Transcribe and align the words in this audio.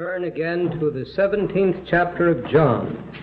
Turn 0.00 0.24
again 0.24 0.70
to 0.80 0.90
the 0.90 1.04
17th 1.14 1.86
chapter 1.86 2.30
of 2.30 2.50
John. 2.50 3.14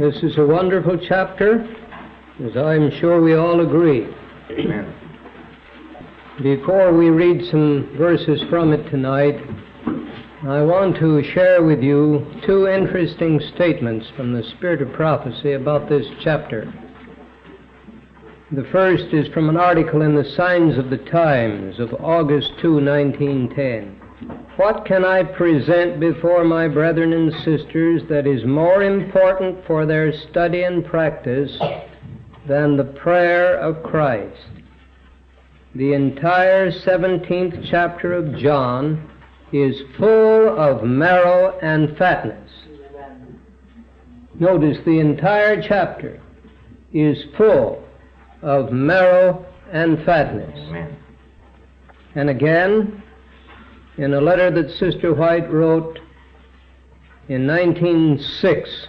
This 0.00 0.16
is 0.24 0.36
a 0.36 0.44
wonderful 0.44 0.98
chapter, 0.98 1.60
as 2.44 2.56
I'm 2.56 2.90
sure 2.98 3.22
we 3.22 3.36
all 3.36 3.60
agree. 3.60 4.04
Amen. 4.50 4.92
Before 6.42 6.92
we 6.92 7.10
read 7.10 7.48
some 7.52 7.94
verses 7.96 8.42
from 8.50 8.72
it 8.72 8.90
tonight, 8.90 9.36
I 10.42 10.60
want 10.62 10.96
to 10.96 11.22
share 11.22 11.62
with 11.62 11.84
you 11.84 12.26
two 12.44 12.66
interesting 12.66 13.40
statements 13.54 14.08
from 14.16 14.32
the 14.32 14.42
Spirit 14.56 14.82
of 14.82 14.92
Prophecy 14.94 15.52
about 15.52 15.88
this 15.88 16.06
chapter. 16.20 16.64
The 18.50 18.66
first 18.72 19.14
is 19.14 19.28
from 19.28 19.48
an 19.48 19.56
article 19.56 20.02
in 20.02 20.16
the 20.16 20.28
Signs 20.36 20.78
of 20.78 20.90
the 20.90 20.98
Times 20.98 21.78
of 21.78 21.94
August 21.94 22.54
2, 22.60 22.72
1910. 22.84 24.07
What 24.56 24.84
can 24.84 25.04
I 25.04 25.22
present 25.22 26.00
before 26.00 26.42
my 26.42 26.66
brethren 26.66 27.12
and 27.12 27.32
sisters 27.44 28.02
that 28.08 28.26
is 28.26 28.44
more 28.44 28.82
important 28.82 29.64
for 29.66 29.86
their 29.86 30.12
study 30.12 30.64
and 30.64 30.84
practice 30.84 31.56
than 32.46 32.76
the 32.76 32.84
prayer 32.84 33.56
of 33.56 33.82
Christ? 33.84 34.36
The 35.74 35.92
entire 35.92 36.72
17th 36.72 37.68
chapter 37.70 38.12
of 38.14 38.36
John 38.36 39.08
is 39.52 39.80
full 39.96 40.58
of 40.58 40.82
marrow 40.82 41.56
and 41.62 41.96
fatness. 41.96 42.50
Notice 44.40 44.78
the 44.84 44.98
entire 44.98 45.62
chapter 45.62 46.20
is 46.92 47.18
full 47.36 47.84
of 48.42 48.72
marrow 48.72 49.46
and 49.72 50.04
fatness. 50.04 50.58
Amen. 50.68 50.96
And 52.14 52.30
again, 52.30 53.02
in 53.98 54.14
a 54.14 54.20
letter 54.20 54.50
that 54.50 54.70
Sister 54.70 55.12
White 55.12 55.52
wrote 55.52 55.98
in 57.28 57.46
1906 57.46 58.88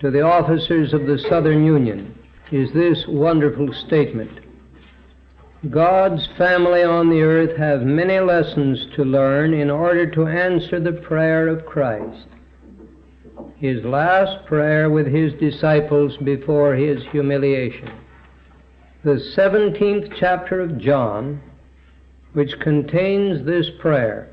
to 0.00 0.10
the 0.10 0.20
officers 0.20 0.92
of 0.92 1.06
the 1.06 1.18
Southern 1.18 1.64
Union, 1.64 2.14
is 2.52 2.72
this 2.72 3.04
wonderful 3.08 3.72
statement. 3.72 4.30
God's 5.70 6.28
family 6.38 6.84
on 6.84 7.10
the 7.10 7.22
earth 7.22 7.56
have 7.56 7.82
many 7.82 8.20
lessons 8.20 8.86
to 8.94 9.02
learn 9.02 9.54
in 9.54 9.70
order 9.70 10.08
to 10.10 10.26
answer 10.26 10.78
the 10.78 10.92
prayer 10.92 11.48
of 11.48 11.66
Christ. 11.66 12.28
His 13.56 13.82
last 13.84 14.46
prayer 14.46 14.88
with 14.88 15.06
his 15.06 15.32
disciples 15.34 16.16
before 16.18 16.74
his 16.74 17.02
humiliation. 17.10 17.90
The 19.02 19.20
17th 19.36 20.14
chapter 20.18 20.60
of 20.60 20.78
John, 20.78 21.40
which 22.32 22.58
contains 22.60 23.44
this 23.44 23.66
prayer, 23.80 24.28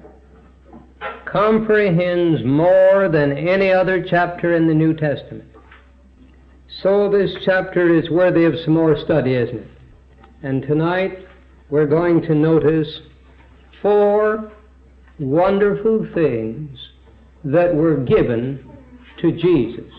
comprehends 1.25 2.43
more 2.43 3.09
than 3.09 3.37
any 3.37 3.71
other 3.71 4.03
chapter 4.03 4.55
in 4.55 4.67
the 4.67 4.73
New 4.73 4.93
Testament. 4.93 5.49
So 6.81 7.09
this 7.09 7.31
chapter 7.45 7.95
is 7.95 8.09
worthy 8.09 8.45
of 8.45 8.53
some 8.63 8.73
more 8.73 8.97
study, 8.97 9.33
isn't 9.33 9.57
it? 9.57 9.67
And 10.43 10.61
tonight 10.61 11.25
we're 11.69 11.87
going 11.87 12.21
to 12.23 12.35
notice 12.35 13.01
four 13.81 14.51
wonderful 15.19 16.07
things 16.13 16.77
that 17.43 17.73
were 17.73 17.97
given 17.97 18.69
to 19.21 19.31
Jesus 19.31 19.91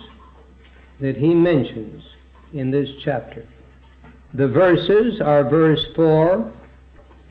that 1.00 1.17
he 1.17 1.34
mentions 1.34 2.02
in 2.52 2.70
this 2.70 2.89
chapter. 3.05 3.47
The 4.34 4.48
verses 4.48 5.20
are 5.20 5.48
verse 5.48 5.84
4, 5.94 6.52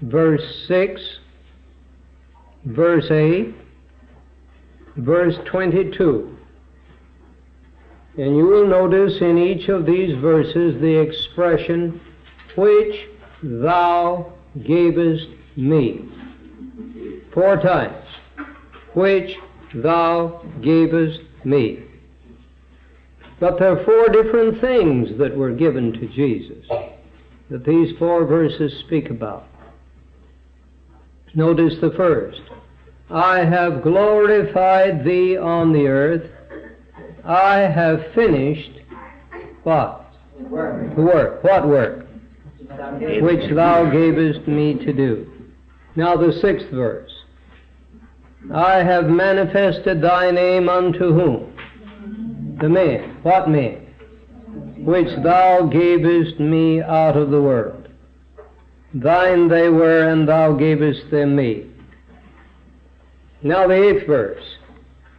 verse 0.05 0.65
6, 0.67 1.01
verse 2.65 3.09
8, 3.09 3.55
verse 4.97 5.35
22. 5.45 6.37
And 8.17 8.37
you 8.37 8.45
will 8.45 8.67
notice 8.67 9.19
in 9.19 9.37
each 9.37 9.67
of 9.67 9.85
these 9.85 10.15
verses 10.21 10.79
the 10.79 10.99
expression, 10.99 11.99
which 12.55 12.95
thou 13.43 14.31
gavest 14.65 15.27
me. 15.55 16.09
Four 17.33 17.57
times. 17.57 18.05
Which 18.93 19.35
thou 19.73 20.45
gavest 20.61 21.19
me. 21.43 21.83
But 23.39 23.59
there 23.59 23.77
are 23.77 23.83
four 23.83 24.07
different 24.09 24.61
things 24.61 25.17
that 25.19 25.35
were 25.35 25.51
given 25.51 25.91
to 25.93 26.07
Jesus 26.07 26.65
that 27.49 27.65
these 27.65 27.95
four 27.99 28.25
verses 28.25 28.79
speak 28.85 29.09
about. 29.09 29.45
Notice 31.35 31.75
the 31.81 31.91
first. 31.91 32.41
I 33.09 33.39
have 33.39 33.83
glorified 33.83 35.03
thee 35.03 35.37
on 35.37 35.73
the 35.73 35.87
earth. 35.87 36.31
I 37.25 37.57
have 37.57 38.13
finished 38.15 38.71
what? 39.63 40.13
Work. 40.49 40.95
The 40.95 41.01
work. 41.01 41.43
What 41.43 41.67
work? 41.67 42.07
Which 43.21 43.53
thou 43.53 43.89
gavest 43.89 44.47
me 44.47 44.75
to 44.85 44.93
do. 44.93 45.31
Now 45.95 46.15
the 46.15 46.31
sixth 46.41 46.69
verse. 46.69 47.11
I 48.53 48.83
have 48.83 49.05
manifested 49.05 50.01
thy 50.01 50.31
name 50.31 50.69
unto 50.69 51.13
whom? 51.13 52.57
The 52.61 52.69
men. 52.69 53.17
What 53.23 53.49
men? 53.49 53.87
Which 54.77 55.09
thou 55.23 55.65
gavest 55.65 56.39
me 56.39 56.81
out 56.81 57.17
of 57.17 57.31
the 57.31 57.41
world. 57.41 57.74
Thine 58.95 59.47
they 59.47 59.69
were, 59.69 60.07
and 60.07 60.27
thou 60.27 60.53
gavest 60.53 61.11
them 61.11 61.35
me. 61.35 61.67
Now 63.43 63.67
the 63.67 63.73
eighth 63.73 64.07
verse. 64.07 64.43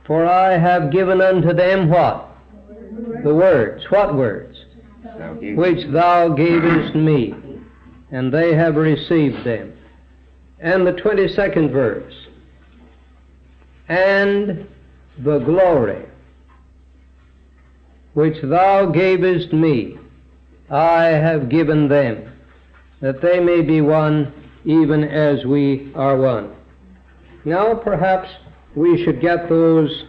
For 0.06 0.24
I 0.24 0.56
have 0.56 0.90
given 0.90 1.20
unto 1.20 1.52
them 1.52 1.88
what? 1.88 2.28
The 3.22 3.34
words. 3.34 3.84
What 3.90 4.14
words? 4.14 4.56
Which 5.40 5.86
thou 5.92 6.28
gavest 6.28 6.94
me, 6.94 7.34
and 8.10 8.32
they 8.32 8.54
have 8.54 8.76
received 8.76 9.44
them. 9.44 9.72
And 10.58 10.86
the 10.86 10.92
22nd 10.92 11.70
verse. 11.70 12.14
And 13.88 14.66
the 15.18 15.38
glory 15.38 16.06
which 18.16 18.40
thou 18.42 18.86
gavest 18.86 19.52
me, 19.52 19.98
I 20.70 21.04
have 21.04 21.50
given 21.50 21.86
them, 21.88 22.32
that 23.06 23.22
they 23.22 23.38
may 23.38 23.62
be 23.62 23.80
one 23.80 24.32
even 24.64 25.04
as 25.04 25.44
we 25.44 25.92
are 25.94 26.16
one. 26.16 26.52
Now 27.44 27.72
perhaps 27.72 28.28
we 28.74 29.04
should 29.04 29.20
get 29.20 29.48
those 29.48 30.06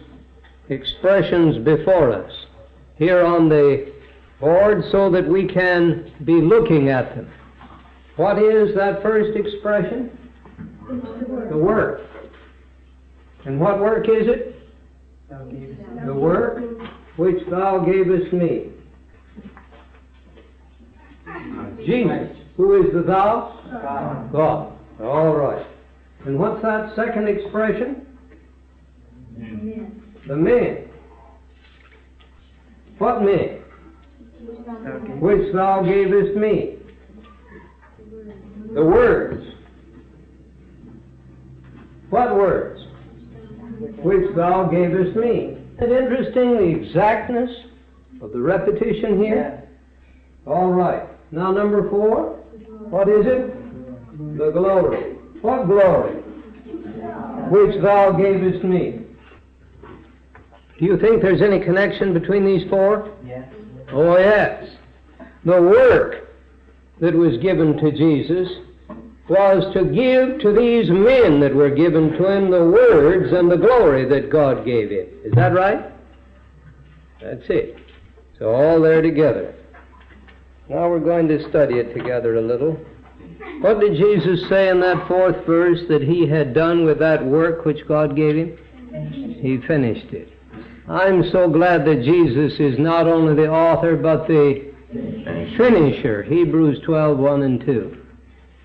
expressions 0.68 1.64
before 1.64 2.12
us 2.12 2.32
here 2.96 3.24
on 3.24 3.48
the 3.48 3.92
board 4.40 4.82
so 4.90 5.12
that 5.12 5.28
we 5.28 5.46
can 5.46 6.10
be 6.24 6.40
looking 6.40 6.88
at 6.88 7.14
them. 7.14 7.30
What 8.16 8.42
is 8.42 8.74
that 8.74 9.00
first 9.00 9.38
expression? 9.38 10.10
The 11.50 11.56
work. 11.56 12.00
And 13.44 13.60
what 13.60 13.78
work 13.78 14.08
is 14.08 14.26
it? 14.26 14.56
The 16.04 16.14
work 16.14 16.64
which 17.16 17.48
thou 17.48 17.78
gavest 17.78 18.32
me. 18.32 18.72
Jesus. 21.86 22.38
Who 22.58 22.82
is 22.82 22.92
the 22.92 23.02
thou? 23.02 23.56
God. 23.70 24.32
God. 24.32 24.72
All 25.00 25.34
right. 25.34 25.64
And 26.26 26.38
what's 26.38 26.60
that 26.62 26.94
second 26.96 27.28
expression? 27.28 28.04
The 30.26 30.36
men. 30.36 30.90
What 32.98 33.22
men? 33.22 33.62
Which 35.20 35.54
thou 35.54 35.82
gavest 35.82 36.36
me. 36.36 36.78
The 38.74 38.84
words. 38.84 39.54
What 42.10 42.34
words? 42.34 42.80
Which 44.02 44.34
thou 44.34 44.64
gavest 44.64 45.16
me. 45.16 45.56
Isn't 45.76 45.92
it 45.92 46.02
interesting 46.02 46.56
the 46.56 46.86
exactness 46.86 47.50
of 48.20 48.32
the 48.32 48.40
repetition 48.40 49.22
here? 49.22 49.68
All 50.44 50.72
right. 50.72 51.04
Now 51.30 51.52
number 51.52 51.88
four. 51.88 52.37
What 52.90 53.08
is 53.08 53.26
it? 53.26 54.38
The 54.38 54.50
glory. 54.50 55.14
What 55.42 55.66
glory? 55.66 56.14
Which 57.50 57.80
thou 57.82 58.12
gavest 58.12 58.64
me. 58.64 59.04
Do 60.78 60.84
you 60.84 60.96
think 60.98 61.22
there's 61.22 61.42
any 61.42 61.60
connection 61.60 62.12
between 62.12 62.44
these 62.44 62.68
four? 62.70 63.10
Yes. 63.26 63.52
Oh, 63.92 64.16
yes. 64.16 64.70
The 65.44 65.60
work 65.60 66.28
that 67.00 67.14
was 67.14 67.36
given 67.38 67.76
to 67.78 67.90
Jesus 67.90 68.48
was 69.28 69.72
to 69.74 69.84
give 69.84 70.40
to 70.40 70.52
these 70.52 70.90
men 70.90 71.40
that 71.40 71.54
were 71.54 71.70
given 71.70 72.12
to 72.12 72.26
him 72.26 72.50
the 72.50 72.64
words 72.64 73.32
and 73.32 73.50
the 73.50 73.56
glory 73.56 74.04
that 74.06 74.30
God 74.30 74.64
gave 74.64 74.90
him. 74.90 75.06
Is 75.24 75.32
that 75.34 75.52
right? 75.52 75.92
That's 77.20 77.44
it. 77.48 77.76
So 78.38 78.54
all 78.54 78.80
there 78.80 79.02
together. 79.02 79.54
Now 80.68 80.90
we're 80.90 81.00
going 81.00 81.28
to 81.28 81.48
study 81.48 81.78
it 81.78 81.94
together 81.94 82.36
a 82.36 82.42
little. 82.42 82.78
What 83.60 83.80
did 83.80 83.96
Jesus 83.96 84.48
say 84.48 84.68
in 84.68 84.80
that 84.80 85.08
fourth 85.08 85.46
verse 85.46 85.80
that 85.88 86.02
he 86.02 86.26
had 86.26 86.52
done 86.52 86.84
with 86.84 86.98
that 86.98 87.24
work 87.24 87.64
which 87.64 87.86
God 87.88 88.14
gave 88.14 88.36
him? 88.36 88.58
He 89.40 89.58
finished 89.66 90.12
it. 90.12 90.32
I'm 90.88 91.28
so 91.30 91.48
glad 91.48 91.84
that 91.86 92.02
Jesus 92.02 92.60
is 92.60 92.78
not 92.78 93.06
only 93.06 93.34
the 93.34 93.50
author 93.50 93.96
but 93.96 94.28
the 94.28 94.72
finisher. 95.56 96.22
Hebrews 96.22 96.80
12, 96.84 97.18
1 97.18 97.42
and 97.42 97.60
2. 97.60 98.04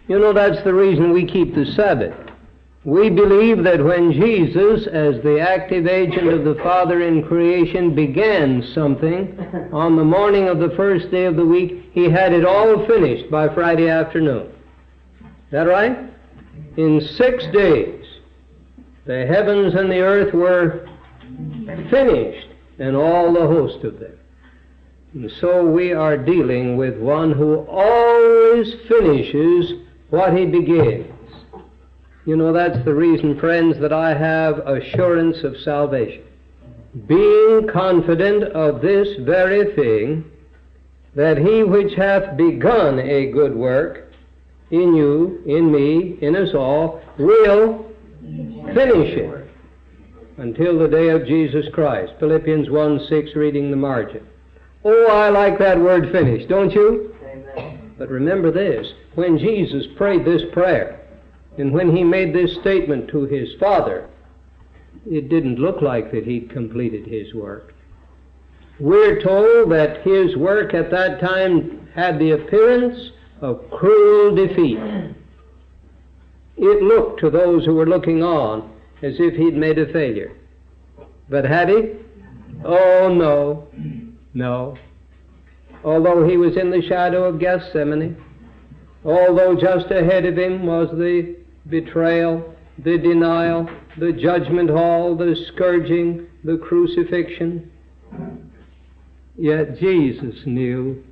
You 0.07 0.19
know, 0.19 0.33
that's 0.33 0.63
the 0.63 0.73
reason 0.73 1.11
we 1.11 1.25
keep 1.25 1.55
the 1.55 1.65
Sabbath. 1.65 2.13
We 2.85 3.09
believe 3.09 3.63
that 3.63 3.81
when 3.81 4.12
Jesus, 4.12 4.88
as 4.88 5.21
the 5.24 5.39
active 5.39 5.88
agent 5.88 6.27
of 6.27 6.44
the 6.44 6.56
Father 6.56 7.01
in 7.01 7.24
creation, 7.24 7.95
began 7.95 8.62
something 8.74 9.39
on 9.71 9.95
the 9.95 10.03
morning 10.03 10.50
of 10.50 10.59
the 10.59 10.71
first 10.75 11.09
day 11.09 11.24
of 11.24 11.38
the 11.38 11.45
week, 11.45 11.89
he 11.94 12.09
had 12.09 12.33
it 12.33 12.44
all 12.44 12.85
finished 12.85 13.31
by 13.31 13.47
Friday 13.53 13.88
afternoon. 13.89 14.47
Is 15.21 15.51
that 15.51 15.63
right? 15.63 15.97
In 16.75 17.00
six 17.00 17.45
days, 17.53 18.03
the 19.06 19.27
heavens 19.27 19.75
and 19.75 19.89
the 19.89 20.00
earth 20.00 20.33
were 20.33 20.89
finished, 21.89 22.50
and 22.79 22.97
all 22.97 23.31
the 23.31 23.47
host 23.47 23.83
of 23.86 24.00
them. 24.00 24.19
And 25.13 25.31
so 25.39 25.65
we 25.65 25.94
are 25.94 26.18
dealing 26.18 26.75
with 26.75 26.97
one 26.97 27.31
who 27.31 27.59
always 27.69 28.74
finishes 28.89 29.74
what 30.09 30.36
he 30.36 30.45
begins. 30.45 31.12
You 32.25 32.38
know, 32.38 32.54
that's 32.54 32.84
the 32.86 32.94
reason, 32.94 33.40
friends, 33.40 33.80
that 33.81 33.92
I 33.92 34.14
have 34.14 34.60
assurance 34.60 35.44
of 35.44 35.58
salvation. 35.58 36.24
Being 37.08 37.68
confident 37.72 38.44
of 38.54 38.81
this 38.81 39.08
very 39.20 39.75
thing, 39.75 40.24
that 41.16 41.38
he 41.38 41.64
which 41.64 41.94
hath 41.96 42.38
begun 42.38 43.00
a 43.00 43.31
good 43.31 43.56
work 43.56 44.12
in 44.72 44.96
you, 44.96 45.44
in 45.46 45.72
me, 45.72 46.18
in 46.22 46.36
us 46.36 46.54
all, 46.56 47.02
will 47.20 47.86
finish 48.74 49.18
it 49.18 49.48
until 50.38 50.80
the 50.80 50.88
day 50.88 51.10
of 51.10 51.28
Jesus 51.28 51.66
Christ. 51.74 52.14
Philippians 52.20 52.70
1 52.70 53.06
6, 53.08 53.36
reading 53.36 53.70
the 53.70 53.78
margin. 53.78 54.25
Oh, 54.86 55.08
I 55.12 55.30
like 55.30 55.60
that 55.60 55.80
word 55.80 56.12
finish, 56.12 56.48
don't 56.48 56.72
you? 56.72 57.16
Amen. 57.25 57.94
But 57.98 58.10
remember 58.10 58.52
this 58.52 58.88
when 59.16 59.38
Jesus 59.38 59.86
prayed 59.96 60.25
this 60.25 60.42
prayer, 60.54 61.02
and 61.57 61.71
when 61.71 61.95
he 61.95 62.03
made 62.03 62.33
this 62.33 62.55
statement 62.55 63.09
to 63.09 63.25
his 63.25 63.53
Father, 63.59 64.09
it 65.09 65.29
didn't 65.29 65.59
look 65.59 65.81
like 65.81 66.11
that 66.11 66.25
he'd 66.25 66.50
completed 66.50 67.05
his 67.05 67.33
work. 67.33 67.73
We're 68.79 69.21
told 69.21 69.71
that 69.71 70.01
his 70.01 70.35
work 70.35 70.73
at 70.73 70.89
that 70.91 71.19
time 71.19 71.88
had 71.94 72.17
the 72.17 72.31
appearance 72.31 73.11
of 73.41 73.69
cruel 73.69 74.35
defeat. 74.35 74.79
It 76.57 76.81
looked 76.81 77.19
to 77.19 77.29
those 77.29 77.65
who 77.65 77.75
were 77.75 77.85
looking 77.85 78.23
on 78.23 78.71
as 79.01 79.15
if 79.19 79.35
he'd 79.35 79.55
made 79.55 79.77
a 79.77 79.91
failure. 79.91 80.31
But 81.29 81.45
had 81.45 81.69
he? 81.69 81.94
Oh, 82.63 83.13
no. 83.13 83.67
No. 84.33 84.77
Although 85.83 86.27
he 86.27 86.38
was 86.38 86.55
in 86.57 86.71
the 86.71 86.81
shadow 86.81 87.25
of 87.25 87.39
Gethsemane, 87.39 88.15
although 89.03 89.55
just 89.55 89.91
ahead 89.91 90.25
of 90.25 90.38
him 90.38 90.65
was 90.65 90.89
the 90.91 91.43
betrayal, 91.68 92.56
the 92.80 92.98
denial, 92.98 93.69
the 93.98 94.12
judgment 94.12 94.69
hall, 94.69 95.15
the 95.15 95.36
scourging, 95.54 96.27
the 96.44 96.57
crucifixion. 96.57 97.71
Yet 99.38 99.80
Jesus 99.80 100.45
knew 100.45 101.04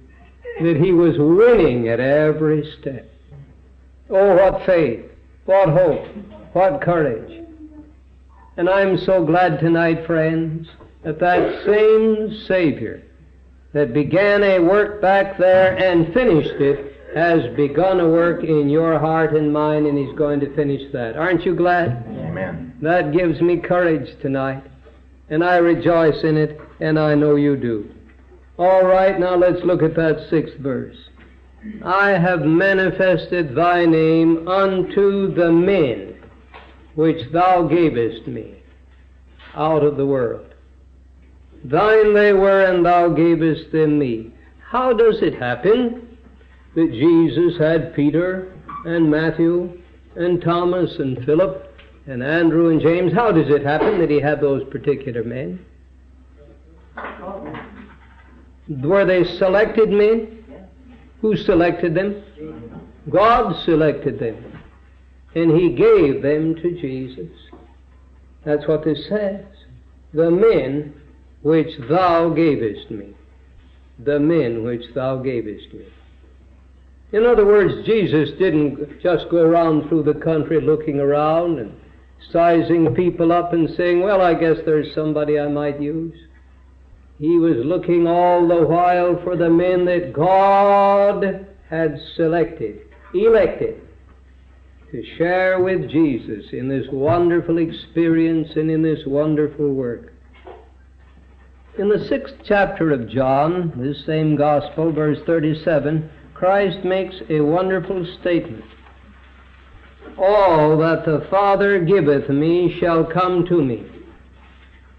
that 0.61 0.77
he 0.77 0.91
was 0.91 1.17
winning 1.17 1.87
at 1.87 1.99
every 1.99 2.69
step. 2.79 3.09
Oh, 4.09 4.35
what 4.35 4.65
faith, 4.65 5.05
what 5.45 5.69
hope, 5.69 6.05
what 6.53 6.81
courage. 6.81 7.43
And 8.57 8.69
I'm 8.69 8.97
so 8.97 9.25
glad 9.25 9.59
tonight, 9.59 10.05
friends, 10.05 10.67
that 11.03 11.19
that 11.19 11.65
same 11.65 12.37
Savior 12.45 13.01
that 13.73 13.93
began 13.93 14.43
a 14.43 14.59
work 14.59 15.01
back 15.01 15.37
there 15.37 15.77
and 15.77 16.13
finished 16.13 16.59
it 16.59 16.90
has 17.15 17.41
begun 17.55 17.99
a 17.99 18.07
work 18.07 18.43
in 18.43 18.69
your 18.69 18.99
heart 18.99 19.35
and 19.35 19.51
mine, 19.51 19.85
and 19.85 19.97
He's 19.97 20.15
going 20.17 20.39
to 20.39 20.55
finish 20.55 20.91
that. 20.93 21.17
Aren't 21.17 21.45
you 21.45 21.55
glad? 21.55 22.03
Amen. 22.07 22.75
That 22.81 23.11
gives 23.11 23.41
me 23.41 23.57
courage 23.57 24.19
tonight, 24.21 24.63
and 25.29 25.43
I 25.43 25.57
rejoice 25.57 26.23
in 26.23 26.37
it, 26.37 26.59
and 26.79 26.97
I 26.97 27.15
know 27.15 27.35
you 27.35 27.55
do. 27.55 27.89
All 28.57 28.85
right, 28.85 29.19
now 29.19 29.35
let's 29.35 29.63
look 29.63 29.81
at 29.81 29.95
that 29.95 30.27
sixth 30.29 30.57
verse. 30.57 30.97
I 31.83 32.11
have 32.11 32.41
manifested 32.41 33.55
thy 33.55 33.85
name 33.85 34.47
unto 34.47 35.33
the 35.33 35.51
men 35.51 36.11
which 36.95 37.31
thou 37.31 37.63
gavest 37.63 38.27
me 38.27 38.55
out 39.55 39.83
of 39.83 39.97
the 39.97 40.05
world. 40.05 40.53
Thine 41.63 42.13
they 42.13 42.33
were, 42.33 42.65
and 42.65 42.85
thou 42.85 43.09
gavest 43.09 43.71
them 43.71 43.99
me. 43.99 44.31
How 44.69 44.93
does 44.93 45.21
it 45.21 45.35
happen 45.35 46.10
that 46.75 46.91
Jesus 46.91 47.57
had 47.57 47.93
Peter 47.93 48.53
and 48.85 49.09
Matthew 49.09 49.81
and 50.15 50.41
Thomas 50.41 50.97
and 50.99 51.23
Philip 51.25 51.67
and 52.07 52.23
Andrew 52.23 52.69
and 52.69 52.81
James. 52.81 53.13
How 53.13 53.31
does 53.31 53.49
it 53.49 53.63
happen 53.63 53.99
that 53.99 54.09
he 54.09 54.19
had 54.19 54.41
those 54.41 54.63
particular 54.69 55.23
men? 55.23 55.65
Were 58.67 59.05
they 59.05 59.23
selected 59.23 59.89
men? 59.89 60.43
Who 61.21 61.35
selected 61.35 61.93
them? 61.93 62.23
God 63.09 63.55
selected 63.63 64.19
them. 64.19 64.59
And 65.35 65.57
he 65.57 65.69
gave 65.69 66.21
them 66.21 66.55
to 66.55 66.81
Jesus. 66.81 67.31
That's 68.43 68.67
what 68.67 68.83
this 68.83 69.07
says. 69.07 69.45
The 70.13 70.31
men 70.31 70.93
which 71.41 71.77
thou 71.89 72.29
gavest 72.29 72.89
me. 72.91 73.13
The 73.99 74.19
men 74.19 74.63
which 74.63 74.83
thou 74.93 75.17
gavest 75.17 75.73
me. 75.73 75.85
In 77.13 77.25
other 77.25 77.45
words, 77.45 77.85
Jesus 77.85 78.29
didn't 78.39 79.01
just 79.01 79.29
go 79.29 79.37
around 79.37 79.89
through 79.89 80.03
the 80.03 80.13
country 80.13 80.61
looking 80.61 80.99
around 80.99 81.59
and 81.59 81.73
sizing 82.31 82.95
people 82.95 83.31
up 83.31 83.51
and 83.51 83.69
saying, 83.75 84.01
Well, 84.01 84.21
I 84.21 84.33
guess 84.33 84.57
there's 84.65 84.93
somebody 84.95 85.37
I 85.37 85.47
might 85.47 85.81
use. 85.81 86.17
He 87.19 87.37
was 87.37 87.57
looking 87.65 88.07
all 88.07 88.47
the 88.47 88.65
while 88.65 89.21
for 89.23 89.35
the 89.35 89.49
men 89.49 89.85
that 89.85 90.13
God 90.13 91.45
had 91.69 91.99
selected, 92.15 92.79
elected, 93.13 93.81
to 94.91 95.03
share 95.17 95.61
with 95.61 95.89
Jesus 95.89 96.45
in 96.51 96.67
this 96.67 96.87
wonderful 96.91 97.57
experience 97.57 98.49
and 98.55 98.71
in 98.71 98.81
this 98.81 99.05
wonderful 99.05 99.73
work. 99.73 100.13
In 101.77 101.89
the 101.89 102.05
sixth 102.09 102.35
chapter 102.43 102.91
of 102.91 103.09
John, 103.09 103.73
this 103.77 104.05
same 104.05 104.35
Gospel, 104.35 104.91
verse 104.91 105.19
37, 105.25 106.09
Christ 106.41 106.83
makes 106.83 107.13
a 107.29 107.39
wonderful 107.39 108.03
statement. 108.19 108.65
All 110.17 110.75
that 110.79 111.05
the 111.05 111.27
Father 111.29 111.85
giveth 111.85 112.29
me 112.29 112.79
shall 112.79 113.05
come 113.05 113.45
to 113.45 113.63
me, 113.63 113.85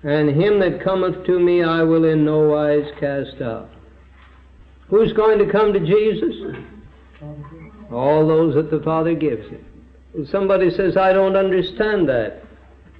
and 0.05 0.29
him 0.41 0.61
that 0.61 0.85
cometh 0.85 1.27
to 1.27 1.41
me 1.41 1.65
I 1.65 1.83
will 1.83 2.05
in 2.05 2.25
no 2.25 2.49
wise 2.49 2.89
cast 3.01 3.43
out. 3.43 3.69
Who's 4.87 5.13
going 5.15 5.41
to 5.45 5.51
come 5.51 5.73
to 5.73 5.81
Jesus? 5.81 6.63
All 7.91 8.29
those 8.29 8.55
that 8.55 8.71
the 8.71 8.85
Father 8.85 9.17
gives 9.17 9.49
him. 9.49 10.29
somebody 10.31 10.71
says, 10.71 10.97
I 10.97 11.13
don't 11.13 11.35
understand 11.35 12.09
that. 12.09 12.45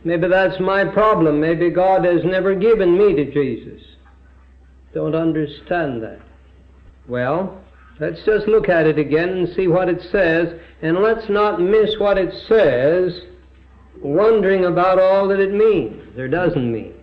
Maybe 0.03 0.27
that's 0.27 0.59
my 0.59 0.85
problem. 0.85 1.41
Maybe 1.41 1.71
God 1.71 2.05
has 2.05 2.25
never 2.25 2.57
given 2.57 2.99
me 2.99 3.15
to 3.15 3.33
Jesus. 3.33 3.83
Don't 4.93 5.15
understand 5.15 6.03
that. 6.03 6.19
Well, 7.07 7.62
Let's 8.01 8.25
just 8.25 8.49
look 8.49 8.69
at 8.69 8.87
it 8.87 8.99
again 8.99 9.29
and 9.29 9.49
see 9.55 9.69
what 9.69 9.89
it 9.89 10.03
says, 10.11 10.59
and 10.81 10.99
let's 10.99 11.29
not 11.29 11.61
miss 11.61 11.99
what 11.99 12.19
it 12.19 12.33
says, 12.49 13.23
wondering 14.01 14.65
about 14.65 14.99
all 14.99 15.29
that 15.29 15.41
it 15.41 15.53
means 15.53 16.19
or 16.19 16.27
doesn't 16.27 16.73
mean. 16.73 16.95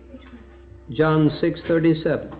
John 0.90 1.30
6:37. 1.30 2.34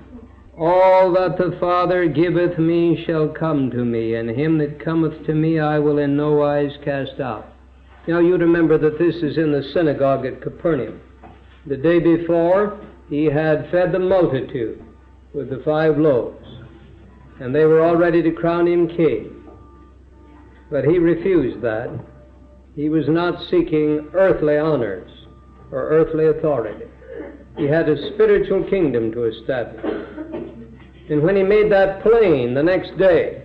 All 0.59 1.13
that 1.13 1.39
the 1.39 1.57
Father 1.59 2.07
giveth 2.07 2.59
me 2.59 3.03
shall 3.07 3.29
come 3.29 3.71
to 3.71 3.85
me, 3.85 4.15
and 4.15 4.29
him 4.29 4.59
that 4.59 4.81
cometh 4.81 5.25
to 5.25 5.35
me 5.35 5.59
I 5.59 5.79
will 5.79 5.99
in 5.99 6.17
no 6.17 6.33
wise 6.33 6.77
cast 6.85 7.21
out. 7.21 7.47
Now 8.07 8.19
you 8.19 8.37
remember 8.37 8.77
that 8.77 8.99
this 8.99 9.17
is 9.23 9.39
in 9.39 9.53
the 9.53 9.63
synagogue 9.63 10.27
at 10.27 10.43
Capernaum. 10.43 11.01
The 11.67 11.77
day 11.77 12.01
before, 12.01 12.79
he 13.09 13.27
had 13.27 13.71
fed 13.71 13.93
the 13.93 13.99
multitude 14.01 14.83
with 15.33 15.49
the 15.49 15.63
five 15.65 15.97
loaves 15.97 16.40
and 17.41 17.55
they 17.55 17.65
were 17.65 17.83
all 17.83 17.97
ready 17.97 18.23
to 18.23 18.31
crown 18.31 18.69
him 18.69 18.87
king. 18.87 19.45
But 20.71 20.85
he 20.85 20.99
refused 20.99 21.63
that. 21.63 21.91
He 22.77 22.89
was 22.89 23.09
not 23.09 23.43
seeking 23.51 24.09
earthly 24.13 24.59
honors 24.59 25.11
or 25.73 25.89
earthly 25.89 26.27
authority. 26.27 26.85
He 27.57 27.65
had 27.65 27.89
a 27.89 28.13
spiritual 28.15 28.65
kingdom 28.71 29.11
to 29.13 29.25
establish. 29.25 29.85
And 31.09 31.23
when 31.23 31.35
he 31.35 31.43
made 31.43 31.73
that 31.73 32.03
plain 32.03 32.55
the 32.55 32.63
next 32.63 32.97
day 32.97 33.43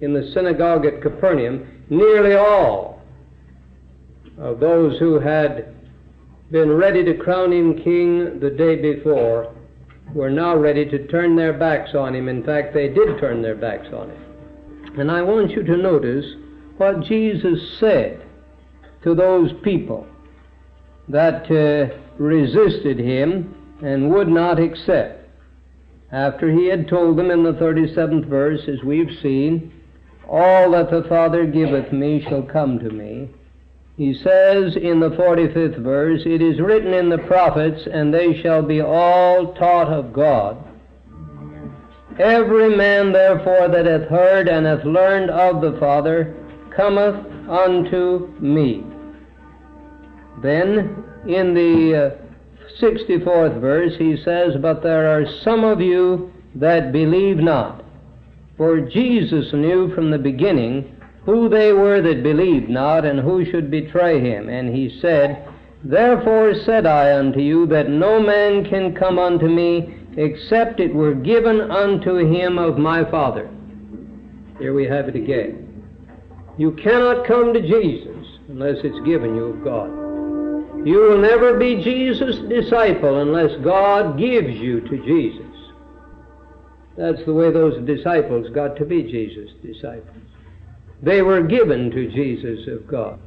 in 0.00 0.14
the 0.14 0.30
synagogue 0.32 0.86
at 0.86 1.02
Capernaum, 1.02 1.84
nearly 1.90 2.34
all 2.34 3.02
of 4.38 4.60
those 4.60 4.98
who 4.98 5.18
had 5.18 5.74
been 6.50 6.72
ready 6.72 7.04
to 7.04 7.14
crown 7.14 7.52
him 7.52 7.74
king 7.82 8.40
the 8.40 8.50
day 8.50 8.76
before 8.76 9.54
were 10.14 10.30
now 10.30 10.56
ready 10.56 10.84
to 10.86 11.06
turn 11.08 11.36
their 11.36 11.52
backs 11.52 11.94
on 11.94 12.14
him. 12.14 12.28
In 12.28 12.42
fact, 12.42 12.74
they 12.74 12.88
did 12.88 13.18
turn 13.18 13.42
their 13.42 13.54
backs 13.54 13.88
on 13.92 14.10
him. 14.10 14.98
And 14.98 15.10
I 15.10 15.22
want 15.22 15.50
you 15.50 15.62
to 15.62 15.76
notice 15.76 16.24
what 16.76 17.02
Jesus 17.02 17.78
said 17.78 18.22
to 19.02 19.14
those 19.14 19.52
people 19.62 20.06
that 21.08 21.50
uh, 21.50 21.96
resisted 22.18 22.98
him 22.98 23.54
and 23.82 24.10
would 24.10 24.28
not 24.28 24.58
accept. 24.58 25.28
After 26.10 26.50
he 26.50 26.66
had 26.66 26.88
told 26.88 27.18
them 27.18 27.30
in 27.30 27.42
the 27.42 27.52
37th 27.52 28.26
verse, 28.26 28.62
as 28.66 28.82
we've 28.82 29.16
seen, 29.22 29.72
All 30.28 30.70
that 30.72 30.90
the 30.90 31.04
Father 31.08 31.46
giveth 31.46 31.92
me 31.92 32.24
shall 32.28 32.42
come 32.42 32.78
to 32.78 32.90
me. 32.90 33.28
He 33.98 34.14
says 34.14 34.76
in 34.76 35.00
the 35.00 35.10
45th 35.10 35.82
verse, 35.82 36.22
It 36.24 36.40
is 36.40 36.60
written 36.60 36.94
in 36.94 37.08
the 37.08 37.18
prophets, 37.18 37.82
and 37.92 38.14
they 38.14 38.40
shall 38.40 38.62
be 38.62 38.80
all 38.80 39.54
taught 39.54 39.88
of 39.88 40.12
God. 40.12 40.56
Every 42.20 42.76
man, 42.76 43.10
therefore, 43.10 43.66
that 43.66 43.86
hath 43.86 44.08
heard 44.08 44.48
and 44.48 44.66
hath 44.66 44.84
learned 44.84 45.30
of 45.30 45.60
the 45.60 45.76
Father, 45.80 46.36
cometh 46.70 47.26
unto 47.50 48.28
me. 48.38 48.84
Then, 50.42 51.02
in 51.26 51.54
the 51.54 52.12
uh, 52.14 52.80
64th 52.80 53.60
verse, 53.60 53.94
he 53.98 54.16
says, 54.22 54.54
But 54.62 54.80
there 54.80 55.08
are 55.08 55.26
some 55.42 55.64
of 55.64 55.80
you 55.80 56.32
that 56.54 56.92
believe 56.92 57.38
not. 57.38 57.84
For 58.56 58.80
Jesus 58.80 59.52
knew 59.52 59.92
from 59.92 60.12
the 60.12 60.18
beginning 60.18 60.97
who 61.24 61.48
they 61.48 61.72
were 61.72 62.00
that 62.00 62.22
believed 62.22 62.68
not, 62.68 63.04
and 63.04 63.20
who 63.20 63.44
should 63.44 63.70
betray 63.70 64.20
him. 64.20 64.48
And 64.48 64.74
he 64.74 64.98
said, 65.00 65.46
Therefore 65.84 66.54
said 66.54 66.86
I 66.86 67.16
unto 67.16 67.40
you, 67.40 67.66
that 67.66 67.88
no 67.88 68.20
man 68.20 68.64
can 68.64 68.94
come 68.94 69.18
unto 69.18 69.46
me, 69.46 69.94
except 70.16 70.80
it 70.80 70.94
were 70.94 71.14
given 71.14 71.60
unto 71.70 72.16
him 72.16 72.58
of 72.58 72.78
my 72.78 73.08
Father. 73.10 73.48
Here 74.58 74.74
we 74.74 74.86
have 74.86 75.08
it 75.08 75.14
again. 75.14 75.84
You 76.56 76.72
cannot 76.72 77.26
come 77.26 77.52
to 77.54 77.60
Jesus 77.60 78.26
unless 78.48 78.78
it's 78.82 79.06
given 79.06 79.36
you 79.36 79.44
of 79.44 79.64
God. 79.64 79.88
You 80.86 81.00
will 81.00 81.18
never 81.18 81.58
be 81.58 81.82
Jesus' 81.82 82.38
disciple 82.48 83.20
unless 83.20 83.54
God 83.62 84.18
gives 84.18 84.56
you 84.56 84.80
to 84.80 85.04
Jesus. 85.04 85.44
That's 86.96 87.24
the 87.24 87.32
way 87.32 87.52
those 87.52 87.84
disciples 87.86 88.48
got 88.50 88.76
to 88.76 88.84
be 88.84 89.02
Jesus' 89.02 89.52
disciples. 89.62 90.27
They 91.02 91.22
were 91.22 91.42
given 91.42 91.90
to 91.90 92.10
Jesus 92.10 92.66
of 92.68 92.86
God. 92.86 93.18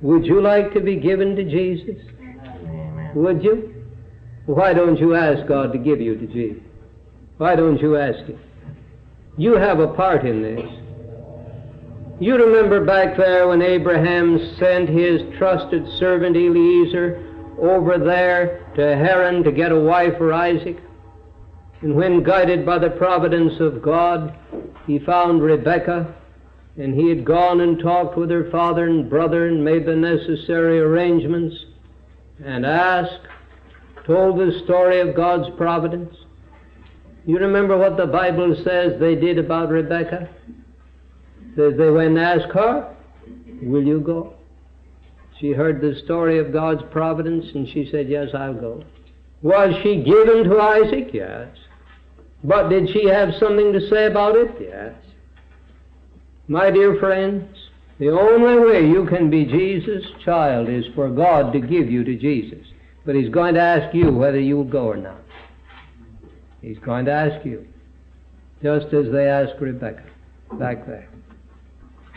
Would 0.00 0.26
you 0.26 0.40
like 0.40 0.72
to 0.74 0.80
be 0.80 0.96
given 0.96 1.34
to 1.36 1.44
Jesus? 1.44 2.00
Would 3.14 3.42
you? 3.42 3.74
Why 4.46 4.72
don't 4.72 4.98
you 4.98 5.14
ask 5.14 5.46
God 5.46 5.72
to 5.72 5.78
give 5.78 6.00
you 6.00 6.16
to 6.16 6.26
Jesus? 6.26 6.62
Why 7.38 7.56
don't 7.56 7.80
you 7.80 7.96
ask 7.96 8.24
Him? 8.26 8.38
You 9.36 9.54
have 9.54 9.80
a 9.80 9.88
part 9.88 10.26
in 10.26 10.42
this. 10.42 10.68
You 12.20 12.36
remember 12.36 12.84
back 12.84 13.16
there 13.16 13.46
when 13.46 13.62
Abraham 13.62 14.40
sent 14.58 14.88
his 14.88 15.22
trusted 15.38 15.86
servant 15.98 16.36
Eliezer 16.36 17.24
over 17.60 17.96
there 17.96 18.66
to 18.74 18.96
Haran 18.96 19.44
to 19.44 19.52
get 19.52 19.70
a 19.70 19.78
wife 19.78 20.18
for 20.18 20.32
Isaac? 20.32 20.78
And 21.80 21.94
when 21.94 22.24
guided 22.24 22.66
by 22.66 22.78
the 22.78 22.90
providence 22.90 23.60
of 23.60 23.80
God, 23.80 24.34
he 24.84 24.98
found 24.98 25.42
Rebekah, 25.42 26.12
and 26.78 26.94
he 26.94 27.08
had 27.08 27.24
gone 27.24 27.60
and 27.60 27.80
talked 27.80 28.16
with 28.16 28.30
her 28.30 28.48
father 28.50 28.86
and 28.86 29.10
brother 29.10 29.48
and 29.48 29.64
made 29.64 29.84
the 29.84 29.96
necessary 29.96 30.78
arrangements 30.78 31.66
and 32.44 32.64
asked, 32.64 33.26
told 34.06 34.38
the 34.38 34.60
story 34.64 35.00
of 35.00 35.14
God's 35.14 35.54
providence. 35.56 36.14
You 37.26 37.38
remember 37.38 37.76
what 37.76 37.96
the 37.96 38.06
Bible 38.06 38.54
says 38.64 38.98
they 38.98 39.16
did 39.16 39.38
about 39.38 39.70
Rebekah? 39.70 40.28
Says 41.56 41.76
they 41.76 41.90
went 41.90 42.16
and 42.16 42.18
asked 42.18 42.52
her, 42.52 42.94
Will 43.60 43.82
you 43.82 44.00
go? 44.00 44.34
She 45.40 45.50
heard 45.50 45.80
the 45.80 45.96
story 46.04 46.38
of 46.38 46.52
God's 46.52 46.82
providence 46.92 47.46
and 47.54 47.68
she 47.68 47.90
said, 47.90 48.08
Yes, 48.08 48.28
I'll 48.34 48.54
go. 48.54 48.84
Was 49.42 49.74
she 49.82 50.02
given 50.02 50.44
to 50.44 50.60
Isaac? 50.60 51.10
Yes. 51.12 51.48
But 52.44 52.68
did 52.68 52.88
she 52.90 53.06
have 53.06 53.34
something 53.34 53.72
to 53.72 53.88
say 53.88 54.06
about 54.06 54.36
it? 54.36 54.56
Yes. 54.60 54.94
My 56.50 56.70
dear 56.70 56.98
friends, 56.98 57.46
the 57.98 58.08
only 58.08 58.58
way 58.58 58.88
you 58.88 59.04
can 59.04 59.28
be 59.28 59.44
Jesus' 59.44 60.06
child 60.24 60.70
is 60.70 60.86
for 60.94 61.10
God 61.10 61.52
to 61.52 61.60
give 61.60 61.90
you 61.90 62.04
to 62.04 62.16
Jesus. 62.16 62.66
But 63.04 63.16
He's 63.16 63.28
going 63.28 63.54
to 63.54 63.60
ask 63.60 63.94
you 63.94 64.10
whether 64.10 64.40
you'll 64.40 64.64
go 64.64 64.86
or 64.86 64.96
not. 64.96 65.20
He's 66.62 66.78
going 66.78 67.04
to 67.04 67.12
ask 67.12 67.44
you, 67.44 67.66
just 68.62 68.94
as 68.94 69.12
they 69.12 69.28
asked 69.28 69.60
Rebekah 69.60 70.02
back 70.52 70.86
there. 70.86 71.08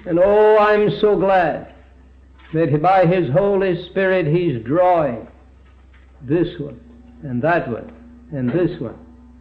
And 0.05 0.17
oh, 0.17 0.57
I'm 0.59 0.97
so 1.01 1.17
glad 1.17 1.73
that 2.53 2.81
by 2.81 3.05
His 3.05 3.29
Holy 3.33 3.85
Spirit 3.89 4.27
He's 4.27 4.63
drawing 4.63 5.27
this 6.21 6.57
one 6.57 6.79
and 7.23 7.41
that 7.41 7.69
one 7.69 7.91
and 8.31 8.49
this 8.49 8.79
one 8.79 8.97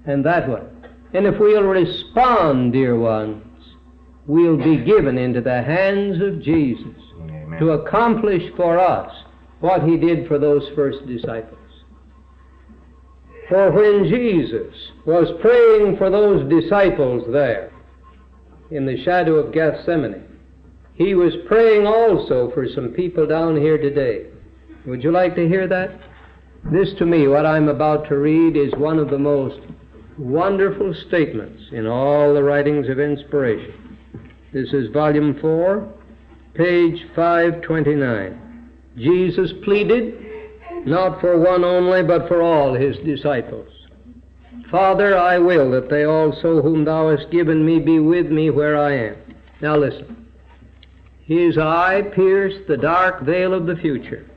and 0.07 0.25
that 0.25 0.49
one. 0.49 0.69
And 1.13 1.27
if 1.27 1.39
we'll 1.39 1.63
respond, 1.63 2.73
dear 2.73 2.99
ones, 2.99 3.45
we'll 4.27 4.57
be 4.57 4.79
given 4.79 5.19
into 5.19 5.41
the 5.41 5.63
hands 5.63 6.23
of 6.23 6.43
Jesus 6.43 6.97
Amen. 7.21 7.59
to 7.59 7.71
accomplish 7.71 8.43
for 8.57 8.79
us 8.79 9.13
what 9.61 9.83
he 9.83 9.97
did 9.97 10.27
for 10.29 10.39
those 10.39 10.69
first 10.75 11.07
disciples. 11.07 11.59
For 13.49 13.73
when 13.73 14.09
Jesus 14.09 14.75
was 15.05 15.29
praying 15.41 15.97
for 15.97 16.09
those 16.09 16.49
disciples 16.49 17.25
there 17.33 17.73
in 18.71 18.87
the 18.87 19.03
shadow 19.03 19.35
of 19.35 19.53
Gethsemane, 19.53 20.25
he 20.95 21.15
was 21.15 21.35
praying 21.49 21.87
also 21.87 22.51
for 22.53 22.69
some 22.69 22.91
people 22.91 23.27
down 23.27 23.57
here 23.57 23.79
today. 23.79 24.27
Would 24.87 25.03
you 25.03 25.11
like 25.11 25.35
to 25.35 25.49
hear 25.49 25.67
that? 25.67 25.99
This 26.71 26.93
to 26.99 27.07
me, 27.07 27.27
what 27.27 27.47
I'm 27.47 27.69
about 27.69 28.09
to 28.09 28.19
read, 28.19 28.57
is 28.57 28.73
one 28.75 28.99
of 28.99 29.11
the 29.11 29.19
most 29.19 29.61
wonderful 30.19 30.95
statements 31.09 31.63
in 31.73 31.87
all 31.87 32.35
the 32.35 32.43
writings 32.43 32.89
of 32.89 33.01
inspiration. 33.01 33.90
This 34.53 34.73
is 34.73 34.91
volume 34.91 35.39
4, 35.41 35.89
page 36.55 37.07
529. 37.15 38.69
Jesus 38.97 39.53
pleaded 39.63 40.27
not 40.85 41.21
for 41.21 41.39
one 41.39 41.63
only, 41.63 42.03
but 42.03 42.27
for 42.27 42.43
all 42.43 42.75
his 42.75 42.97
disciples. 42.99 43.69
Father, 44.71 45.17
I 45.17 45.39
will 45.39 45.71
that 45.71 45.89
they 45.89 46.05
also 46.05 46.63
whom 46.63 46.85
thou 46.85 47.15
hast 47.15 47.31
given 47.31 47.65
me 47.65 47.79
be 47.79 48.01
with 48.01 48.27
me 48.27 48.51
where 48.51 48.77
I 48.77 48.93
am. 48.97 49.17
Now 49.61 49.77
listen. 49.77 50.27
His 51.25 51.57
eye 51.57 52.03
pierced 52.15 52.67
the 52.67 52.77
dark 52.77 53.23
veil 53.23 53.55
of 53.55 53.67
the 53.67 53.77
future 53.77 54.29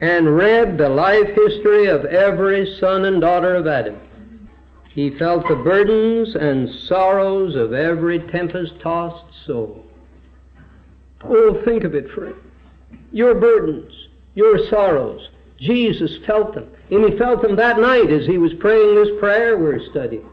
and 0.00 0.34
read 0.34 0.78
the 0.78 0.88
life 0.88 1.28
history 1.34 1.86
of 1.86 2.06
every 2.06 2.74
son 2.80 3.04
and 3.04 3.20
daughter 3.20 3.54
of 3.54 3.66
Adam. 3.66 3.98
He 4.94 5.10
felt 5.10 5.46
the 5.46 5.54
burdens 5.54 6.34
and 6.34 6.68
sorrows 6.86 7.54
of 7.54 7.72
every 7.72 8.18
tempest 8.30 8.80
tossed 8.80 9.24
soul. 9.46 9.84
Oh, 11.22 11.62
think 11.64 11.84
of 11.84 11.94
it, 11.94 12.10
friend. 12.10 12.34
Your 13.12 13.34
burdens, 13.34 13.92
your 14.34 14.68
sorrows, 14.68 15.28
Jesus 15.58 16.18
felt 16.26 16.54
them. 16.54 16.68
And 16.90 17.04
he 17.04 17.18
felt 17.18 17.42
them 17.42 17.56
that 17.56 17.78
night 17.78 18.10
as 18.10 18.26
he 18.26 18.38
was 18.38 18.52
praying 18.54 18.96
this 18.96 19.20
prayer 19.20 19.56
we're 19.56 19.84
studying. 19.90 20.28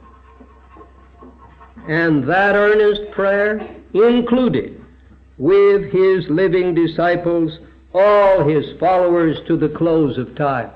And 1.87 2.27
that 2.27 2.55
earnest 2.55 3.11
prayer 3.11 3.75
included 3.93 4.83
with 5.37 5.91
his 5.91 6.27
living 6.29 6.73
disciples 6.73 7.59
all 7.93 8.47
his 8.47 8.77
followers 8.79 9.37
to 9.47 9.55
the 9.55 9.69
close 9.69 10.17
of 10.17 10.35
time. 10.35 10.71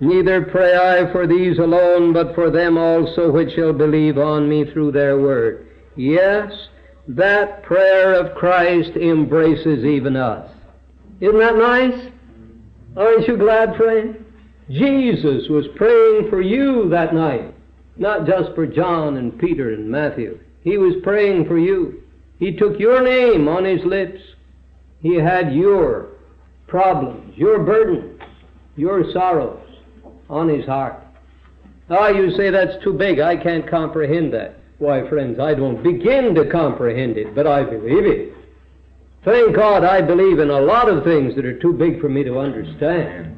Neither 0.00 0.42
pray 0.42 0.76
I 0.76 1.10
for 1.10 1.26
these 1.26 1.58
alone, 1.58 2.12
but 2.12 2.34
for 2.34 2.50
them 2.50 2.78
also 2.78 3.32
which 3.32 3.54
shall 3.54 3.72
believe 3.72 4.16
on 4.16 4.48
me 4.48 4.64
through 4.64 4.92
their 4.92 5.18
word. 5.18 5.66
Yes, 5.96 6.52
that 7.08 7.64
prayer 7.64 8.14
of 8.14 8.36
Christ 8.36 8.92
embraces 8.96 9.84
even 9.84 10.14
us. 10.14 10.48
Isn't 11.20 11.38
that 11.40 11.56
nice? 11.56 12.10
Aren't 12.96 13.26
you 13.26 13.36
glad, 13.36 13.76
friend? 13.76 14.24
Jesus 14.70 15.48
was 15.48 15.66
praying 15.74 16.30
for 16.30 16.42
you 16.42 16.88
that 16.90 17.12
night, 17.12 17.52
not 17.96 18.26
just 18.26 18.54
for 18.54 18.66
John 18.66 19.16
and 19.16 19.36
Peter 19.36 19.72
and 19.72 19.90
Matthew. 19.90 20.38
He 20.62 20.78
was 20.78 20.94
praying 21.02 21.46
for 21.46 21.58
you. 21.58 22.02
He 22.38 22.54
took 22.54 22.78
your 22.78 23.02
name 23.02 23.48
on 23.48 23.64
his 23.64 23.84
lips. 23.84 24.20
He 25.00 25.14
had 25.14 25.54
your 25.54 26.10
problems, 26.68 27.36
your 27.36 27.64
burdens, 27.64 28.20
your 28.76 29.10
sorrows 29.12 29.67
on 30.28 30.48
his 30.48 30.66
heart. 30.66 31.02
Ah, 31.90 32.08
you 32.08 32.30
say 32.36 32.50
that's 32.50 32.82
too 32.82 32.92
big. 32.92 33.18
I 33.18 33.36
can't 33.36 33.68
comprehend 33.68 34.32
that. 34.34 34.56
Why, 34.78 35.08
friends, 35.08 35.40
I 35.40 35.54
don't 35.54 35.82
begin 35.82 36.34
to 36.34 36.50
comprehend 36.50 37.16
it, 37.16 37.34
but 37.34 37.46
I 37.46 37.64
believe 37.64 38.06
it. 38.06 38.34
Thank 39.24 39.56
God 39.56 39.84
I 39.84 40.00
believe 40.00 40.38
in 40.38 40.50
a 40.50 40.60
lot 40.60 40.88
of 40.88 41.04
things 41.04 41.34
that 41.34 41.44
are 41.44 41.58
too 41.58 41.72
big 41.72 42.00
for 42.00 42.08
me 42.08 42.22
to 42.24 42.38
understand. 42.38 43.36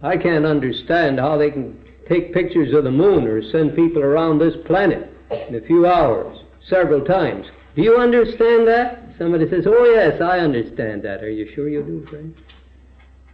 I 0.00 0.16
can't 0.16 0.46
understand 0.46 1.18
how 1.18 1.36
they 1.36 1.50
can 1.50 1.78
take 2.08 2.34
pictures 2.34 2.74
of 2.74 2.84
the 2.84 2.90
moon 2.90 3.26
or 3.26 3.42
send 3.50 3.74
people 3.74 4.02
around 4.02 4.38
this 4.38 4.54
planet 4.66 5.10
in 5.48 5.54
a 5.54 5.60
few 5.60 5.86
hours, 5.86 6.38
several 6.68 7.04
times. 7.04 7.46
Do 7.74 7.82
you 7.82 7.96
understand 7.96 8.68
that? 8.68 9.02
Somebody 9.18 9.48
says, 9.48 9.64
Oh, 9.66 9.84
yes, 9.84 10.20
I 10.20 10.38
understand 10.38 11.02
that. 11.02 11.22
Are 11.22 11.30
you 11.30 11.50
sure 11.54 11.68
you 11.68 11.82
do, 11.82 12.06
friend? 12.06 12.34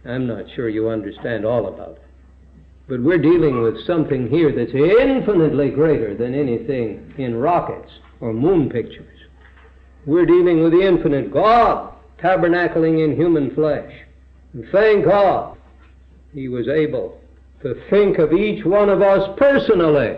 I'm 0.05 0.27
not 0.27 0.45
sure 0.55 0.69
you 0.69 0.89
understand 0.89 1.45
all 1.45 1.67
about 1.67 1.97
it. 1.97 2.08
But 2.89 3.03
we're 3.03 3.19
dealing 3.19 3.61
with 3.61 3.85
something 3.85 4.27
here 4.29 4.51
that's 4.51 4.73
infinitely 4.73 5.69
greater 5.69 6.15
than 6.15 6.33
anything 6.33 7.13
in 7.19 7.35
rockets 7.35 7.91
or 8.19 8.33
moon 8.33 8.67
pictures. 8.67 9.05
We're 10.07 10.25
dealing 10.25 10.63
with 10.63 10.71
the 10.71 10.87
infinite 10.87 11.31
God 11.31 11.93
tabernacling 12.17 13.05
in 13.05 13.15
human 13.15 13.53
flesh. 13.53 13.93
And 14.53 14.65
thank 14.71 15.05
God 15.05 15.55
he 16.33 16.47
was 16.47 16.67
able 16.67 17.21
to 17.61 17.79
think 17.91 18.17
of 18.17 18.33
each 18.33 18.65
one 18.65 18.89
of 18.89 19.03
us 19.03 19.37
personally 19.37 20.17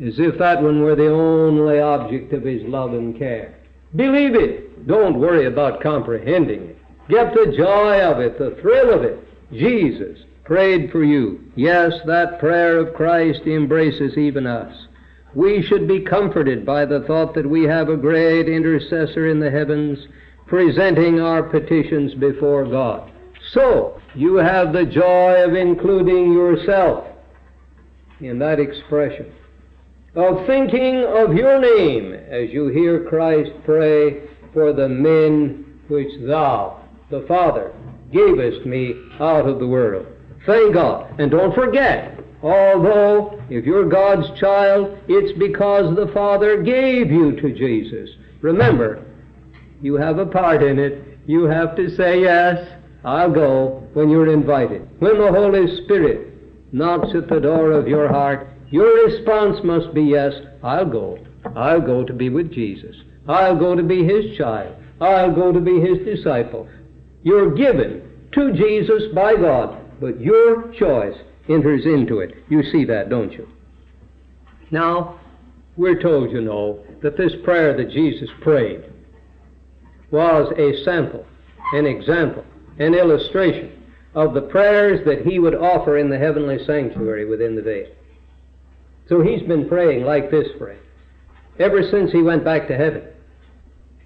as 0.00 0.18
if 0.18 0.38
that 0.38 0.62
one 0.62 0.80
were 0.80 0.96
the 0.96 1.12
only 1.12 1.80
object 1.80 2.32
of 2.32 2.44
his 2.44 2.62
love 2.62 2.94
and 2.94 3.18
care. 3.18 3.54
Believe 3.94 4.34
it. 4.34 4.86
Don't 4.86 5.20
worry 5.20 5.46
about 5.46 5.82
comprehending 5.82 6.62
it. 6.62 6.78
Get 7.10 7.34
the 7.34 7.54
joy 7.54 8.00
of 8.00 8.20
it, 8.20 8.38
the 8.38 8.56
thrill 8.62 8.90
of 8.90 9.02
it. 9.02 9.20
Jesus 9.52 10.18
prayed 10.44 10.90
for 10.92 11.02
you. 11.02 11.40
Yes, 11.56 11.92
that 12.06 12.38
prayer 12.38 12.78
of 12.78 12.94
Christ 12.94 13.42
embraces 13.46 14.16
even 14.16 14.46
us. 14.46 14.86
We 15.34 15.62
should 15.62 15.88
be 15.88 16.00
comforted 16.00 16.64
by 16.64 16.84
the 16.84 17.00
thought 17.00 17.34
that 17.34 17.48
we 17.48 17.64
have 17.64 17.88
a 17.88 17.96
great 17.96 18.48
intercessor 18.48 19.28
in 19.28 19.40
the 19.40 19.50
heavens 19.50 19.98
presenting 20.46 21.20
our 21.20 21.42
petitions 21.42 22.14
before 22.14 22.66
God. 22.66 23.10
So, 23.52 24.00
you 24.14 24.36
have 24.36 24.72
the 24.72 24.84
joy 24.84 25.42
of 25.42 25.54
including 25.54 26.32
yourself 26.32 27.06
in 28.20 28.38
that 28.38 28.60
expression, 28.60 29.32
of 30.14 30.46
thinking 30.46 31.04
of 31.04 31.34
your 31.34 31.58
name 31.60 32.14
as 32.14 32.50
you 32.50 32.68
hear 32.68 33.04
Christ 33.08 33.50
pray 33.64 34.22
for 34.52 34.72
the 34.72 34.88
men 34.88 35.80
which 35.88 36.12
thou, 36.20 36.80
the 37.10 37.24
Father, 37.26 37.72
gavest 38.12 38.64
me 38.64 38.94
out 39.18 39.48
of 39.48 39.58
the 39.58 39.66
world. 39.66 40.06
Thank 40.46 40.74
God. 40.74 41.18
And 41.18 41.30
don't 41.30 41.54
forget, 41.54 42.18
although 42.42 43.42
if 43.48 43.64
you're 43.64 43.88
God's 43.88 44.38
child, 44.38 44.98
it's 45.08 45.38
because 45.38 45.96
the 45.96 46.12
Father 46.12 46.62
gave 46.62 47.10
you 47.10 47.40
to 47.40 47.54
Jesus. 47.54 48.10
Remember, 48.40 49.04
you 49.80 49.94
have 49.94 50.18
a 50.18 50.26
part 50.26 50.62
in 50.62 50.78
it. 50.78 51.18
You 51.26 51.44
have 51.44 51.74
to 51.76 51.94
say 51.96 52.20
yes 52.20 52.68
I'll 53.04 53.30
go 53.30 53.86
when 53.92 54.08
you're 54.08 54.32
invited. 54.32 54.88
When 54.98 55.18
the 55.18 55.30
Holy 55.30 55.84
Spirit 55.84 56.32
knocks 56.72 57.14
at 57.14 57.28
the 57.28 57.38
door 57.38 57.72
of 57.72 57.86
your 57.86 58.08
heart, 58.08 58.48
your 58.70 59.06
response 59.06 59.62
must 59.62 59.92
be 59.92 60.02
yes, 60.02 60.32
I'll 60.62 60.88
go. 60.88 61.18
I'll 61.54 61.82
go 61.82 62.04
to 62.04 62.12
be 62.12 62.30
with 62.30 62.50
Jesus. 62.50 62.96
I'll 63.28 63.56
go 63.58 63.76
to 63.76 63.82
be 63.82 64.04
His 64.04 64.36
child. 64.38 64.74
I'll 65.00 65.34
go 65.34 65.52
to 65.52 65.60
be 65.60 65.80
His 65.80 65.98
disciple. 66.04 66.66
You're 67.22 67.54
given 67.54 68.02
to 68.32 68.52
Jesus 68.52 69.12
by 69.14 69.36
God, 69.36 69.83
but 70.00 70.20
your 70.20 70.72
choice 70.72 71.16
enters 71.48 71.84
into 71.86 72.20
it. 72.20 72.34
You 72.48 72.62
see 72.62 72.84
that, 72.86 73.08
don't 73.08 73.32
you? 73.32 73.48
Now, 74.70 75.20
we're 75.76 76.00
told, 76.00 76.30
you 76.30 76.40
know, 76.40 76.84
that 77.02 77.16
this 77.16 77.32
prayer 77.44 77.76
that 77.76 77.90
Jesus 77.90 78.30
prayed 78.40 78.84
was 80.10 80.52
a 80.56 80.84
sample, 80.84 81.26
an 81.72 81.86
example 81.86 82.44
an 82.78 82.94
illustration 82.94 83.70
of 84.14 84.34
the 84.34 84.42
prayers 84.42 85.04
that 85.06 85.26
he 85.26 85.38
would 85.38 85.54
offer 85.54 85.98
in 85.98 86.08
the 86.08 86.18
heavenly 86.18 86.64
sanctuary 86.64 87.24
within 87.24 87.56
the 87.56 87.62
veil. 87.62 87.88
So 89.08 89.20
he's 89.20 89.42
been 89.42 89.68
praying 89.68 90.04
like 90.04 90.30
this 90.30 90.48
prayer 90.58 90.78
ever 91.58 91.88
since 91.88 92.10
he 92.10 92.22
went 92.22 92.44
back 92.44 92.66
to 92.68 92.76
heaven. 92.76 93.04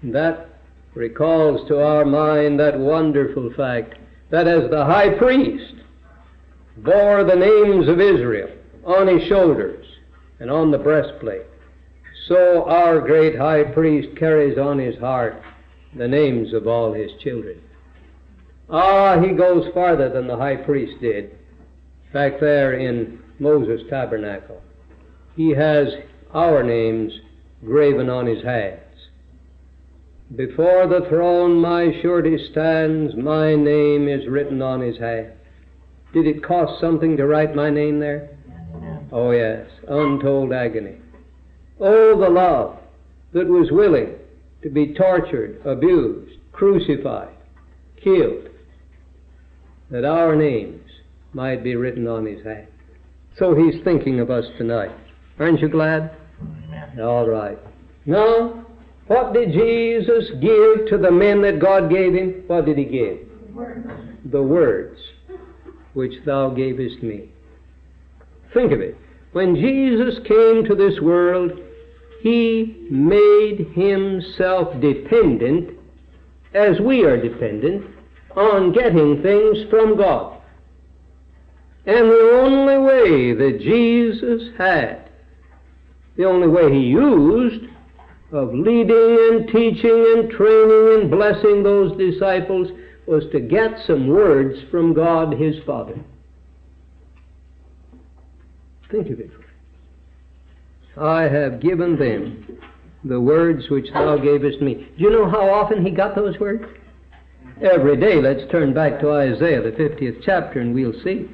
And 0.01 0.13
that 0.13 0.49
recalls 0.93 1.67
to 1.67 1.83
our 1.83 2.05
mind 2.05 2.59
that 2.59 2.77
wonderful 2.77 3.51
fact 3.53 3.95
that 4.29 4.47
as 4.47 4.69
the 4.69 4.85
high 4.85 5.17
priest 5.17 5.75
bore 6.83 7.23
the 7.23 7.35
names 7.35 7.87
of 7.87 7.99
Israel 7.99 8.49
on 8.85 9.07
his 9.07 9.27
shoulders 9.27 9.85
and 10.39 10.49
on 10.49 10.71
the 10.71 10.77
breastplate, 10.77 11.45
so 12.27 12.63
our 12.65 12.99
great 12.99 13.37
high 13.37 13.63
priest 13.63 14.17
carries 14.17 14.57
on 14.57 14.79
his 14.79 14.97
heart 14.99 15.41
the 15.95 16.07
names 16.07 16.53
of 16.53 16.67
all 16.67 16.93
his 16.93 17.11
children. 17.21 17.61
Ah, 18.69 19.19
he 19.19 19.29
goes 19.29 19.71
farther 19.73 20.09
than 20.09 20.27
the 20.27 20.37
high 20.37 20.55
priest 20.55 21.01
did 21.01 21.35
back 22.13 22.39
there 22.39 22.73
in 22.73 23.19
Moses' 23.39 23.81
tabernacle. 23.89 24.61
He 25.35 25.51
has 25.51 25.87
our 26.33 26.63
names 26.63 27.13
graven 27.63 28.09
on 28.09 28.25
his 28.25 28.43
hands. 28.43 28.79
Before 30.35 30.85
the 30.85 31.07
throne 31.09 31.59
my 31.59 31.99
surety 32.01 32.37
stands, 32.51 33.15
my 33.15 33.55
name 33.55 34.07
is 34.07 34.27
written 34.27 34.61
on 34.61 34.81
his 34.81 34.97
hand. 34.99 35.33
Did 36.13 36.25
it 36.25 36.43
cost 36.43 36.79
something 36.81 37.17
to 37.17 37.27
write 37.27 37.55
my 37.55 37.69
name 37.69 37.99
there? 37.99 38.29
Oh, 39.11 39.31
yes, 39.31 39.67
untold 39.87 40.53
agony. 40.53 40.97
Oh, 41.79 42.19
the 42.19 42.29
love 42.29 42.77
that 43.33 43.47
was 43.47 43.71
willing 43.71 44.15
to 44.63 44.69
be 44.69 44.93
tortured, 44.93 45.61
abused, 45.65 46.39
crucified, 46.51 47.33
killed 48.03 48.49
that 49.89 50.05
our 50.05 50.35
names 50.35 50.87
might 51.33 51.63
be 51.63 51.75
written 51.75 52.07
on 52.07 52.25
his 52.25 52.43
hand. 52.43 52.67
So 53.37 53.55
he's 53.55 53.81
thinking 53.83 54.19
of 54.19 54.29
us 54.29 54.45
tonight. 54.57 54.91
Aren't 55.39 55.61
you 55.61 55.69
glad? 55.69 56.15
Amen. 56.41 56.99
All 56.99 57.27
right. 57.27 57.57
Now, 58.05 58.65
what 59.07 59.33
did 59.33 59.53
Jesus 59.53 60.29
give 60.41 60.87
to 60.89 60.97
the 61.01 61.11
men 61.11 61.41
that 61.43 61.59
God 61.59 61.89
gave 61.89 62.13
him? 62.13 62.43
What 62.47 62.65
did 62.65 62.77
he 62.77 62.85
give? 62.85 63.19
Words. 63.53 63.89
The 64.25 64.41
words 64.41 64.99
which 65.99 66.13
thou 66.25 66.49
gavest 66.49 67.03
me. 67.03 67.27
Think 68.53 68.71
of 68.71 68.79
it. 68.79 68.95
When 69.33 69.53
Jesus 69.53 70.17
came 70.25 70.63
to 70.63 70.73
this 70.73 71.01
world, 71.01 71.51
he 72.21 72.87
made 72.89 73.67
himself 73.75 74.79
dependent 74.79 75.77
as 76.53 76.79
we 76.79 77.03
are 77.03 77.21
dependent 77.21 77.85
on 78.33 78.71
getting 78.71 79.21
things 79.21 79.57
from 79.69 79.97
God. 79.97 80.41
And 81.85 82.09
the 82.09 82.39
only 82.43 82.77
way 82.77 83.33
that 83.33 83.59
Jesus 83.59 84.53
had, 84.57 85.09
the 86.15 86.23
only 86.23 86.47
way 86.47 86.71
he 86.71 86.79
used 86.79 87.65
of 88.31 88.53
leading 88.53 89.17
and 89.31 89.49
teaching 89.49 90.15
and 90.15 90.31
training 90.31 91.01
and 91.01 91.11
blessing 91.11 91.61
those 91.61 91.97
disciples 91.97 92.69
was 93.09 93.23
to 93.31 93.39
get 93.39 93.71
some 93.85 94.07
words 94.07 94.57
from 94.69 94.93
God 94.93 95.33
his 95.33 95.55
Father. 95.65 95.99
Think 98.91 99.09
of 99.09 99.19
it. 99.19 99.31
I 100.99 101.23
have 101.23 101.61
given 101.61 101.97
them 101.97 102.59
the 103.03 103.19
words 103.19 103.69
which 103.69 103.91
thou 103.93 104.17
gavest 104.17 104.61
me. 104.61 104.87
Do 104.97 105.03
you 105.03 105.11
know 105.11 105.29
how 105.29 105.49
often 105.49 105.85
he 105.85 105.91
got 105.91 106.15
those 106.15 106.37
words? 106.39 106.65
every 107.61 107.97
day. 107.97 108.21
Let's 108.21 108.49
turn 108.51 108.73
back 108.73 108.99
to 109.01 109.11
Isaiah, 109.11 109.61
the 109.61 109.71
50th 109.71 110.21
chapter, 110.23 110.59
and 110.59 110.73
we'll 110.73 110.93
see. 111.03 111.29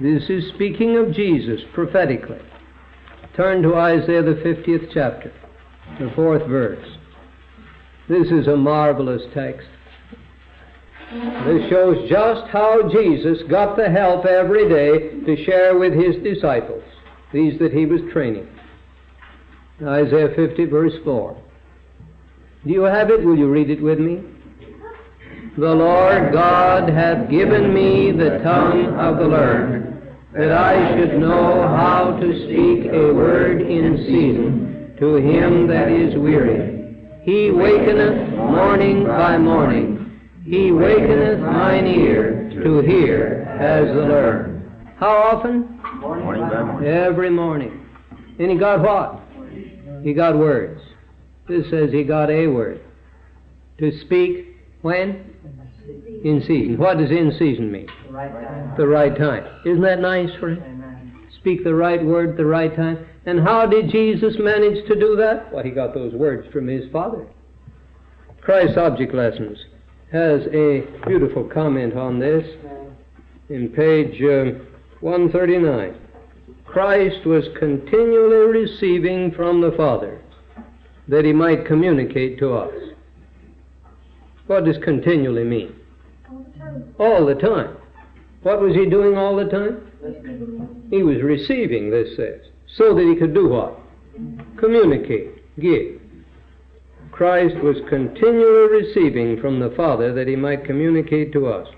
This 0.00 0.22
is 0.30 0.50
speaking 0.54 0.96
of 0.96 1.12
Jesus 1.12 1.60
prophetically. 1.74 2.40
Turn 3.36 3.62
to 3.62 3.74
Isaiah, 3.74 4.22
the 4.22 4.40
50th 4.44 4.90
chapter, 4.92 5.32
the 5.98 6.10
fourth 6.14 6.46
verse. 6.48 6.86
This 8.08 8.28
is 8.28 8.46
a 8.48 8.56
marvelous 8.56 9.22
text. 9.34 9.68
This 11.10 11.68
shows 11.68 12.08
just 12.08 12.48
how 12.50 12.88
Jesus 12.88 13.42
got 13.50 13.76
the 13.76 13.90
help 13.90 14.26
every 14.26 14.68
day 14.68 15.20
to 15.26 15.44
share 15.44 15.76
with 15.76 15.92
his 15.92 16.22
disciples, 16.22 16.84
these 17.32 17.58
that 17.58 17.72
he 17.72 17.84
was 17.84 18.00
training. 18.12 18.48
Isaiah 19.82 20.32
50, 20.36 20.66
verse 20.66 20.92
4. 21.04 21.36
Do 22.64 22.70
you 22.72 22.82
have 22.82 23.10
it? 23.10 23.24
Will 23.24 23.36
you 23.36 23.50
read 23.50 23.70
it 23.70 23.82
with 23.82 23.98
me? 23.98 24.22
The 25.58 25.74
Lord 25.74 26.32
God 26.32 26.88
hath 26.88 27.28
given 27.28 27.74
me 27.74 28.12
the 28.12 28.38
tongue 28.44 28.94
of 28.94 29.16
the 29.16 29.26
learned, 29.26 30.00
that 30.32 30.52
I 30.52 30.96
should 30.96 31.18
know 31.18 31.66
how 31.66 32.16
to 32.20 32.44
speak 32.44 32.92
a 32.92 33.12
word 33.12 33.62
in 33.62 33.96
season 34.06 34.94
to 35.00 35.16
him 35.16 35.66
that 35.66 35.90
is 35.90 36.14
weary. 36.14 36.94
He 37.24 37.50
wakeneth 37.50 38.36
morning 38.36 39.06
by 39.06 39.38
morning. 39.38 39.99
He 40.50 40.72
wakeneth 40.72 41.38
mine 41.38 41.86
ear 41.86 42.50
to 42.64 42.80
hear 42.80 43.46
as 43.60 43.86
the 43.94 44.02
learned. 44.02 44.68
How 44.98 45.16
often? 45.16 45.80
Morning 46.00 46.40
by 46.40 46.64
morning. 46.64 46.90
Every 46.90 47.30
morning. 47.30 47.86
And 48.40 48.50
he 48.50 48.58
got 48.58 48.80
what? 48.80 49.20
He 50.02 50.12
got 50.12 50.36
words. 50.36 50.80
This 51.46 51.70
says 51.70 51.92
he 51.92 52.02
got 52.02 52.30
a 52.30 52.48
word 52.48 52.80
To 53.78 53.96
speak 54.00 54.56
when? 54.82 55.32
In 56.24 56.42
season. 56.48 56.78
What 56.78 56.98
does 56.98 57.12
in 57.12 57.30
season 57.38 57.70
mean? 57.70 57.86
The 58.08 58.12
right 58.12 58.32
time. 58.32 58.74
The 58.76 58.88
right 58.88 59.16
time. 59.16 59.46
Isn't 59.64 59.82
that 59.82 60.00
nice 60.00 60.30
for 60.40 60.48
him? 60.48 60.62
Amen. 60.64 61.28
Speak 61.38 61.62
the 61.62 61.76
right 61.76 62.04
word 62.04 62.30
at 62.30 62.36
the 62.36 62.44
right 62.44 62.74
time. 62.74 63.06
And 63.24 63.38
how 63.38 63.66
did 63.66 63.88
Jesus 63.88 64.34
manage 64.40 64.84
to 64.88 64.98
do 64.98 65.14
that? 65.14 65.52
Well, 65.52 65.62
he 65.62 65.70
got 65.70 65.94
those 65.94 66.12
words 66.12 66.52
from 66.52 66.66
his 66.66 66.90
Father. 66.90 67.24
Christ's 68.40 68.78
Object 68.78 69.14
Lessons 69.14 69.56
has 70.12 70.42
a 70.52 70.82
beautiful 71.06 71.44
comment 71.44 71.96
on 71.96 72.18
this 72.18 72.44
in 73.48 73.68
page 73.68 74.20
uh, 74.22 74.58
139. 75.00 75.94
Christ 76.64 77.24
was 77.26 77.44
continually 77.58 78.60
receiving 78.60 79.32
from 79.32 79.60
the 79.60 79.72
Father 79.76 80.20
that 81.08 81.24
he 81.24 81.32
might 81.32 81.66
communicate 81.66 82.38
to 82.38 82.54
us. 82.54 82.72
What 84.46 84.64
does 84.64 84.78
continually 84.82 85.44
mean? 85.44 85.74
All 86.98 87.26
the 87.26 87.34
time. 87.34 87.76
What 88.42 88.60
was 88.60 88.74
he 88.74 88.86
doing 88.86 89.16
all 89.16 89.36
the 89.36 89.44
time? 89.44 89.86
He 90.90 91.02
was 91.02 91.22
receiving, 91.22 91.90
this 91.90 92.16
says, 92.16 92.40
so 92.76 92.94
that 92.94 93.04
he 93.04 93.16
could 93.16 93.34
do 93.34 93.48
what? 93.48 93.78
Communicate, 94.56 95.58
give. 95.60 95.99
Christ 97.20 97.56
was 97.56 97.76
continually 97.90 98.80
receiving 98.80 99.38
from 99.42 99.60
the 99.60 99.68
Father 99.72 100.10
that 100.14 100.26
he 100.26 100.36
might 100.36 100.64
communicate 100.64 101.34
to 101.34 101.48
us. 101.48 101.68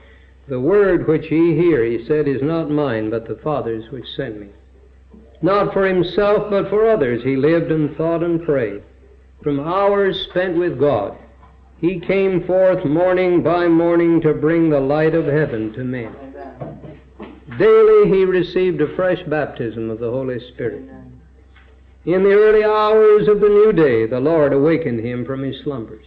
The 0.47 0.61
word 0.61 1.09
which 1.09 1.33
ye 1.33 1.57
hear, 1.57 1.85
he 1.85 2.07
said, 2.07 2.29
is 2.29 2.41
not 2.43 2.71
mine, 2.71 3.11
but 3.11 3.27
the 3.27 3.35
Father's 3.43 3.91
which 3.91 4.07
sent 4.15 4.39
me. 4.39 4.51
Not 5.43 5.73
for 5.73 5.85
himself, 5.85 6.49
but 6.49 6.71
for 6.71 6.89
others, 6.89 7.25
he 7.25 7.35
lived 7.35 7.73
and 7.73 7.97
thought 7.97 8.23
and 8.23 8.41
prayed. 8.45 8.85
From 9.43 9.59
hours 9.59 10.29
spent 10.31 10.59
with 10.59 10.79
God, 10.79 11.19
he 11.81 11.99
came 11.99 12.47
forth 12.47 12.85
morning 12.85 13.43
by 13.43 13.67
morning 13.67 14.21
to 14.21 14.35
bring 14.35 14.71
the 14.71 14.79
light 14.79 15.17
of 15.17 15.27
heaven 15.27 15.73
to 15.73 15.83
men. 15.83 16.15
Daily 17.59 18.17
he 18.17 18.25
received 18.25 18.81
a 18.81 18.95
fresh 18.95 19.25
baptism 19.25 19.91
of 19.91 19.99
the 19.99 20.09
Holy 20.09 20.39
Spirit. 20.55 21.02
In 22.05 22.25
the 22.25 22.33
early 22.33 22.65
hours 22.65 23.29
of 23.29 23.41
the 23.41 23.49
new 23.49 23.73
day, 23.73 24.07
the 24.07 24.19
Lord 24.19 24.53
awakened 24.53 25.05
him 25.05 25.25
from 25.25 25.43
his 25.43 25.63
slumbers. 25.63 26.05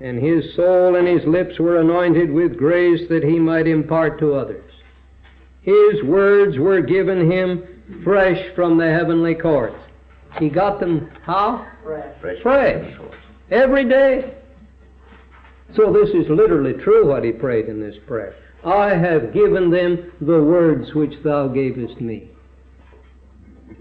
And 0.00 0.18
his 0.18 0.54
soul 0.54 0.96
and 0.96 1.06
his 1.06 1.26
lips 1.26 1.58
were 1.58 1.78
anointed 1.78 2.32
with 2.32 2.56
grace 2.56 3.06
that 3.10 3.22
he 3.22 3.38
might 3.38 3.66
impart 3.66 4.18
to 4.20 4.34
others. 4.34 4.72
His 5.60 6.02
words 6.04 6.56
were 6.56 6.80
given 6.80 7.30
him 7.30 8.00
fresh 8.02 8.54
from 8.54 8.78
the 8.78 8.90
heavenly 8.90 9.34
courts. 9.34 9.76
He 10.38 10.48
got 10.48 10.80
them 10.80 11.10
how? 11.22 11.66
Fresh. 11.82 12.42
Fresh. 12.42 12.98
Every 13.50 13.86
day. 13.86 14.34
So 15.76 15.92
this 15.92 16.10
is 16.10 16.30
literally 16.30 16.74
true 16.74 17.06
what 17.06 17.24
he 17.24 17.32
prayed 17.32 17.68
in 17.68 17.80
this 17.80 17.96
prayer. 18.06 18.34
I 18.64 18.90
have 18.90 19.34
given 19.34 19.70
them 19.70 20.12
the 20.20 20.42
words 20.42 20.94
which 20.94 21.12
thou 21.22 21.48
gavest 21.48 22.00
me. 22.00 22.30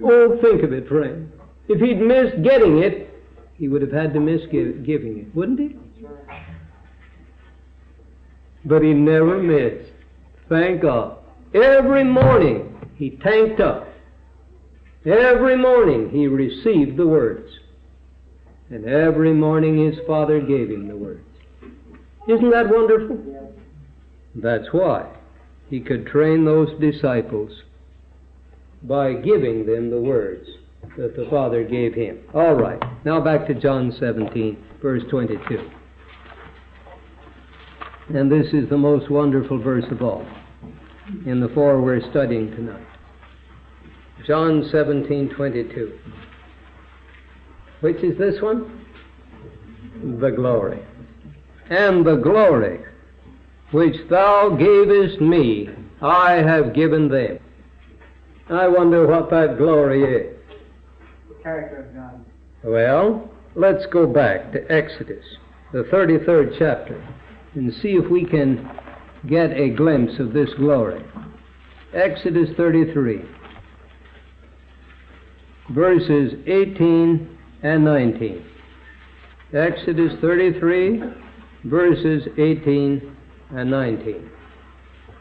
Oh, 0.03 0.37
think 0.41 0.63
of 0.63 0.73
it, 0.73 0.87
friend. 0.87 1.31
If 1.67 1.79
he'd 1.79 1.99
missed 1.99 2.41
getting 2.43 2.79
it, 2.79 3.09
he 3.57 3.67
would 3.67 3.81
have 3.81 3.91
had 3.91 4.13
to 4.13 4.19
miss 4.19 4.41
give, 4.51 4.85
giving 4.85 5.19
it, 5.19 5.35
wouldn't 5.35 5.59
he? 5.59 5.75
But 8.65 8.83
he 8.83 8.93
never 8.93 9.37
missed. 9.37 9.91
Thank 10.49 10.81
God. 10.81 11.17
Every 11.53 12.03
morning 12.03 12.77
he 12.95 13.11
tanked 13.11 13.59
up. 13.59 13.87
Every 15.05 15.57
morning 15.57 16.09
he 16.09 16.27
received 16.27 16.97
the 16.97 17.07
words. 17.07 17.49
And 18.69 18.85
every 18.85 19.33
morning 19.33 19.85
his 19.85 19.97
father 20.05 20.41
gave 20.41 20.69
him 20.69 20.87
the 20.87 20.97
words. 20.97 21.23
Isn't 22.27 22.49
that 22.51 22.69
wonderful? 22.69 23.53
That's 24.35 24.67
why 24.71 25.09
he 25.69 25.79
could 25.79 26.05
train 26.05 26.45
those 26.45 26.77
disciples 26.79 27.63
by 28.83 29.13
giving 29.13 29.65
them 29.65 29.89
the 29.89 29.99
words 29.99 30.47
that 30.97 31.15
the 31.15 31.27
Father 31.29 31.63
gave 31.63 31.93
him. 31.93 32.19
All 32.33 32.53
right, 32.53 32.81
now 33.05 33.19
back 33.19 33.47
to 33.47 33.53
John 33.53 33.91
17, 33.99 34.57
verse 34.81 35.03
22. 35.09 35.69
And 38.09 38.31
this 38.31 38.47
is 38.53 38.69
the 38.69 38.77
most 38.77 39.09
wonderful 39.11 39.61
verse 39.61 39.85
of 39.91 40.01
all 40.01 40.25
in 41.25 41.39
the 41.39 41.49
four 41.49 41.81
we're 41.81 42.01
studying 42.09 42.51
tonight. 42.51 42.85
John 44.25 44.67
17, 44.71 45.29
22. 45.29 45.99
Which 47.81 47.97
is 47.97 48.17
this 48.17 48.41
one? 48.41 48.85
The 50.19 50.31
glory. 50.31 50.79
And 51.69 52.05
the 52.05 52.15
glory 52.15 52.81
which 53.71 53.95
thou 54.09 54.55
gavest 54.57 55.19
me, 55.19 55.69
I 56.01 56.33
have 56.33 56.73
given 56.73 57.09
them. 57.09 57.39
I 58.49 58.67
wonder 58.67 59.05
what 59.05 59.29
that 59.29 59.57
glory 59.57 60.03
is. 60.03 60.35
The 61.27 61.43
character 61.43 61.81
of 61.81 61.95
God. 61.95 62.25
Well, 62.63 63.29
let's 63.55 63.85
go 63.87 64.07
back 64.07 64.53
to 64.53 64.71
Exodus, 64.71 65.25
the 65.73 65.83
33rd 65.83 66.55
chapter, 66.57 67.05
and 67.55 67.73
see 67.73 67.93
if 67.95 68.09
we 68.09 68.25
can 68.25 68.69
get 69.27 69.51
a 69.51 69.69
glimpse 69.69 70.19
of 70.19 70.31
this 70.31 70.49
glory. 70.55 71.03
Exodus 71.93 72.49
33, 72.55 73.21
verses 75.71 76.33
18 76.47 77.37
and 77.63 77.83
19. 77.83 78.45
Exodus 79.53 80.13
33, 80.21 81.03
verses 81.65 82.27
18 82.37 83.15
and 83.51 83.71
19. 83.71 84.29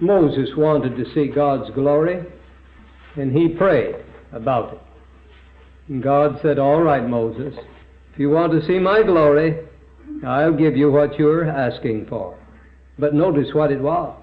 Moses 0.01 0.51
wanted 0.57 0.97
to 0.97 1.13
see 1.13 1.27
God's 1.29 1.71
glory, 1.75 2.25
and 3.17 3.33
he 3.33 3.49
prayed 3.49 3.97
about 4.33 4.75
it. 4.75 4.81
And 5.89 6.03
God 6.03 6.39
said, 6.43 6.59
All 6.59 6.83
right, 6.83 7.07
Moses, 7.07 7.55
if 8.13 8.19
you 8.19 8.31
want 8.31 8.53
to 8.53 8.67
see 8.67 8.79
my 8.79 9.03
glory, 9.03 9.59
I'll 10.27 10.57
give 10.57 10.77
you 10.77 10.91
what 10.91 11.19
you're 11.19 11.49
asking 11.49 12.07
for. 12.07 12.39
But 12.99 13.15
notice 13.15 13.49
what 13.53 13.71
it 13.71 13.81
was. 13.81 14.17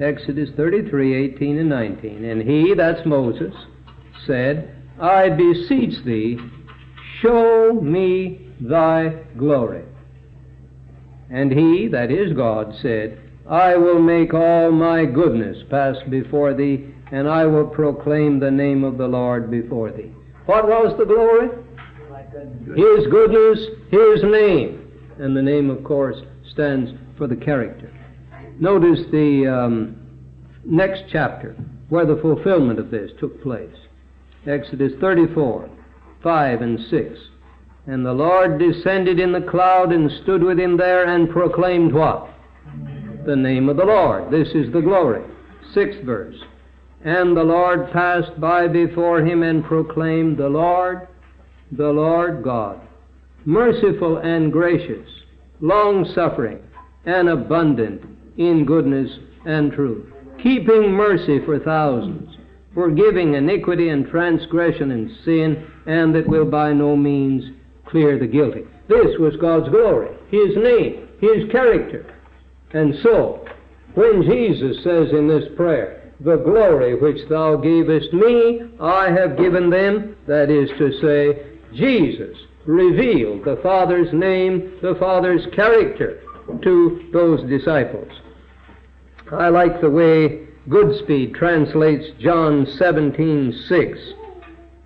Exodus 0.00 0.50
33, 0.56 1.34
18 1.34 1.58
and 1.58 1.68
19. 1.68 2.24
And 2.24 2.42
he, 2.42 2.74
that's 2.76 3.04
Moses, 3.04 3.52
said, 4.26 4.74
I 5.00 5.28
beseech 5.30 6.04
thee, 6.04 6.38
show 7.20 7.78
me 7.82 8.52
thy 8.60 9.22
glory. 9.36 9.84
And 11.30 11.52
he, 11.52 11.88
that 11.88 12.10
is 12.10 12.32
God, 12.32 12.74
said, 12.80 13.20
I 13.48 13.76
will 13.76 14.00
make 14.00 14.34
all 14.34 14.70
my 14.70 15.04
goodness 15.04 15.58
pass 15.70 15.96
before 16.08 16.54
thee, 16.54 16.87
and 17.10 17.28
I 17.28 17.46
will 17.46 17.66
proclaim 17.66 18.38
the 18.38 18.50
name 18.50 18.84
of 18.84 18.98
the 18.98 19.08
Lord 19.08 19.50
before 19.50 19.90
thee. 19.90 20.12
What 20.46 20.66
was 20.66 20.94
the 20.98 21.04
glory? 21.04 21.48
His 22.76 23.06
goodness, 23.10 23.66
His 23.90 24.22
name. 24.22 24.84
And 25.18 25.36
the 25.36 25.42
name, 25.42 25.70
of 25.70 25.82
course, 25.84 26.16
stands 26.52 26.90
for 27.16 27.26
the 27.26 27.36
character. 27.36 27.92
Notice 28.60 29.00
the 29.10 29.46
um, 29.46 29.96
next 30.64 31.04
chapter 31.10 31.56
where 31.88 32.06
the 32.06 32.20
fulfillment 32.20 32.78
of 32.78 32.90
this 32.90 33.10
took 33.18 33.42
place. 33.42 33.74
Exodus 34.46 34.92
34, 35.00 35.68
5 36.22 36.62
and 36.62 36.78
6. 36.90 37.18
And 37.86 38.04
the 38.04 38.12
Lord 38.12 38.58
descended 38.58 39.18
in 39.18 39.32
the 39.32 39.40
cloud 39.40 39.92
and 39.92 40.10
stood 40.22 40.42
with 40.42 40.58
him 40.58 40.76
there 40.76 41.06
and 41.06 41.30
proclaimed 41.30 41.92
what? 41.92 42.28
The 43.26 43.36
name 43.36 43.68
of 43.68 43.76
the 43.76 43.84
Lord. 43.84 44.30
This 44.30 44.48
is 44.48 44.72
the 44.72 44.80
glory. 44.80 45.24
Sixth 45.72 46.00
verse. 46.02 46.36
And 47.04 47.36
the 47.36 47.44
Lord 47.44 47.92
passed 47.92 48.40
by 48.40 48.66
before 48.66 49.20
him 49.20 49.42
and 49.42 49.64
proclaimed, 49.64 50.36
The 50.36 50.48
Lord, 50.48 51.06
the 51.70 51.90
Lord 51.90 52.42
God, 52.42 52.80
merciful 53.44 54.18
and 54.18 54.52
gracious, 54.52 55.08
long 55.60 56.04
suffering 56.14 56.60
and 57.04 57.28
abundant 57.28 58.02
in 58.36 58.64
goodness 58.64 59.10
and 59.44 59.72
truth, 59.72 60.06
keeping 60.42 60.90
mercy 60.90 61.38
for 61.44 61.58
thousands, 61.58 62.36
forgiving 62.74 63.34
iniquity 63.34 63.88
and 63.90 64.08
transgression 64.08 64.90
and 64.90 65.10
sin, 65.24 65.66
and 65.86 66.14
that 66.14 66.28
will 66.28 66.44
by 66.44 66.72
no 66.72 66.96
means 66.96 67.44
clear 67.86 68.18
the 68.18 68.26
guilty. 68.26 68.64
This 68.88 69.18
was 69.18 69.36
God's 69.40 69.68
glory, 69.68 70.16
His 70.30 70.56
name, 70.56 71.08
His 71.20 71.50
character. 71.50 72.14
And 72.72 72.94
so, 73.02 73.46
when 73.94 74.22
Jesus 74.22 74.82
says 74.84 75.08
in 75.12 75.26
this 75.26 75.44
prayer, 75.56 75.97
The 76.20 76.36
glory 76.36 76.96
which 76.96 77.28
thou 77.28 77.56
gavest 77.56 78.12
me, 78.12 78.62
I 78.80 79.10
have 79.10 79.38
given 79.38 79.70
them, 79.70 80.16
that 80.26 80.50
is 80.50 80.68
to 80.78 80.92
say, 81.00 81.46
Jesus 81.72 82.36
revealed 82.66 83.44
the 83.44 83.56
Father's 83.62 84.12
name, 84.12 84.72
the 84.82 84.96
Father's 84.96 85.46
character 85.54 86.20
to 86.62 87.08
those 87.12 87.48
disciples. 87.48 88.10
I 89.30 89.48
like 89.48 89.80
the 89.80 89.90
way 89.90 90.46
Goodspeed 90.68 91.34
translates 91.34 92.10
John 92.18 92.66
17:6. 92.66 93.98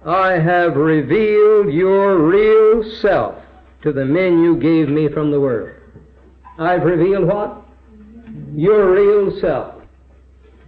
I 0.05 0.33
have 0.33 0.77
revealed 0.77 1.73
your 1.73 2.19
real 2.19 2.85
self 3.01 3.37
to 3.83 3.93
the 3.93 4.05
men 4.05 4.43
you 4.43 4.57
gave 4.57 4.89
me 4.89 5.09
from 5.09 5.31
the 5.31 5.41
world. 5.41 5.71
I've 6.59 6.85
revealed 6.85 7.27
what? 7.27 7.63
Your 8.55 8.93
real 8.93 9.41
self. 9.41 9.82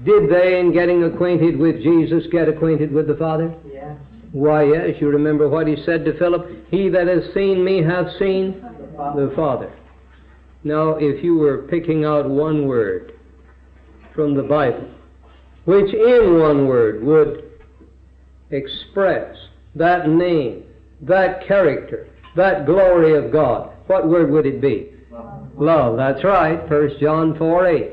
Did 0.05 0.31
they, 0.31 0.61
in 0.61 0.73
getting 0.73 1.05
acquainted 1.05 1.59
with 1.59 1.77
Jesus, 1.83 2.25
get 2.31 2.49
acquainted 2.49 2.93
with 2.93 3.07
the 3.07 3.17
Father? 3.17 3.55
Yeah. 3.73 3.95
Why, 4.33 4.65
yes, 4.65 4.97
you 5.01 5.09
remember 5.09 5.49
what 5.49 5.67
he 5.67 5.77
said 5.85 6.05
to 6.05 6.19
Philip? 6.19 6.47
He 6.71 6.89
that 6.89 7.07
has 7.07 7.33
seen 7.33 7.65
me 7.65 7.83
hath 7.83 8.09
seen 8.19 8.61
The 8.61 8.93
Father. 8.97 9.27
the 9.29 9.37
Father. 9.37 9.73
Now, 10.65 10.97
if 10.97 11.23
you 11.23 11.37
were 11.37 11.59
picking 11.69 12.05
out 12.05 12.29
one 12.29 12.67
word 12.67 13.13
from 14.15 14.35
the 14.35 14.43
Bible, 14.43 14.89
which 15.67 15.93
in 15.95 16.39
one 16.41 16.67
word 16.67 17.03
would 17.03 17.51
express 18.51 19.37
that 19.75 20.09
name, 20.09 20.65
that 21.03 21.47
character, 21.47 22.09
that 22.37 22.67
glory 22.67 23.15
of 23.17 23.33
God, 23.33 23.73
what 23.87 24.09
word 24.09 24.31
would 24.31 24.47
it 24.47 24.61
be? 24.61 24.91
Love. 25.57 25.97
That's 25.97 26.25
right. 26.25 26.69
1 26.69 26.97
John 27.01 27.39
4 27.39 27.67
8. 27.67 27.93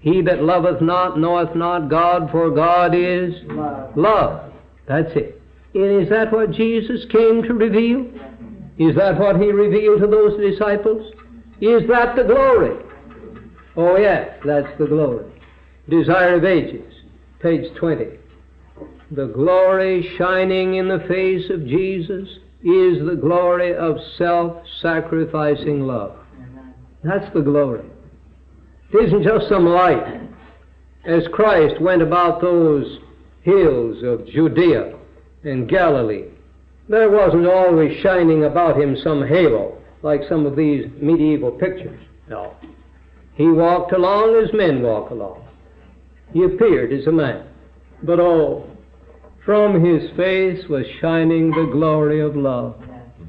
He 0.00 0.22
that 0.22 0.42
loveth 0.42 0.80
not 0.80 1.18
knoweth 1.18 1.54
not 1.54 1.88
God, 1.88 2.30
for 2.30 2.50
God 2.50 2.94
is 2.94 3.34
Love. 3.44 3.96
love. 3.96 4.52
That's 4.86 5.12
it. 5.14 5.40
And 5.74 6.02
is 6.02 6.08
that 6.08 6.32
what 6.32 6.50
Jesus 6.50 7.04
came 7.10 7.42
to 7.42 7.54
reveal? 7.54 8.06
Is 8.78 8.96
that 8.96 9.18
what 9.18 9.36
he 9.36 9.52
revealed 9.52 10.00
to 10.00 10.06
those 10.06 10.40
disciples? 10.40 11.12
Is 11.60 11.86
that 11.88 12.16
the 12.16 12.24
glory? 12.24 12.82
Oh, 13.76 13.96
yes, 13.98 14.38
that's 14.44 14.78
the 14.78 14.86
glory. 14.86 15.26
Desire 15.88 16.36
of 16.36 16.44
Ages, 16.44 16.94
page 17.40 17.72
20. 17.76 18.06
The 19.10 19.26
glory 19.26 20.08
shining 20.16 20.76
in 20.76 20.88
the 20.88 21.04
face 21.08 21.50
of 21.50 21.66
Jesus 21.66 22.28
is 22.62 23.04
the 23.06 23.18
glory 23.20 23.74
of 23.74 23.96
self 24.16 24.62
sacrificing 24.80 25.86
love. 25.86 26.16
That's 27.04 27.32
the 27.34 27.42
glory. 27.42 27.84
It 28.92 29.04
isn't 29.06 29.22
just 29.22 29.48
some 29.48 29.66
light. 29.66 30.20
As 31.04 31.26
Christ 31.28 31.80
went 31.80 32.02
about 32.02 32.40
those 32.40 32.98
hills 33.42 34.02
of 34.02 34.26
Judea 34.26 34.94
and 35.44 35.68
Galilee, 35.68 36.26
there 36.88 37.10
wasn't 37.10 37.46
always 37.46 38.00
shining 38.00 38.44
about 38.44 38.80
him 38.80 38.96
some 38.96 39.26
halo 39.26 39.78
like 40.02 40.22
some 40.28 40.46
of 40.46 40.56
these 40.56 40.86
medieval 41.00 41.52
pictures. 41.52 42.00
No. 42.28 42.54
He 43.34 43.46
walked 43.46 43.92
along 43.92 44.42
as 44.42 44.52
men 44.52 44.82
walk 44.82 45.10
along. 45.10 45.46
He 46.32 46.44
appeared 46.44 46.92
as 46.92 47.06
a 47.06 47.12
man. 47.12 47.46
But 48.02 48.18
oh, 48.18 48.68
from 49.44 49.84
his 49.84 50.10
face 50.16 50.66
was 50.68 50.86
shining 51.00 51.50
the 51.50 51.68
glory 51.72 52.20
of 52.20 52.36
love. 52.36 52.82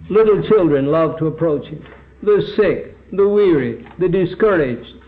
Little 0.10 0.41
children 0.43 0.88
loved 0.88 1.19
to 1.19 1.28
approach 1.28 1.65
him. 1.65 1.86
The 2.24 2.52
sick, 2.56 2.95
the 3.12 3.28
weary, 3.28 3.88
the 4.00 4.10
discouraged, 4.10 5.00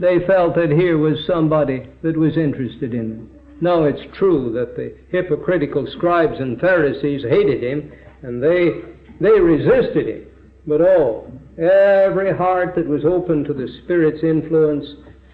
they 0.00 0.24
felt 0.26 0.54
that 0.54 0.70
here 0.70 0.98
was 0.98 1.26
somebody 1.26 1.86
that 2.02 2.16
was 2.16 2.36
interested 2.36 2.94
in 2.94 3.10
them. 3.10 3.30
Now 3.60 3.84
it's 3.84 4.16
true 4.16 4.52
that 4.54 4.74
the 4.74 4.96
hypocritical 5.10 5.86
scribes 5.86 6.40
and 6.40 6.58
Pharisees 6.58 7.22
hated 7.22 7.62
him 7.62 7.92
and 8.22 8.42
they, 8.42 8.80
they 9.20 9.38
resisted 9.38 10.08
him. 10.08 10.26
But 10.66 10.80
oh, 10.80 11.30
every 11.58 12.34
heart 12.36 12.74
that 12.76 12.86
was 12.86 13.04
open 13.04 13.44
to 13.44 13.52
the 13.52 13.68
Spirit's 13.84 14.24
influence 14.24 14.86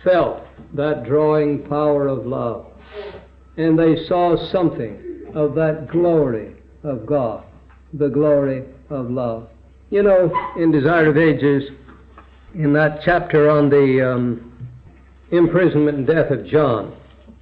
felt 0.02 0.42
that 0.74 1.04
drawing 1.04 1.62
power 1.68 2.08
of 2.08 2.26
love. 2.26 2.66
And 3.56 3.78
they 3.78 4.04
saw 4.06 4.36
something 4.50 5.30
of 5.34 5.54
that 5.54 5.88
glory 5.88 6.54
of 6.82 7.06
God, 7.06 7.44
the 7.92 8.08
glory 8.08 8.64
of 8.90 9.10
love. 9.10 9.48
You 9.90 10.02
know, 10.02 10.32
in 10.56 10.72
Desire 10.72 11.10
of 11.10 11.16
Ages, 11.16 11.70
in 12.54 12.72
that 12.72 13.00
chapter 13.04 13.50
on 13.50 13.68
the 13.68 14.12
um, 14.14 14.55
imprisonment 15.30 15.98
and 15.98 16.06
death 16.06 16.30
of 16.30 16.46
John, 16.46 16.94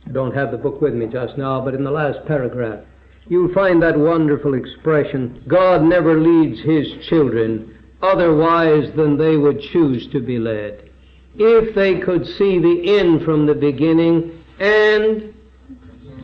I 0.06 0.10
don't 0.10 0.34
have 0.34 0.50
the 0.50 0.58
book 0.58 0.80
with 0.80 0.94
me 0.94 1.06
just 1.06 1.36
now, 1.38 1.60
but 1.60 1.74
in 1.74 1.84
the 1.84 1.90
last 1.90 2.24
paragraph, 2.26 2.84
you'll 3.28 3.52
find 3.52 3.82
that 3.82 3.98
wonderful 3.98 4.54
expression 4.54 5.42
God 5.48 5.82
never 5.82 6.20
leads 6.20 6.60
his 6.60 6.86
children 7.06 7.78
otherwise 8.02 8.90
than 8.96 9.16
they 9.16 9.36
would 9.36 9.60
choose 9.60 10.06
to 10.08 10.20
be 10.20 10.38
led. 10.38 10.90
If 11.36 11.74
they 11.74 12.00
could 12.00 12.26
see 12.26 12.58
the 12.58 12.98
end 12.98 13.24
from 13.24 13.46
the 13.46 13.54
beginning 13.54 14.44
and 14.60 15.34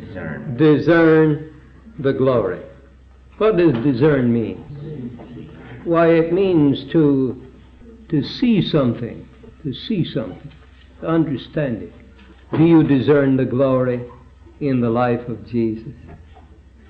Discern. 0.07 0.57
discern 0.57 1.61
the 1.99 2.13
glory. 2.13 2.61
What 3.39 3.57
does 3.57 3.73
discern 3.83 4.33
mean? 4.33 4.59
Why, 5.85 6.09
it 6.09 6.33
means 6.33 6.85
to, 6.93 7.43
to 8.11 8.23
see 8.23 8.61
something, 8.61 9.27
to 9.63 9.73
see 9.73 10.05
something, 10.05 10.53
to 11.01 11.07
understand 11.07 11.83
it. 11.83 11.93
Do 12.57 12.65
you 12.65 12.83
discern 12.83 13.37
the 13.37 13.45
glory 13.45 14.05
in 14.61 14.81
the 14.81 14.91
life 14.91 15.27
of 15.29 15.47
Jesus? 15.47 15.93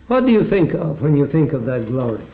What 0.08 0.26
do 0.26 0.32
you 0.32 0.48
think 0.48 0.74
of 0.74 1.00
when 1.00 1.16
you 1.16 1.26
think 1.30 1.52
of 1.52 1.64
that 1.66 1.86
glory? 1.86 2.26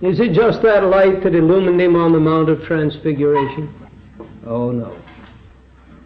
Is 0.00 0.20
it 0.20 0.32
just 0.32 0.62
that 0.62 0.84
light 0.84 1.22
that 1.22 1.34
illumined 1.34 1.80
him 1.80 1.96
on 1.96 2.12
the 2.12 2.20
Mount 2.20 2.48
of 2.48 2.62
Transfiguration? 2.64 3.72
Oh, 4.46 4.70
no. 4.70 5.00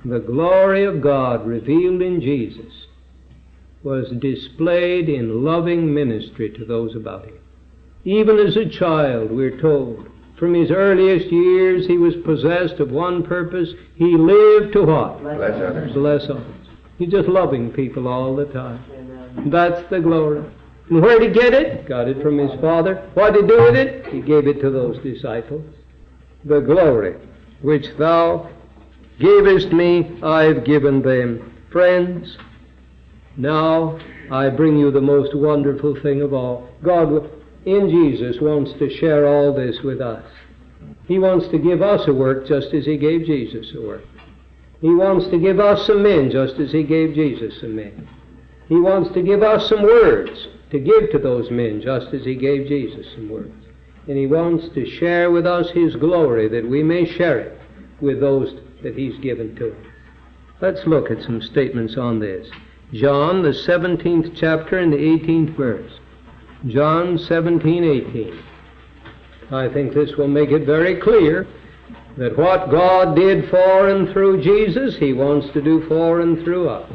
The 0.04 0.20
glory 0.20 0.84
of 0.84 1.00
God 1.00 1.46
revealed 1.46 2.02
in 2.02 2.20
Jesus 2.20 2.86
was 3.82 4.10
displayed 4.20 5.08
in 5.08 5.44
loving 5.44 5.92
ministry 5.92 6.50
to 6.50 6.64
those 6.64 6.94
about 6.94 7.24
him. 7.24 7.38
Even 8.04 8.38
as 8.38 8.56
a 8.56 8.68
child, 8.68 9.30
we're 9.30 9.60
told, 9.60 10.08
from 10.38 10.54
his 10.54 10.70
earliest 10.70 11.32
years 11.32 11.86
he 11.86 11.98
was 11.98 12.14
possessed 12.24 12.80
of 12.80 12.90
one 12.90 13.22
purpose. 13.22 13.70
He 13.96 14.16
lived 14.16 14.72
to 14.74 14.84
what? 14.84 15.20
Bless 15.20 15.54
others. 15.54 15.92
Bless 15.92 16.24
others. 16.30 16.54
He's 16.98 17.10
just 17.10 17.28
loving 17.28 17.72
people 17.72 18.08
all 18.08 18.34
the 18.34 18.46
time. 18.46 18.84
Amen. 18.92 19.50
That's 19.50 19.88
the 19.90 20.00
glory. 20.00 20.44
And 20.90 21.02
where 21.02 21.18
did 21.18 21.34
he 21.34 21.40
get 21.40 21.54
it? 21.54 21.86
Got 21.86 22.08
it 22.08 22.22
from 22.22 22.38
his 22.38 22.58
Father. 22.60 23.10
What 23.14 23.34
did 23.34 23.44
he 23.44 23.48
do 23.48 23.62
with 23.62 23.76
it? 23.76 24.06
He 24.06 24.20
gave 24.20 24.46
it 24.46 24.60
to 24.60 24.70
those 24.70 24.98
disciples. 25.02 25.64
The 26.44 26.60
glory 26.60 27.16
which 27.62 27.86
thou 27.98 28.48
gavest 29.18 29.72
me, 29.72 30.20
I've 30.22 30.64
given 30.64 31.02
them. 31.02 31.52
Friends, 31.70 32.36
now 33.36 33.98
I 34.30 34.48
bring 34.48 34.78
you 34.78 34.90
the 34.90 35.00
most 35.00 35.34
wonderful 35.34 36.00
thing 36.00 36.22
of 36.22 36.32
all. 36.32 36.68
God, 36.82 37.30
in 37.64 37.88
Jesus, 37.88 38.40
wants 38.40 38.72
to 38.78 38.88
share 38.88 39.26
all 39.26 39.52
this 39.52 39.80
with 39.82 40.00
us. 40.00 40.24
He 41.06 41.18
wants 41.18 41.48
to 41.48 41.58
give 41.58 41.82
us 41.82 42.06
a 42.06 42.12
work 42.12 42.46
just 42.46 42.72
as 42.74 42.84
He 42.84 42.96
gave 42.96 43.26
Jesus 43.26 43.74
a 43.74 43.80
work. 43.80 44.04
He 44.80 44.94
wants 44.94 45.26
to 45.28 45.38
give 45.38 45.58
us 45.58 45.86
some 45.86 46.02
men 46.02 46.30
just 46.30 46.54
as 46.54 46.70
He 46.70 46.82
gave 46.82 47.14
Jesus 47.14 47.60
some 47.60 47.76
men. 47.76 48.08
He 48.68 48.76
wants 48.76 49.12
to 49.14 49.22
give 49.22 49.42
us 49.42 49.68
some 49.68 49.82
words 49.82 50.48
to 50.70 50.78
give 50.78 51.10
to 51.10 51.18
those 51.18 51.50
men 51.50 51.80
just 51.80 52.12
as 52.14 52.24
He 52.24 52.34
gave 52.34 52.68
Jesus 52.68 53.06
some 53.14 53.28
words. 53.28 53.64
And 54.06 54.16
He 54.16 54.26
wants 54.26 54.68
to 54.74 54.88
share 54.88 55.30
with 55.30 55.46
us 55.46 55.70
His 55.70 55.96
glory 55.96 56.48
that 56.48 56.68
we 56.68 56.82
may 56.82 57.04
share 57.04 57.38
it 57.40 57.60
with 58.00 58.20
those 58.20 58.54
that 58.82 58.96
He's 58.96 59.18
given 59.18 59.56
to. 59.56 59.74
Let's 60.60 60.86
look 60.86 61.10
at 61.10 61.22
some 61.22 61.40
statements 61.40 61.96
on 61.96 62.20
this. 62.20 62.48
John, 62.92 63.42
the 63.42 63.50
17th 63.50 64.34
chapter 64.34 64.78
and 64.78 64.92
the 64.92 64.96
18th 64.96 65.56
verse. 65.56 65.97
John 66.66 67.18
17, 67.18 67.84
18. 67.84 68.42
I 69.52 69.68
think 69.72 69.94
this 69.94 70.16
will 70.16 70.28
make 70.28 70.50
it 70.50 70.66
very 70.66 71.00
clear 71.00 71.46
that 72.16 72.36
what 72.36 72.70
God 72.70 73.14
did 73.14 73.48
for 73.48 73.88
and 73.88 74.12
through 74.12 74.42
Jesus, 74.42 74.96
He 74.96 75.12
wants 75.12 75.52
to 75.52 75.62
do 75.62 75.86
for 75.88 76.20
and 76.20 76.42
through 76.42 76.68
us. 76.68 76.92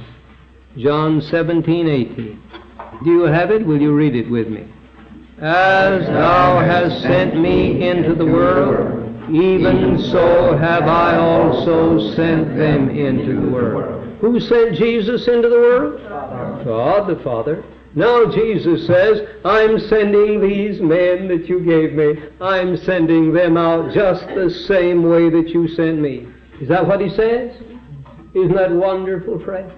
John 0.77 1.21
17, 1.21 1.87
18. 1.87 2.43
Do 3.05 3.09
you 3.09 3.23
have 3.23 3.51
it? 3.51 3.65
Will 3.65 3.81
you 3.81 3.93
read 3.93 4.15
it 4.15 4.29
with 4.29 4.49
me? 4.49 4.67
As 5.39 6.05
thou 6.07 6.59
hast 6.59 7.01
sent 7.01 7.39
me 7.39 7.87
into 7.87 8.15
the 8.15 8.25
world, 8.25 9.31
even 9.33 9.99
so 10.11 10.57
have 10.57 10.83
I 10.83 11.17
also 11.17 12.13
sent 12.15 12.57
them 12.57 12.89
into 12.89 13.39
the 13.39 13.47
world. 13.49 14.17
Who 14.19 14.39
sent 14.39 14.75
Jesus 14.75 15.27
into 15.27 15.49
the 15.49 15.55
world? 15.55 16.01
God 16.65 17.07
the 17.07 17.21
Father. 17.23 17.63
Now 17.95 18.25
Jesus 18.25 18.87
says, 18.87 19.21
I'm 19.45 19.79
sending 19.79 20.41
these 20.41 20.81
men 20.81 21.27
that 21.27 21.47
you 21.47 21.59
gave 21.59 21.93
me, 21.93 22.23
I'm 22.41 22.75
sending 22.77 23.33
them 23.33 23.55
out 23.55 23.93
just 23.93 24.25
the 24.27 24.49
same 24.67 25.03
way 25.03 25.29
that 25.29 25.49
you 25.49 25.67
sent 25.67 25.99
me. 25.99 26.27
Is 26.59 26.69
that 26.69 26.87
what 26.87 27.01
he 27.01 27.09
says? 27.09 27.55
Isn't 28.33 28.55
that 28.55 28.71
wonderful, 28.71 29.39
friend? 29.43 29.71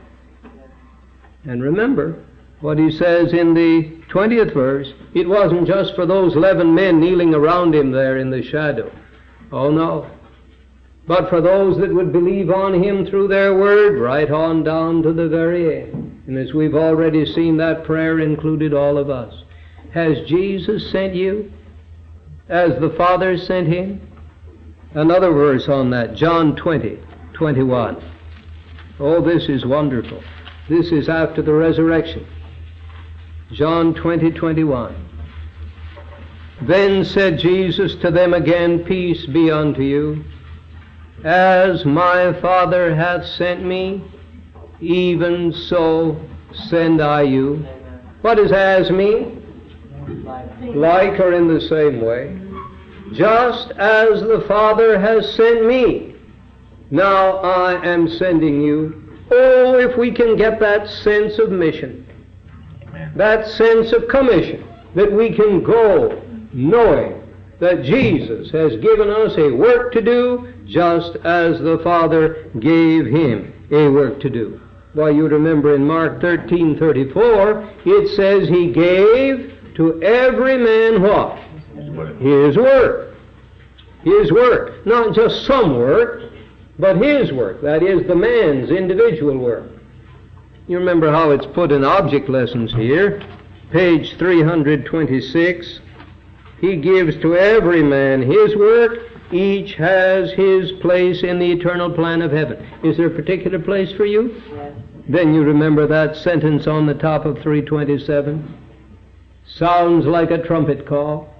And 1.44 1.62
remember 1.62 2.24
what 2.62 2.78
he 2.78 2.90
says 2.90 3.34
in 3.34 3.54
the 3.54 4.02
20th 4.10 4.54
verse. 4.54 4.94
It 5.14 5.28
wasn't 5.28 5.68
just 5.68 5.94
for 5.96 6.06
those 6.06 6.36
11 6.36 6.74
men 6.74 7.00
kneeling 7.00 7.36
around 7.36 7.76
him 7.76 7.92
there 7.92 8.18
in 8.18 8.30
the 8.30 8.42
shadow. 8.42 8.92
Oh 9.52 9.72
no. 9.72 10.10
But 11.08 11.30
for 11.30 11.40
those 11.40 11.78
that 11.78 11.94
would 11.94 12.12
believe 12.12 12.50
on 12.50 12.84
him 12.84 13.06
through 13.06 13.28
their 13.28 13.54
word, 13.54 14.00
right 14.00 14.30
on 14.30 14.64
down 14.64 15.04
to 15.04 15.14
the 15.14 15.30
very 15.30 15.84
end. 15.84 16.24
And 16.28 16.38
as 16.38 16.54
we've 16.54 16.74
already 16.74 17.26
seen, 17.26 17.58
that 17.58 17.84
prayer 17.84 18.20
included 18.20 18.74
all 18.74 18.98
of 18.98 19.10
us. 19.10 19.34
Has 19.94 20.28
Jesus 20.28 20.92
sent 20.92 21.14
you 21.14 21.52
as 22.50 22.80
the 22.80 22.90
Father 22.98 23.38
sent 23.38 23.68
him? 23.68 24.02
Another 24.96 25.32
verse 25.32 25.68
on 25.68 25.92
that, 25.92 26.16
John 26.16 26.56
20, 26.56 26.98
21. 27.34 28.12
Oh, 29.00 29.22
this 29.22 29.48
is 29.48 29.66
wonderful. 29.66 30.24
This 30.70 30.92
is 30.92 31.08
after 31.08 31.42
the 31.44 31.54
resurrection. 31.54 32.26
John 33.52 33.94
20, 33.94 34.32
21. 34.32 35.10
Then 36.64 37.06
said 37.06 37.38
Jesus 37.38 37.94
to 37.96 38.10
them 38.10 38.34
again, 38.34 38.84
Peace 38.86 39.26
be 39.28 39.52
unto 39.52 39.82
you. 39.82 40.24
As 41.26 41.86
my 41.86 42.40
Father 42.40 42.94
hath 42.94 43.26
sent 43.26 43.64
me, 43.64 44.04
even 44.80 45.52
so 45.52 46.22
send 46.70 47.02
I 47.02 47.24
you. 47.24 47.66
What 48.22 48.36
does 48.36 48.52
as 48.52 48.92
mean? 48.92 49.42
Like 50.62 51.20
or 51.20 51.34
in 51.34 51.48
the 51.48 51.62
same 51.62 52.02
way. 52.02 52.40
Just 53.14 53.72
as 53.72 54.22
the 54.22 54.46
Father 54.48 55.00
has 55.00 55.34
sent 55.34 55.66
me, 55.66 56.14
now 56.92 57.38
I 57.38 57.84
am 57.84 58.08
sending 58.08 58.62
you. 58.62 59.18
Oh, 59.32 59.80
if 59.80 59.98
we 59.98 60.12
can 60.12 60.38
get 60.38 60.60
that 60.60 60.88
sense 60.88 61.40
of 61.40 61.50
mission, 61.50 62.06
that 63.16 63.48
sense 63.48 63.94
of 63.94 64.08
commission, 64.10 64.64
that 64.94 65.12
we 65.12 65.36
can 65.36 65.64
go 65.64 66.22
knowing 66.54 67.25
that 67.60 67.84
Jesus 67.84 68.52
has 68.52 68.76
given 68.78 69.10
us 69.10 69.38
a 69.38 69.52
work 69.52 69.94
to 69.94 70.02
do 70.02 70.54
just 70.66 71.16
as 71.24 71.60
the 71.60 71.80
Father 71.84 72.50
gave 72.60 73.06
him 73.06 73.54
a 73.72 73.88
work 73.90 74.20
to 74.22 74.30
do. 74.30 74.60
Why, 74.94 75.10
you 75.10 75.28
remember 75.28 75.76
in 75.76 75.86
Mark 75.86 76.22
13:34, 76.22 77.70
it 77.86 78.08
says 78.16 78.48
he 78.48 78.72
gave 78.72 79.54
to 79.76 80.02
every 80.02 80.58
man 80.58 81.02
what? 81.02 81.38
His 82.20 82.58
work. 82.58 83.14
His 84.04 84.32
work. 84.32 84.86
Not 84.86 85.14
just 85.14 85.46
some 85.46 85.78
work, 85.78 86.32
but 86.80 86.98
his 86.98 87.32
work. 87.32 87.62
That 87.62 87.84
is 87.84 88.08
the 88.08 88.16
man's 88.16 88.70
individual 88.70 89.38
work. 89.38 89.70
You 90.68 90.80
remember 90.80 91.12
how 91.12 91.32
it's 91.32 91.46
put 91.48 91.72
in 91.72 91.84
object 91.84 92.30
lessons 92.30 92.74
here, 92.74 93.22
page 93.72 94.18
326. 94.18 95.80
He 96.60 96.78
gives 96.78 97.18
to 97.18 97.36
every 97.36 97.84
man 97.84 98.22
his 98.22 98.56
work. 98.56 99.00
Each 99.32 99.74
has 99.76 100.32
his 100.32 100.72
place 100.74 101.24
in 101.24 101.40
the 101.40 101.52
eternal 101.52 101.92
plan 101.92 102.22
of 102.22 102.32
heaven. 102.32 102.66
Is 102.84 102.98
there 102.98 103.08
a 103.08 103.16
particular 103.16 103.60
place 103.60 103.92
for 103.92 104.06
you? 104.06 104.42
Yes. 104.54 104.74
Then 105.08 105.34
you 105.34 105.44
remember 105.44 105.88
that 105.88 106.16
sentence 106.16 106.68
on 106.68 106.86
the 106.86 106.94
top 106.94 107.26
of 107.26 107.36
327? 107.42 108.58
Sounds 109.46 110.06
like 110.06 110.32
a 110.32 110.42
trumpet 110.42 110.88
call. 110.88 111.34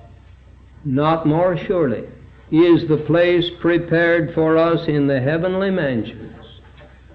Not 0.84 1.26
more 1.26 1.58
surely 1.58 2.08
is 2.52 2.88
the 2.88 2.98
place 2.98 3.50
prepared 3.60 4.34
for 4.34 4.58
us 4.58 4.88
in 4.88 5.08
the 5.08 5.20
heavenly 5.20 5.72
mansions 5.72 6.36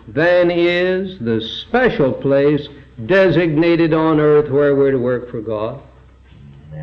than 0.09 0.51
is 0.51 1.19
the 1.21 1.41
special 1.41 2.13
place 2.13 2.69
designated 3.07 3.95
on 3.95 4.19
earth 4.19 4.51
where 4.51 4.75
we're 4.75 4.91
to 4.91 4.99
work 4.99 5.31
for 5.31 5.41
God. 5.41 5.81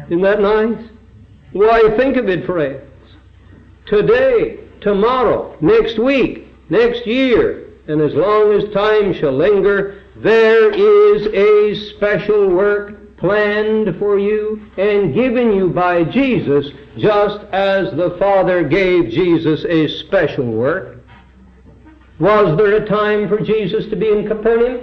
Isn't 0.07 0.21
that 0.21 0.39
nice? 0.39 0.77
Why, 1.53 1.89
think 1.97 2.17
of 2.17 2.27
it, 2.29 2.45
friends. 2.45 2.83
Today, 3.85 4.59
tomorrow, 4.81 5.55
next 5.61 5.97
week, 5.97 6.47
next 6.69 7.07
year, 7.07 7.69
and 7.87 8.01
as 8.01 8.13
long 8.13 8.51
as 8.51 8.71
time 8.73 9.13
shall 9.13 9.31
linger, 9.31 10.03
there 10.17 10.71
is 10.71 11.27
a 11.27 11.93
special 11.95 12.49
work 12.49 13.17
planned 13.17 13.97
for 13.97 14.19
you 14.19 14.61
and 14.77 15.13
given 15.13 15.53
you 15.53 15.69
by 15.69 16.03
Jesus, 16.03 16.67
just 16.97 17.39
as 17.51 17.91
the 17.95 18.15
Father 18.19 18.67
gave 18.67 19.09
Jesus 19.09 19.63
a 19.65 19.87
special 20.05 20.45
work. 20.45 20.97
Was 22.19 22.57
there 22.57 22.75
a 22.75 22.87
time 22.87 23.29
for 23.29 23.39
Jesus 23.39 23.85
to 23.89 23.95
be 23.95 24.09
in 24.09 24.27
Capernaum? 24.27 24.81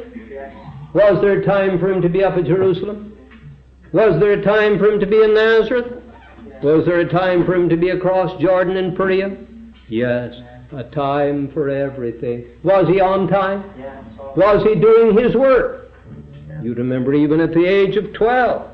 Was 0.95 1.21
there 1.21 1.41
a 1.41 1.45
time 1.45 1.79
for 1.79 1.93
him 1.93 2.01
to 2.01 2.09
be 2.09 2.23
up 2.23 2.37
at 2.37 2.45
Jerusalem? 2.45 3.17
Was 3.93 4.19
there 4.21 4.33
a 4.33 4.43
time 4.43 4.79
for 4.79 4.87
him 4.87 5.01
to 5.01 5.07
be 5.07 5.23
in 5.23 5.35
Nazareth? 5.35 6.04
Was 6.65 6.87
there 6.87 7.01
a 7.01 7.09
time 7.09 7.45
for 7.45 7.55
him 7.55 7.69
to 7.69 7.77
be 7.77 7.91
across 7.91 8.41
Jordan 8.41 8.79
and 8.79 8.97
Perea? 8.97 9.37
Yes, 9.87 10.35
a 10.73 10.85
time 10.85 11.51
for 11.53 11.69
everything. 11.69 12.47
Was 12.63 12.89
he 12.89 13.03
on 13.03 13.29
time? 13.29 13.65
Was 14.35 14.63
he 14.63 14.75
doing 14.75 15.15
his 15.19 15.37
work? 15.37 15.93
You 16.63 16.73
remember 16.73 17.13
even 17.13 17.41
at 17.41 17.53
the 17.53 17.67
age 17.67 17.97
of 17.97 18.15
12, 18.15 18.71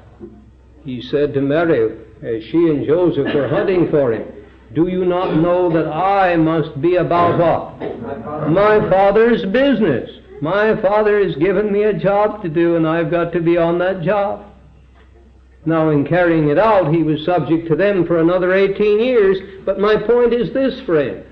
he 0.84 1.02
said 1.02 1.34
to 1.34 1.40
Mary, 1.40 1.98
as 2.22 2.44
she 2.44 2.58
and 2.58 2.86
Joseph 2.86 3.34
were 3.34 3.48
hunting 3.48 3.90
for 3.90 4.12
him, 4.12 4.24
Do 4.72 4.86
you 4.86 5.04
not 5.04 5.34
know 5.34 5.68
that 5.72 5.88
I 5.88 6.36
must 6.36 6.80
be 6.80 6.94
about 6.94 7.40
what? 7.40 8.50
My 8.50 8.88
Father's 8.88 9.44
business. 9.46 10.08
My 10.40 10.80
Father 10.80 11.24
has 11.24 11.34
given 11.34 11.72
me 11.72 11.82
a 11.82 11.92
job 11.92 12.40
to 12.42 12.48
do, 12.48 12.76
and 12.76 12.86
I've 12.86 13.10
got 13.10 13.32
to 13.32 13.40
be 13.40 13.58
on 13.58 13.78
that 13.80 14.00
job. 14.02 14.46
Now, 15.66 15.90
in 15.90 16.06
carrying 16.06 16.48
it 16.48 16.58
out, 16.58 16.92
he 16.92 17.02
was 17.02 17.24
subject 17.24 17.68
to 17.68 17.76
them 17.76 18.06
for 18.06 18.18
another 18.18 18.54
18 18.54 19.00
years. 19.00 19.38
But 19.64 19.78
my 19.78 19.96
point 19.96 20.32
is 20.32 20.52
this, 20.52 20.80
friends. 20.80 21.26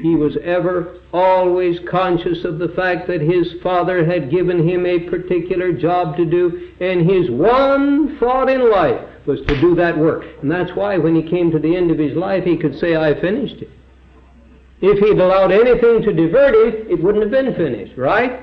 He 0.00 0.14
was 0.14 0.36
ever, 0.42 0.98
always 1.12 1.78
conscious 1.88 2.44
of 2.44 2.58
the 2.58 2.68
fact 2.68 3.06
that 3.06 3.20
his 3.20 3.54
father 3.62 4.04
had 4.04 4.30
given 4.30 4.68
him 4.68 4.84
a 4.84 5.08
particular 5.08 5.72
job 5.72 6.16
to 6.16 6.24
do, 6.24 6.72
and 6.80 7.08
his 7.08 7.30
one 7.30 8.18
thought 8.18 8.50
in 8.50 8.70
life 8.70 9.00
was 9.26 9.40
to 9.46 9.60
do 9.60 9.74
that 9.76 9.96
work. 9.96 10.24
And 10.42 10.50
that's 10.50 10.74
why 10.74 10.98
when 10.98 11.14
he 11.14 11.22
came 11.22 11.50
to 11.52 11.58
the 11.58 11.76
end 11.76 11.90
of 11.90 11.98
his 11.98 12.16
life, 12.16 12.44
he 12.44 12.56
could 12.56 12.78
say, 12.78 12.96
I 12.96 13.18
finished 13.20 13.62
it. 13.62 13.70
If 14.80 14.98
he'd 14.98 15.18
allowed 15.18 15.52
anything 15.52 16.02
to 16.02 16.12
divert 16.12 16.54
him, 16.54 16.86
it 16.90 17.02
wouldn't 17.02 17.22
have 17.22 17.30
been 17.30 17.54
finished, 17.54 17.96
right? 17.96 18.42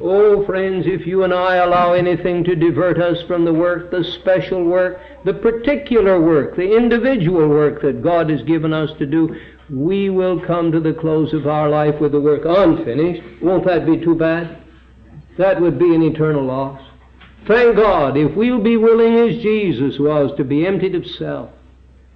Oh, 0.00 0.46
friends, 0.46 0.86
if 0.86 1.06
you 1.06 1.24
and 1.24 1.34
I 1.34 1.56
allow 1.56 1.92
anything 1.92 2.44
to 2.44 2.54
divert 2.54 3.00
us 3.00 3.20
from 3.26 3.44
the 3.44 3.52
work, 3.52 3.90
the 3.90 4.04
special 4.04 4.62
work, 4.62 5.00
the 5.24 5.34
particular 5.34 6.20
work, 6.20 6.54
the 6.56 6.76
individual 6.76 7.48
work 7.48 7.82
that 7.82 8.02
God 8.02 8.30
has 8.30 8.42
given 8.42 8.72
us 8.72 8.90
to 8.98 9.06
do, 9.06 9.36
we 9.68 10.08
will 10.08 10.40
come 10.40 10.70
to 10.70 10.80
the 10.80 10.94
close 10.94 11.34
of 11.34 11.48
our 11.48 11.68
life 11.68 12.00
with 12.00 12.12
the 12.12 12.20
work 12.20 12.42
unfinished. 12.44 13.42
Won't 13.42 13.66
that 13.66 13.86
be 13.86 13.98
too 13.98 14.14
bad? 14.14 14.58
That 15.36 15.60
would 15.60 15.78
be 15.78 15.94
an 15.94 16.02
eternal 16.02 16.44
loss. 16.44 16.80
Thank 17.46 17.76
God, 17.76 18.16
if 18.16 18.34
we'll 18.36 18.62
be 18.62 18.76
willing 18.76 19.16
as 19.16 19.42
Jesus 19.42 19.98
was 19.98 20.36
to 20.36 20.44
be 20.44 20.66
emptied 20.66 20.94
of 20.94 21.06
self 21.06 21.50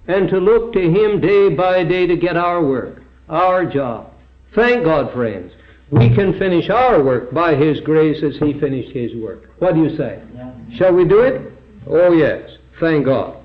and 0.07 0.29
to 0.29 0.37
look 0.37 0.73
to 0.73 0.81
Him 0.81 1.19
day 1.19 1.49
by 1.49 1.83
day 1.83 2.07
to 2.07 2.15
get 2.15 2.37
our 2.37 2.63
work, 2.63 3.01
our 3.27 3.65
job. 3.65 4.13
Thank 4.53 4.85
God, 4.85 5.11
friends. 5.13 5.51
We 5.93 6.09
can 6.09 6.39
finish 6.39 6.71
our 6.71 7.03
work 7.03 7.31
by 7.31 7.53
His 7.53 7.79
grace 7.79 8.23
as 8.23 8.35
He 8.37 8.59
finished 8.59 8.91
His 8.93 9.13
work. 9.15 9.51
What 9.59 9.75
do 9.75 9.83
you 9.83 9.95
say? 9.95 10.19
Shall 10.75 10.91
we 10.91 11.05
do 11.05 11.19
it? 11.19 11.53
Oh, 11.85 12.11
yes. 12.13 12.49
Thank 12.79 13.05
God. 13.05 13.37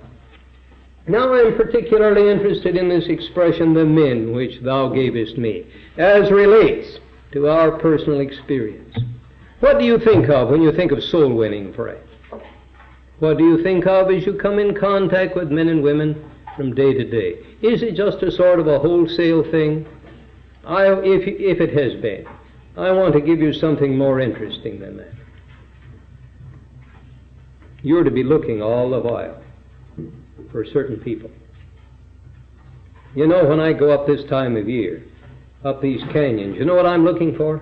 Now 1.06 1.34
I'm 1.34 1.56
particularly 1.56 2.30
interested 2.30 2.74
in 2.74 2.88
this 2.88 3.06
expression, 3.08 3.74
the 3.74 3.84
men 3.84 4.32
which 4.32 4.62
thou 4.62 4.88
gavest 4.88 5.36
me, 5.36 5.66
as 5.98 6.30
relates 6.30 6.98
to 7.32 7.48
our 7.48 7.72
personal 7.72 8.20
experience. 8.20 8.96
What 9.60 9.78
do 9.78 9.84
you 9.84 9.98
think 9.98 10.30
of 10.30 10.48
when 10.48 10.62
you 10.62 10.72
think 10.72 10.90
of 10.90 11.04
soul 11.04 11.34
winning, 11.34 11.74
pray? 11.74 12.00
What 13.18 13.36
do 13.36 13.44
you 13.44 13.62
think 13.62 13.86
of 13.86 14.10
as 14.10 14.24
you 14.24 14.32
come 14.32 14.58
in 14.58 14.74
contact 14.74 15.36
with 15.36 15.50
men 15.50 15.68
and 15.68 15.82
women 15.82 16.30
from 16.56 16.74
day 16.74 16.94
to 16.94 17.04
day? 17.04 17.40
Is 17.60 17.82
it 17.82 17.94
just 17.94 18.22
a 18.22 18.30
sort 18.30 18.58
of 18.58 18.68
a 18.68 18.78
wholesale 18.78 19.42
thing? 19.50 19.86
I, 20.64 20.92
if, 20.92 21.26
if 21.26 21.60
it 21.60 21.74
has 21.74 22.00
been, 22.00 22.26
I 22.78 22.92
want 22.92 23.12
to 23.14 23.20
give 23.20 23.40
you 23.40 23.52
something 23.52 23.98
more 23.98 24.20
interesting 24.20 24.78
than 24.78 24.98
that. 24.98 25.12
You're 27.82 28.04
to 28.04 28.10
be 28.10 28.22
looking 28.22 28.62
all 28.62 28.90
the 28.90 29.00
while 29.00 29.42
for 30.52 30.64
certain 30.64 30.98
people. 30.98 31.30
You 33.16 33.26
know, 33.26 33.44
when 33.44 33.58
I 33.58 33.72
go 33.72 33.90
up 33.90 34.06
this 34.06 34.24
time 34.30 34.56
of 34.56 34.68
year, 34.68 35.04
up 35.64 35.82
these 35.82 36.00
canyons, 36.12 36.56
you 36.56 36.64
know 36.64 36.76
what 36.76 36.86
I'm 36.86 37.04
looking 37.04 37.36
for? 37.36 37.60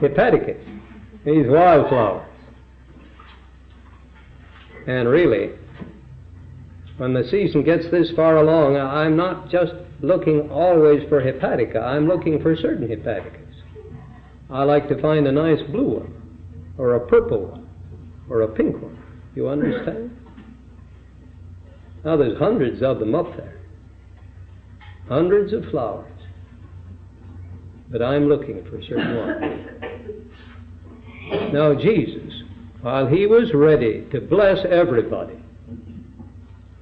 Hepaticas, 0.00 0.62
these 1.24 1.46
wildflowers. 1.48 2.28
And 4.86 5.08
really, 5.08 5.50
when 6.98 7.14
the 7.14 7.24
season 7.30 7.64
gets 7.64 7.90
this 7.90 8.12
far 8.14 8.36
along, 8.36 8.76
I'm 8.76 9.16
not 9.16 9.50
just 9.50 9.72
looking 10.02 10.50
always 10.50 11.02
for 11.08 11.20
hepatica, 11.20 11.82
I'm 11.82 12.06
looking 12.06 12.40
for 12.40 12.54
certain 12.54 12.86
hepaticas. 12.86 13.43
I 14.54 14.62
like 14.62 14.88
to 14.88 15.02
find 15.02 15.26
a 15.26 15.32
nice 15.32 15.58
blue 15.72 15.98
one, 15.98 16.14
or 16.78 16.94
a 16.94 17.00
purple 17.08 17.46
one, 17.46 17.68
or 18.30 18.42
a 18.42 18.48
pink 18.48 18.80
one. 18.80 18.96
You 19.34 19.48
understand? 19.48 20.16
Now 22.04 22.16
there's 22.16 22.38
hundreds 22.38 22.80
of 22.80 23.00
them 23.00 23.16
up 23.16 23.36
there. 23.36 23.60
Hundreds 25.08 25.52
of 25.52 25.64
flowers. 25.72 26.12
But 27.90 28.00
I'm 28.00 28.28
looking 28.28 28.64
for 28.70 28.78
a 28.78 28.84
certain 28.84 29.16
ones. 29.16 29.66
Now 31.52 31.74
Jesus, 31.74 32.32
while 32.80 33.08
he 33.08 33.26
was 33.26 33.52
ready 33.54 34.06
to 34.12 34.20
bless 34.20 34.58
everybody, 34.70 35.42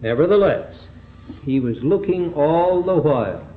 nevertheless, 0.03 0.75
he 1.43 1.59
was 1.59 1.77
looking 1.83 2.35
all 2.35 2.83
the 2.83 2.97
while 2.97 3.49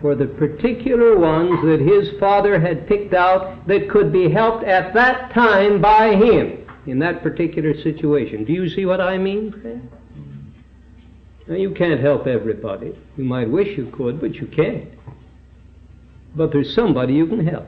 for 0.00 0.14
the 0.14 0.26
particular 0.26 1.18
ones 1.18 1.62
that 1.62 1.80
his 1.80 2.18
father 2.18 2.58
had 2.58 2.86
picked 2.86 3.12
out 3.12 3.66
that 3.66 3.90
could 3.90 4.12
be 4.12 4.30
helped 4.30 4.64
at 4.64 4.94
that 4.94 5.32
time 5.32 5.80
by 5.80 6.14
him 6.14 6.66
in 6.86 6.98
that 7.00 7.22
particular 7.22 7.74
situation. 7.82 8.44
Do 8.44 8.52
you 8.52 8.68
see 8.68 8.86
what 8.86 9.00
I 9.00 9.18
mean? 9.18 9.90
Now, 11.46 11.56
you 11.56 11.72
can't 11.72 12.00
help 12.00 12.26
everybody. 12.26 12.96
You 13.16 13.24
might 13.24 13.50
wish 13.50 13.76
you 13.76 13.90
could, 13.94 14.20
but 14.20 14.34
you 14.34 14.46
can't. 14.46 14.88
But 16.34 16.52
there's 16.52 16.74
somebody 16.74 17.14
you 17.14 17.26
can 17.26 17.46
help. 17.46 17.66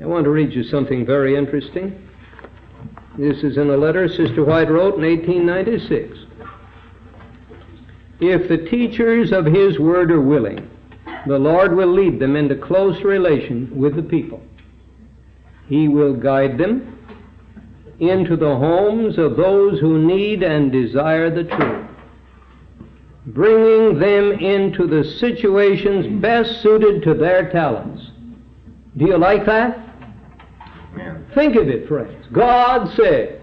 I 0.00 0.04
want 0.04 0.24
to 0.24 0.30
read 0.30 0.52
you 0.52 0.64
something 0.64 1.06
very 1.06 1.36
interesting. 1.36 2.08
This 3.16 3.42
is 3.42 3.56
in 3.56 3.70
a 3.70 3.76
letter 3.76 4.08
Sister 4.08 4.44
White 4.44 4.70
wrote 4.70 4.96
in 4.96 5.02
1896. 5.02 6.25
If 8.20 8.48
the 8.48 8.58
teachers 8.58 9.32
of 9.32 9.44
His 9.44 9.78
Word 9.78 10.10
are 10.10 10.20
willing, 10.20 10.70
the 11.26 11.38
Lord 11.38 11.74
will 11.74 11.92
lead 11.92 12.18
them 12.18 12.36
into 12.36 12.54
close 12.54 13.02
relation 13.02 13.70
with 13.76 13.96
the 13.96 14.02
people. 14.02 14.42
He 15.68 15.88
will 15.88 16.14
guide 16.14 16.56
them 16.58 16.92
into 17.98 18.36
the 18.36 18.56
homes 18.56 19.18
of 19.18 19.36
those 19.36 19.80
who 19.80 19.98
need 19.98 20.42
and 20.42 20.70
desire 20.70 21.30
the 21.30 21.44
truth, 21.44 21.86
bringing 23.26 23.98
them 23.98 24.32
into 24.32 24.86
the 24.86 25.04
situations 25.18 26.20
best 26.22 26.62
suited 26.62 27.02
to 27.02 27.14
their 27.14 27.50
talents. 27.50 28.10
Do 28.96 29.06
you 29.06 29.18
like 29.18 29.44
that? 29.46 29.80
Think 31.34 31.56
of 31.56 31.68
it, 31.68 31.88
friends. 31.88 32.24
God 32.32 32.94
says 32.94 33.35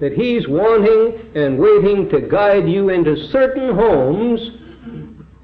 that 0.00 0.12
He's 0.12 0.46
wanting 0.48 1.30
and 1.34 1.58
waiting 1.58 2.08
to 2.10 2.20
guide 2.20 2.68
you 2.68 2.90
into 2.90 3.16
certain 3.28 3.74
homes 3.74 4.40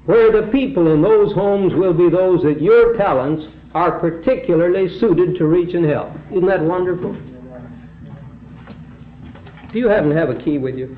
where 0.05 0.31
the 0.31 0.47
people 0.51 0.93
in 0.93 1.01
those 1.01 1.33
homes 1.33 1.73
will 1.73 1.93
be 1.93 2.09
those 2.09 2.43
that 2.43 2.61
your 2.61 2.95
talents 2.95 3.45
are 3.73 3.99
particularly 3.99 4.87
suited 4.99 5.35
to 5.37 5.45
reach 5.45 5.73
and 5.73 5.85
help. 5.85 6.11
Isn't 6.31 6.45
that 6.45 6.61
wonderful? 6.61 7.13
Do 9.73 9.79
you 9.79 9.89
happen 9.89 10.09
to 10.11 10.15
have 10.15 10.29
a 10.29 10.35
key 10.35 10.57
with 10.57 10.77
you? 10.77 10.95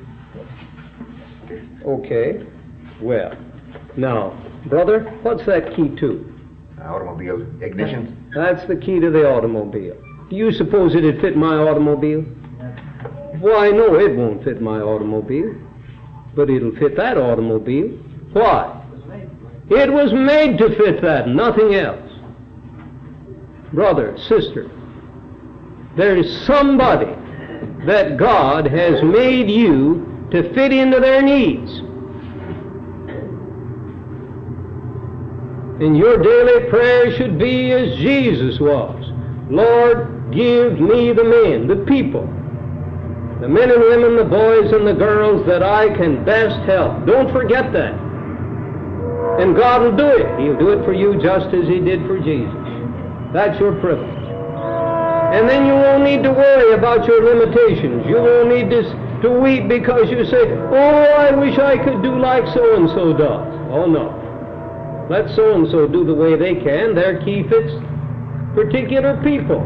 Okay. 1.86 2.46
Well, 3.02 3.36
now, 3.96 4.40
brother, 4.68 5.04
what's 5.24 5.46
that 5.46 5.76
key 5.76 5.90
to? 5.96 6.34
Uh, 6.80 6.84
automobile 6.84 7.42
ignition. 7.62 8.32
That's 8.36 8.68
the 8.68 8.76
key 8.76 9.00
to 9.00 9.10
the 9.10 9.28
automobile. 9.28 9.98
Do 10.30 10.36
you 10.36 10.52
suppose 10.52 10.94
it'd 10.94 11.22
fit 11.22 11.36
my 11.36 11.56
automobile? 11.56 12.26
Why, 13.40 13.70
no, 13.70 13.96
it 13.96 14.16
won't 14.16 14.44
fit 14.44 14.62
my 14.62 14.80
automobile. 14.80 15.56
But 16.36 16.50
it'll 16.50 16.76
fit 16.76 16.96
that 16.98 17.18
automobile. 17.18 17.90
Why? 18.34 18.84
It 19.70 19.92
was 19.92 20.14
made 20.14 20.58
to 20.60 20.76
fit 20.78 21.02
that, 21.02 21.28
nothing 21.28 21.76
else. 21.76 22.12
Brother, 23.74 24.18
sister, 24.18 24.72
there's 25.98 26.46
somebody 26.46 27.14
that 27.86 28.18
God 28.18 28.66
has 28.66 29.04
made 29.04 29.50
you 29.50 30.28
to 30.32 30.54
fit 30.54 30.72
into 30.72 31.00
their 31.00 31.22
needs. 31.22 31.72
And 35.82 35.98
your 35.98 36.18
daily 36.18 36.70
prayer 36.70 37.16
should 37.18 37.38
be 37.38 37.72
as 37.72 37.98
Jesus 37.98 38.60
was. 38.60 39.04
Lord, 39.50 40.18
Give 40.32 40.80
me 40.80 41.14
the 41.14 41.24
men, 41.24 41.68
the 41.68 41.86
people, 41.86 42.28
the 43.42 43.48
men 43.48 43.70
and 43.70 43.82
women, 43.82 44.16
the 44.16 44.26
boys 44.26 44.72
and 44.72 44.88
the 44.88 44.94
girls 44.94 45.46
that 45.46 45.62
I 45.62 45.96
can 45.96 46.26
best 46.26 46.58
help. 46.66 47.06
Don't 47.06 47.32
forget 47.32 47.72
that. 47.72 47.94
And 49.40 49.56
God 49.56 49.84
will 49.84 49.96
do 49.96 50.08
it. 50.08 50.26
He'll 50.40 50.58
do 50.58 50.70
it 50.70 50.84
for 50.84 50.94
you 50.94 51.22
just 51.22 51.54
as 51.54 51.68
He 51.68 51.80
did 51.80 52.02
for 52.08 52.18
Jesus. 52.18 52.54
That's 53.34 53.60
your 53.60 53.80
privilege. 53.80 54.10
And 55.38 55.48
then 55.48 55.68
you 55.68 55.74
won't 55.74 56.04
need 56.04 56.24
to 56.24 56.32
worry 56.32 56.74
about 56.74 57.06
your 57.06 57.22
limitations. 57.22 58.08
You 58.08 58.16
won't 58.16 58.50
need 58.50 58.72
to, 58.72 58.82
to 59.22 59.30
weep 59.30 59.68
because 59.68 60.10
you 60.10 60.26
say, 60.26 60.50
Oh, 60.74 61.04
I 61.14 61.32
wish 61.36 61.60
I 61.60 61.78
could 61.78 62.02
do 62.02 62.18
like 62.18 62.48
so 62.56 62.76
and 62.76 62.90
so 62.90 63.14
does. 63.14 63.46
Oh, 63.70 63.86
no. 63.86 65.08
Let 65.12 65.30
so 65.36 65.54
and 65.54 65.70
so 65.70 65.88
do 65.88 66.04
the 66.04 66.14
way 66.14 66.36
they 66.36 66.56
can. 66.56 66.96
Their 66.96 67.24
key 67.24 67.44
fits 67.44 67.72
particular 68.56 69.22
people. 69.22 69.62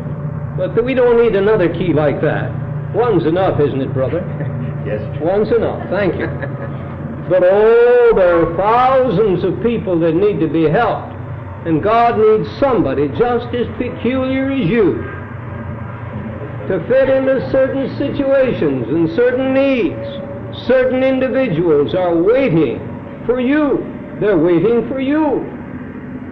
But 0.57 0.83
we 0.83 0.93
don't 0.93 1.23
need 1.23 1.35
another 1.37 1.71
key 1.71 1.93
like 1.93 2.19
that. 2.21 2.51
One's 2.93 3.25
enough, 3.25 3.59
isn't 3.59 3.81
it, 3.81 3.93
brother? 3.93 4.19
yes. 4.85 5.01
One's 5.21 5.51
enough. 5.51 5.89
Thank 5.89 6.15
you. 6.15 6.27
but 7.29 7.43
oh, 7.43 8.13
there 8.15 8.45
are 8.45 8.57
thousands 8.57 9.43
of 9.43 9.61
people 9.63 9.99
that 9.99 10.13
need 10.13 10.39
to 10.39 10.47
be 10.47 10.69
helped. 10.69 11.15
And 11.65 11.81
God 11.81 12.17
needs 12.17 12.49
somebody 12.59 13.07
just 13.09 13.53
as 13.53 13.67
peculiar 13.77 14.51
as 14.51 14.67
you 14.67 15.11
to 16.67 16.79
fit 16.87 17.09
into 17.09 17.49
certain 17.51 17.97
situations 17.97 18.87
and 18.87 19.09
certain 19.09 19.53
needs. 19.53 20.65
Certain 20.67 21.03
individuals 21.03 21.93
are 21.95 22.15
waiting 22.15 22.79
for 23.25 23.39
you. 23.39 23.85
They're 24.19 24.37
waiting 24.37 24.87
for 24.87 24.99
you. 24.99 25.39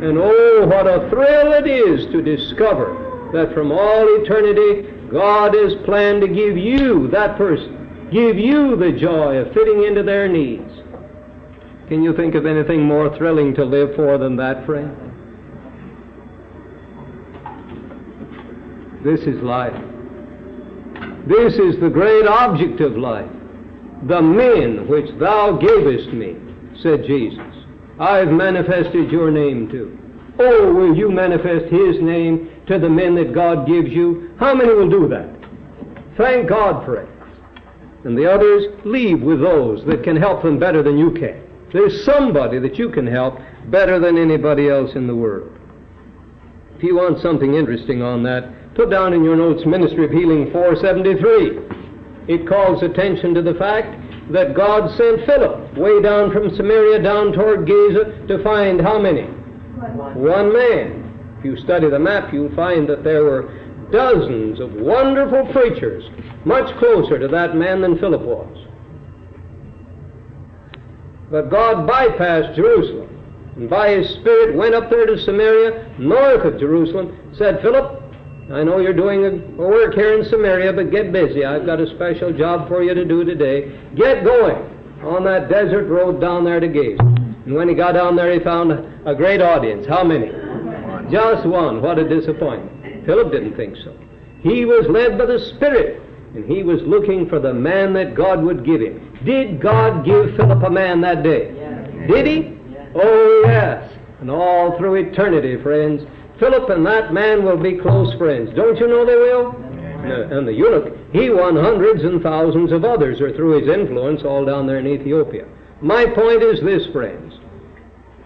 And 0.01 0.18
oh, 0.18 0.66
what 0.66 0.88
a 0.88 1.10
thrill 1.10 1.53
it 1.53 1.68
is 1.68 2.05
to 2.12 2.22
discover 2.22 3.32
that 3.34 3.53
from 3.53 3.72
all 3.72 4.22
eternity 4.22 4.88
God 5.12 5.53
has 5.55 5.74
planned 5.86 6.22
to 6.22 6.28
give 6.28 6.57
you, 6.57 7.07
that 7.10 7.38
person, 7.38 8.10
give 8.12 8.38
you 8.38 8.76
the 8.76 8.91
joy 8.91 9.38
of 9.38 9.53
fitting 9.53 9.84
into 9.84 10.03
their 10.03 10.28
needs. 10.28 10.72
Can 11.88 12.03
you 12.03 12.16
think 12.16 12.36
of 12.36 12.45
anything 12.45 12.84
more 12.84 13.16
thrilling 13.18 13.55
to 13.55 13.66
live 13.66 13.95
for 13.95 14.18
than 14.18 14.36
that, 14.38 14.66
friend? 14.66 14.95
This 19.03 19.22
is 19.22 19.41
life. 19.41 19.74
This 21.26 21.53
is 21.55 21.80
the 21.80 21.89
great 21.89 22.28
object 22.28 22.82
of 22.82 22.97
life. 22.97 23.32
The 24.07 24.22
men 24.22 24.88
which 24.88 25.10
thou 25.20 25.57
gavest 25.57 26.10
me, 26.14 26.36
said 26.82 27.05
Jesus, 27.05 27.39
I've 27.99 28.30
manifested 28.30 29.12
your 29.12 29.32
name 29.32 29.70
to. 29.72 29.97
Oh, 30.39 30.74
will 30.74 30.95
you 30.95 31.12
manifest 31.12 31.66
his 31.72 32.01
name 32.01 32.49
to 32.70 32.78
the 32.78 32.89
men 32.89 33.15
that 33.15 33.34
God 33.34 33.67
gives 33.67 33.89
you. 33.89 34.34
How 34.39 34.53
many 34.53 34.72
will 34.72 34.89
do 34.89 35.07
that? 35.09 35.28
Thank 36.15 36.47
God 36.47 36.86
for 36.86 36.97
it. 36.97 37.09
And 38.05 38.15
the 38.17 38.32
others, 38.32 38.65
leave 38.86 39.22
with 39.22 39.41
those 39.41 39.84
that 39.86 40.03
can 40.03 40.15
help 40.15 40.43
them 40.43 40.59
better 40.59 40.84
than 40.84 40.97
you 40.97 41.11
can. 41.11 41.43
There's 41.74 42.05
somebody 42.05 42.59
that 42.59 42.78
you 42.78 42.89
can 42.89 43.07
help 43.07 43.39
better 43.65 43.99
than 43.99 44.17
anybody 44.17 44.70
else 44.70 44.95
in 44.95 45.07
the 45.07 45.15
world. 45.15 45.51
If 46.78 46.84
you 46.84 46.95
want 46.95 47.20
something 47.22 47.55
interesting 47.55 48.03
on 48.03 48.22
that, 48.24 48.76
put 48.76 48.91
down 48.91 49.13
in 49.13 49.24
your 49.24 49.36
notes 49.36 49.65
Ministry 49.65 50.05
of 50.05 50.11
Healing 50.11 50.51
473. 50.51 52.34
It 52.34 52.47
calls 52.47 52.84
attention 52.84 53.34
to 53.34 53.41
the 53.41 53.55
fact 53.55 53.99
that 54.32 54.53
God 54.55 54.95
sent 54.95 55.26
Philip 55.26 55.76
way 55.76 56.01
down 56.03 56.32
from 56.32 56.55
Samaria 56.55 57.01
down 57.01 57.34
toward 57.34 57.67
Gaza 57.67 58.28
to 58.28 58.43
find 58.43 58.80
how 58.80 58.99
many? 58.99 59.24
One 59.24 60.53
man. 60.53 61.09
If 61.40 61.46
you 61.46 61.58
study 61.58 61.90
the 61.90 62.00
map, 62.00 62.34
you'll 62.34 62.56
find 62.56 62.88
that 62.90 63.04
there 63.04 63.24
were 63.24 63.50
dozens 63.92 64.60
of 64.60 64.74
wonderful 64.74 65.52
preachers 65.52 66.04
much 66.46 66.78
closer 66.78 67.18
to 67.18 67.28
that 67.30 67.56
man 67.56 67.82
than 67.82 67.98
Philip 67.98 68.22
was. 68.22 68.68
But 71.32 71.50
God 71.50 71.90
bypassed 71.90 72.56
Jerusalem 72.56 73.10
and 73.60 73.70
by 73.70 73.90
His 73.90 74.10
Spirit 74.16 74.56
went 74.56 74.74
up 74.74 74.90
there 74.90 75.06
to 75.06 75.18
Samaria, 75.18 75.96
north 76.00 76.46
of 76.46 76.60
Jerusalem, 76.60 77.34
said, 77.38 77.62
Philip, 77.62 78.02
I 78.54 78.64
know 78.64 78.80
you're 78.80 78.94
doing 78.94 79.26
a 79.26 79.32
work 79.62 79.96
here 79.96 80.18
in 80.18 80.24
Samaria, 80.24 80.72
but 80.72 80.92
get 80.92 81.12
busy. 81.12 81.44
I've 81.44 81.66
got 81.66 81.82
a 81.82 81.88
special 81.96 82.32
job 82.32 82.70
for 82.70 82.82
you 82.82 82.94
to 82.94 83.04
do 83.04 83.26
today. 83.26 83.78
Get 83.96 84.24
going 84.24 84.56
on 85.04 85.26
that 85.26 85.50
desert 85.50 85.88
road 85.88 86.22
down 86.22 86.46
there 86.46 86.62
to 86.62 86.68
Gaza. 86.68 87.04
And 87.46 87.54
when 87.54 87.68
he 87.68 87.76
got 87.76 87.94
down 87.94 88.16
there, 88.16 88.32
he 88.32 88.40
found 88.40 88.72
a 89.06 89.14
great 89.14 89.42
audience. 89.42 89.86
How 89.86 90.04
many? 90.04 90.32
Just 91.12 91.45
one. 91.45 91.82
What 91.82 91.99
a 91.99 92.07
disappointment. 92.07 93.05
Philip 93.05 93.32
didn't 93.32 93.55
think 93.55 93.76
so. 93.78 93.97
He 94.41 94.66
was 94.66 94.88
led 94.88 95.18
by 95.18 95.26
the 95.26 95.39
Spirit, 95.39 96.01
and 96.36 96.45
he 96.45 96.64
was 96.64 96.82
looking 96.84 97.28
for 97.28 97.39
the 97.39 97.53
man 97.53 97.93
that 97.93 98.16
God 98.16 98.41
would 98.43 98.66
give 98.66 98.82
him. 98.82 99.20
Did 99.26 99.60
God 99.60 100.05
give 100.05 100.36
Philip 100.36 100.64
a 100.64 100.70
man 100.70 101.01
that 101.01 101.24
day? 101.24 101.53
Yes. 101.55 102.10
Did 102.10 102.28
he? 102.28 102.57
Yes. 102.72 102.91
Oh, 102.95 103.43
yes. 103.45 103.91
And 104.22 104.30
all 104.30 104.78
through 104.78 104.95
eternity, 104.95 105.62
friends, 105.62 106.05
Philip 106.39 106.70
and 106.70 106.86
that 106.86 107.14
man 107.14 107.43
will 107.43 107.57
be 107.57 107.78
close 107.78 108.14
friends. 108.18 108.55
Don't 108.55 108.78
you 108.78 108.88
know 108.88 109.05
they 109.05 109.16
will? 109.16 109.55
Uh, 109.99 110.38
and 110.38 110.47
the 110.47 110.53
eunuch, 110.53 110.95
he 111.12 111.30
won 111.30 111.55
hundreds 111.55 112.03
and 112.03 112.24
thousands 112.24 112.72
of 112.72 112.86
others, 112.86 113.20
or 113.20 113.36
through 113.36 113.60
his 113.60 113.68
influence, 113.68 114.24
all 114.24 114.45
down 114.45 114.66
there 114.66 114.80
in 114.80 114.88
Ethiopia. 114.88 115.45
My 115.82 116.05
point 116.05 116.41
is 116.41 116.62
this, 116.62 116.88
friends. 116.93 117.34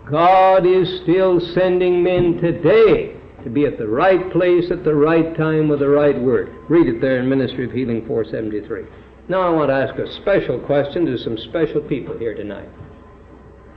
God 0.10 0.66
is 0.66 1.02
still 1.02 1.40
sending 1.54 2.04
men 2.04 2.38
today 2.42 3.16
to 3.44 3.50
be 3.50 3.66
at 3.66 3.78
the 3.78 3.88
right 3.88 4.32
place 4.32 4.70
at 4.72 4.84
the 4.84 4.96
right 4.96 5.36
time 5.38 5.70
with 5.70 5.80
the 5.80 5.90
right 5.90 6.20
word. 6.20 6.54
Read 6.70 6.88
it 6.88 7.02
there 7.02 7.20
in 7.20 7.30
Ministry 7.30 7.66
of 7.66 7.72
Healing 7.72 8.06
473. 8.06 8.84
Now 9.30 9.42
I 9.42 9.50
want 9.50 9.70
to 9.70 9.76
ask 9.76 9.96
a 9.96 10.12
special 10.22 10.60
question 10.60 11.06
to 11.06 11.18
some 11.18 11.38
special 11.38 11.82
people 11.82 12.18
here 12.18 12.34
tonight. 12.34 12.70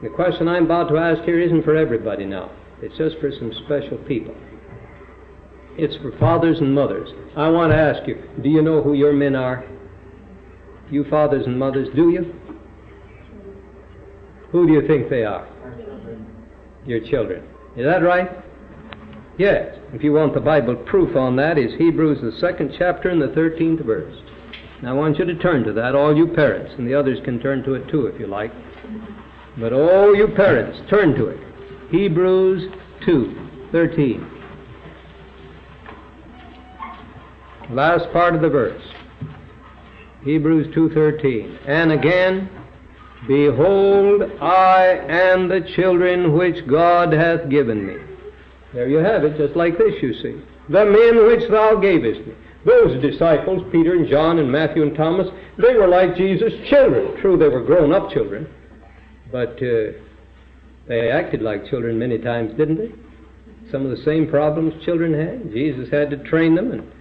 The 0.02 0.08
question 0.10 0.48
I'm 0.48 0.64
about 0.64 0.88
to 0.88 0.98
ask 0.98 1.22
here 1.22 1.40
isn't 1.40 1.62
for 1.62 1.76
everybody 1.76 2.24
now. 2.24 2.50
It's 2.82 2.96
just 2.98 3.18
for 3.18 3.30
some 3.30 3.52
special 3.64 3.98
people. 3.98 4.34
It's 5.78 5.96
for 5.96 6.16
fathers 6.18 6.58
and 6.58 6.74
mothers. 6.74 7.08
I 7.36 7.48
want 7.48 7.72
to 7.72 7.78
ask 7.78 8.06
you, 8.08 8.22
do 8.42 8.48
you 8.48 8.62
know 8.62 8.82
who 8.82 8.94
your 8.94 9.12
men 9.12 9.36
are? 9.36 9.64
You 10.90 11.04
fathers 11.04 11.46
and 11.46 11.58
mothers, 11.58 11.88
do 11.94 12.10
you? 12.10 12.34
Who 14.50 14.66
do 14.66 14.72
you 14.72 14.86
think 14.86 15.08
they 15.08 15.24
are? 15.24 15.48
Your 16.86 17.00
children. 17.00 17.44
Is 17.76 17.84
that 17.84 18.02
right? 18.02 18.30
Yes. 19.38 19.78
If 19.92 20.02
you 20.02 20.12
want 20.12 20.34
the 20.34 20.40
Bible 20.40 20.76
proof 20.76 21.16
on 21.16 21.36
that, 21.36 21.58
is 21.58 21.72
Hebrews 21.78 22.20
the 22.22 22.38
second 22.40 22.74
chapter 22.78 23.08
and 23.10 23.20
the 23.20 23.34
thirteenth 23.34 23.80
verse. 23.80 24.16
Now 24.82 24.90
I 24.90 24.92
want 24.94 25.18
you 25.18 25.24
to 25.24 25.34
turn 25.36 25.64
to 25.64 25.72
that, 25.74 25.94
all 25.94 26.16
you 26.16 26.28
parents, 26.28 26.74
and 26.78 26.86
the 26.86 26.94
others 26.94 27.18
can 27.24 27.40
turn 27.40 27.62
to 27.64 27.74
it 27.74 27.88
too 27.88 28.06
if 28.06 28.20
you 28.20 28.26
like. 28.26 28.52
But 29.58 29.72
all 29.72 30.14
you 30.14 30.28
parents, 30.28 30.78
turn 30.90 31.14
to 31.14 31.26
it. 31.28 31.40
Hebrews 31.90 32.70
2, 33.04 33.68
13. 33.72 34.30
Last 37.70 38.12
part 38.12 38.34
of 38.34 38.42
the 38.42 38.48
verse. 38.48 38.82
Hebrews 40.22 40.74
2:13. 40.74 41.58
And 41.66 41.92
again, 41.92 42.50
behold, 43.26 44.22
I 44.40 45.00
am 45.08 45.48
the 45.48 45.60
children 45.74 46.32
which 46.32 46.66
God 46.66 47.12
hath 47.12 47.48
given 47.48 47.86
me. 47.86 47.96
There 48.72 48.88
you 48.88 48.98
have 48.98 49.24
it, 49.24 49.36
just 49.36 49.56
like 49.56 49.78
this, 49.78 49.94
you 50.02 50.14
see. 50.14 50.42
The 50.68 50.84
men 50.84 51.26
which 51.26 51.48
thou 51.50 51.76
gavest 51.76 52.26
me. 52.26 52.34
Those 52.64 53.00
disciples, 53.00 53.62
Peter 53.70 53.94
and 53.94 54.08
John 54.08 54.38
and 54.38 54.50
Matthew 54.50 54.82
and 54.82 54.96
Thomas, 54.96 55.28
they 55.56 55.74
were 55.74 55.86
like 55.86 56.16
Jesus' 56.16 56.52
children. 56.68 57.16
True, 57.20 57.36
they 57.36 57.48
were 57.48 57.62
grown 57.62 57.92
up 57.92 58.10
children, 58.10 58.48
but 59.30 59.52
uh, 59.62 59.92
they 60.88 61.10
acted 61.10 61.42
like 61.42 61.66
children 61.70 61.98
many 61.98 62.18
times, 62.18 62.56
didn't 62.56 62.78
they? 62.78 62.92
Some 63.70 63.84
of 63.84 63.96
the 63.96 64.04
same 64.04 64.28
problems 64.28 64.84
children 64.84 65.14
had. 65.14 65.52
Jesus 65.52 65.88
had 65.90 66.10
to 66.10 66.16
train 66.24 66.54
them 66.54 66.72
and 66.72 66.92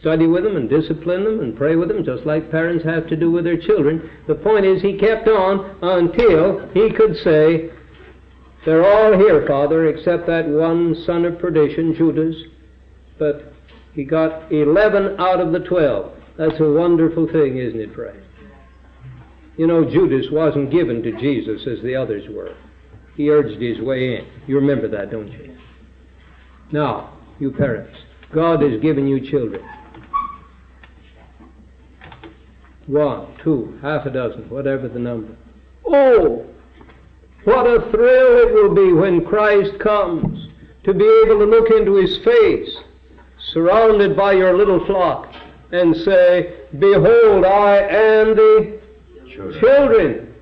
study 0.00 0.26
with 0.26 0.44
them 0.44 0.56
and 0.56 0.68
discipline 0.68 1.24
them 1.24 1.40
and 1.40 1.56
pray 1.56 1.76
with 1.76 1.88
them, 1.88 2.04
just 2.04 2.24
like 2.24 2.50
parents 2.50 2.84
have 2.84 3.06
to 3.08 3.16
do 3.16 3.30
with 3.30 3.44
their 3.44 3.60
children. 3.60 4.10
The 4.26 4.34
point 4.34 4.64
is, 4.64 4.82
he 4.82 4.98
kept 4.98 5.28
on 5.28 5.76
until 5.82 6.68
he 6.72 6.92
could 6.92 7.16
say, 7.18 7.70
They're 8.64 8.84
all 8.84 9.18
here, 9.18 9.46
Father, 9.46 9.86
except 9.86 10.26
that 10.26 10.48
one 10.48 10.94
son 11.06 11.24
of 11.24 11.38
perdition, 11.38 11.94
Judas. 11.94 12.36
But 13.18 13.52
he 13.94 14.04
got 14.04 14.50
11 14.52 15.20
out 15.20 15.40
of 15.40 15.52
the 15.52 15.60
12. 15.60 16.12
That's 16.36 16.60
a 16.60 16.72
wonderful 16.72 17.26
thing, 17.26 17.58
isn't 17.58 17.80
it, 17.80 17.94
Frank? 17.94 18.18
You 19.56 19.68
know, 19.68 19.84
Judas 19.84 20.26
wasn't 20.32 20.72
given 20.72 21.02
to 21.02 21.12
Jesus 21.12 21.66
as 21.66 21.82
the 21.82 21.94
others 21.94 22.24
were. 22.28 22.56
He 23.16 23.30
urged 23.30 23.60
his 23.60 23.80
way 23.80 24.16
in. 24.16 24.26
You 24.48 24.56
remember 24.56 24.88
that, 24.88 25.12
don't 25.12 25.30
you? 25.30 25.56
Now, 26.72 27.16
you 27.38 27.52
parents, 27.52 27.96
God 28.32 28.62
has 28.62 28.80
given 28.80 29.06
you 29.06 29.30
children. 29.30 29.62
One, 32.86 33.26
two, 33.42 33.78
half 33.82 34.06
a 34.06 34.10
dozen, 34.10 34.48
whatever 34.50 34.88
the 34.88 34.98
number. 34.98 35.36
Oh, 35.86 36.46
what 37.44 37.66
a 37.66 37.90
thrill 37.90 38.38
it 38.38 38.54
will 38.54 38.74
be 38.74 38.92
when 38.92 39.24
Christ 39.24 39.78
comes 39.78 40.48
to 40.84 40.92
be 40.92 41.04
able 41.24 41.38
to 41.38 41.46
look 41.46 41.70
into 41.70 41.94
his 41.94 42.18
face, 42.18 42.76
surrounded 43.52 44.16
by 44.16 44.32
your 44.32 44.56
little 44.56 44.84
flock, 44.86 45.32
and 45.72 45.96
say, 45.96 46.54
Behold, 46.78 47.44
I 47.44 47.78
am 47.78 48.36
the 48.36 48.80
children, 49.30 49.60
children 49.60 50.34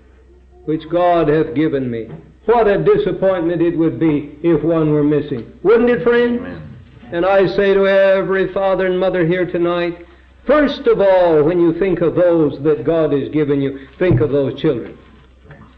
which 0.64 0.88
God 0.90 1.28
hath 1.28 1.54
given 1.54 1.90
me. 1.90 2.08
What 2.44 2.66
a 2.66 2.82
disappointment 2.82 3.62
it 3.62 3.76
would 3.76 4.00
be 4.00 4.38
if 4.42 4.62
one 4.62 4.92
were 4.92 5.04
missing. 5.04 5.58
Wouldn't 5.62 5.90
it, 5.90 6.02
friend? 6.02 6.38
Amen. 6.40 6.78
And 7.12 7.26
I 7.26 7.46
say 7.46 7.74
to 7.74 7.86
every 7.86 8.52
father 8.52 8.86
and 8.86 8.98
mother 8.98 9.26
here 9.26 9.46
tonight, 9.46 10.06
first 10.46 10.86
of 10.86 11.00
all, 11.00 11.42
when 11.42 11.60
you 11.60 11.78
think 11.78 12.00
of 12.00 12.14
those 12.14 12.62
that 12.62 12.84
God 12.84 13.12
has 13.12 13.28
given 13.28 13.60
you, 13.60 13.88
think 13.98 14.20
of 14.20 14.30
those 14.30 14.60
children. 14.60 14.98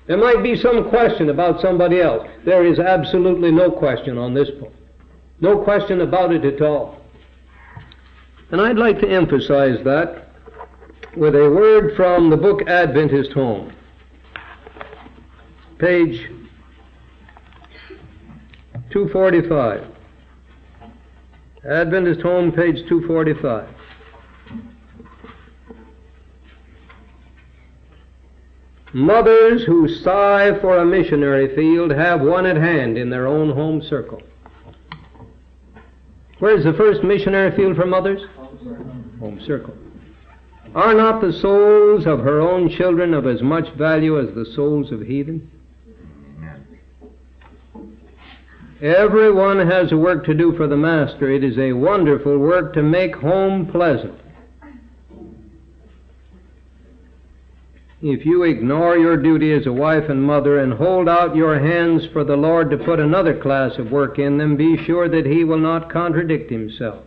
There 0.06 0.18
might 0.18 0.42
be 0.42 0.56
some 0.56 0.90
question 0.90 1.30
about 1.30 1.60
somebody 1.60 2.00
else. 2.00 2.28
There 2.44 2.64
is 2.64 2.78
absolutely 2.78 3.50
no 3.50 3.70
question 3.70 4.18
on 4.18 4.34
this 4.34 4.50
point. 4.60 4.74
No 5.40 5.62
question 5.62 6.02
about 6.02 6.32
it 6.32 6.44
at 6.44 6.60
all. 6.60 7.00
And 8.50 8.60
I'd 8.60 8.76
like 8.76 9.00
to 9.00 9.08
emphasize 9.08 9.82
that 9.84 10.28
with 11.16 11.34
a 11.34 11.50
word 11.50 11.96
from 11.96 12.30
the 12.30 12.36
book 12.36 12.68
Adventist 12.68 13.32
Home. 13.32 13.72
Page 15.78 16.30
245. 18.90 19.86
Adventist 21.68 22.20
Home, 22.20 22.52
page 22.52 22.86
245. 22.88 23.68
Mothers 28.94 29.64
who 29.64 29.88
sigh 29.88 30.56
for 30.60 30.78
a 30.78 30.86
missionary 30.86 31.52
field 31.56 31.90
have 31.90 32.20
one 32.20 32.46
at 32.46 32.56
hand 32.56 32.96
in 32.96 33.10
their 33.10 33.26
own 33.26 33.50
home 33.50 33.82
circle. 33.82 34.22
Where's 36.38 36.62
the 36.62 36.74
first 36.74 37.02
missionary 37.02 37.54
field 37.56 37.76
for 37.76 37.86
mothers? 37.86 38.22
Home 39.18 39.40
circle. 39.44 39.74
Are 40.76 40.94
not 40.94 41.20
the 41.20 41.32
souls 41.32 42.06
of 42.06 42.20
her 42.20 42.40
own 42.40 42.68
children 42.68 43.14
of 43.14 43.26
as 43.26 43.42
much 43.42 43.68
value 43.74 44.20
as 44.20 44.32
the 44.34 44.46
souls 44.54 44.92
of 44.92 45.00
heathen? 45.00 45.50
Everyone 48.80 49.58
has 49.68 49.90
a 49.90 49.96
work 49.96 50.24
to 50.26 50.34
do 50.34 50.56
for 50.56 50.68
the 50.68 50.76
Master. 50.76 51.32
It 51.32 51.42
is 51.42 51.58
a 51.58 51.72
wonderful 51.72 52.38
work 52.38 52.74
to 52.74 52.82
make 52.82 53.16
home 53.16 53.66
pleasant. 53.66 54.20
If 58.06 58.26
you 58.26 58.42
ignore 58.42 58.98
your 58.98 59.16
duty 59.16 59.50
as 59.54 59.64
a 59.64 59.72
wife 59.72 60.10
and 60.10 60.22
mother 60.22 60.58
and 60.58 60.74
hold 60.74 61.08
out 61.08 61.34
your 61.34 61.58
hands 61.58 62.06
for 62.12 62.22
the 62.22 62.36
Lord 62.36 62.68
to 62.68 62.76
put 62.76 63.00
another 63.00 63.40
class 63.40 63.78
of 63.78 63.90
work 63.90 64.18
in 64.18 64.36
them, 64.36 64.58
be 64.58 64.76
sure 64.84 65.08
that 65.08 65.24
He 65.24 65.42
will 65.42 65.58
not 65.58 65.90
contradict 65.90 66.50
Himself. 66.50 67.02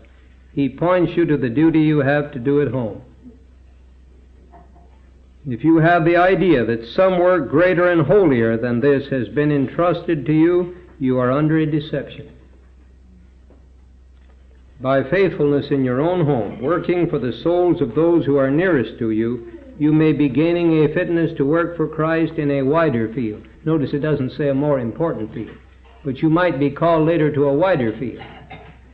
He 0.54 0.68
points 0.68 1.16
you 1.16 1.24
to 1.28 1.38
the 1.38 1.52
duty 1.52 1.82
you 1.82 2.00
have 2.00 2.32
to 2.32 2.40
do 2.40 2.64
at 2.64 2.70
home. 2.70 3.04
If 5.48 5.64
you 5.64 5.78
have 5.78 6.04
the 6.04 6.18
idea 6.18 6.66
that 6.66 6.88
some 6.96 7.20
work 7.20 7.52
greater 7.52 7.92
and 7.92 8.02
holier 8.02 8.58
than 8.58 8.80
this 8.80 9.08
has 9.12 9.30
been 9.30 9.52
entrusted 9.52 10.26
to 10.26 10.34
you, 10.34 10.78
you 10.98 11.20
are 11.20 11.32
under 11.32 11.60
a 11.60 11.68
deception. 11.68 12.32
By 14.82 15.04
faithfulness 15.04 15.68
in 15.70 15.86
your 15.86 16.02
own 16.02 16.26
home, 16.26 16.60
working 16.60 17.08
for 17.08 17.20
the 17.20 17.34
souls 17.44 17.82
of 17.82 17.94
those 17.94 18.26
who 18.26 18.38
are 18.38 18.50
nearest 18.50 18.98
to 18.98 19.12
you, 19.12 19.57
you 19.80 19.94
may 19.94 20.12
be 20.12 20.30
gaining 20.30 20.84
a 20.84 20.94
fitness 20.94 21.36
to 21.38 21.46
work 21.46 21.78
for 21.78 21.88
Christ 21.88 22.34
in 22.34 22.50
a 22.52 22.64
wider 22.64 23.14
field. 23.14 23.44
Notice 23.66 23.94
it 23.94 24.00
doesn't 24.00 24.38
say 24.38 24.50
a 24.50 24.54
more 24.54 24.80
important 24.80 25.34
field, 25.34 25.58
but 26.04 26.18
you 26.22 26.30
might 26.30 26.60
be 26.60 26.72
called 26.72 27.08
later 27.08 27.34
to 27.34 27.46
a 27.46 27.54
wider 27.54 27.98
field. 27.98 28.24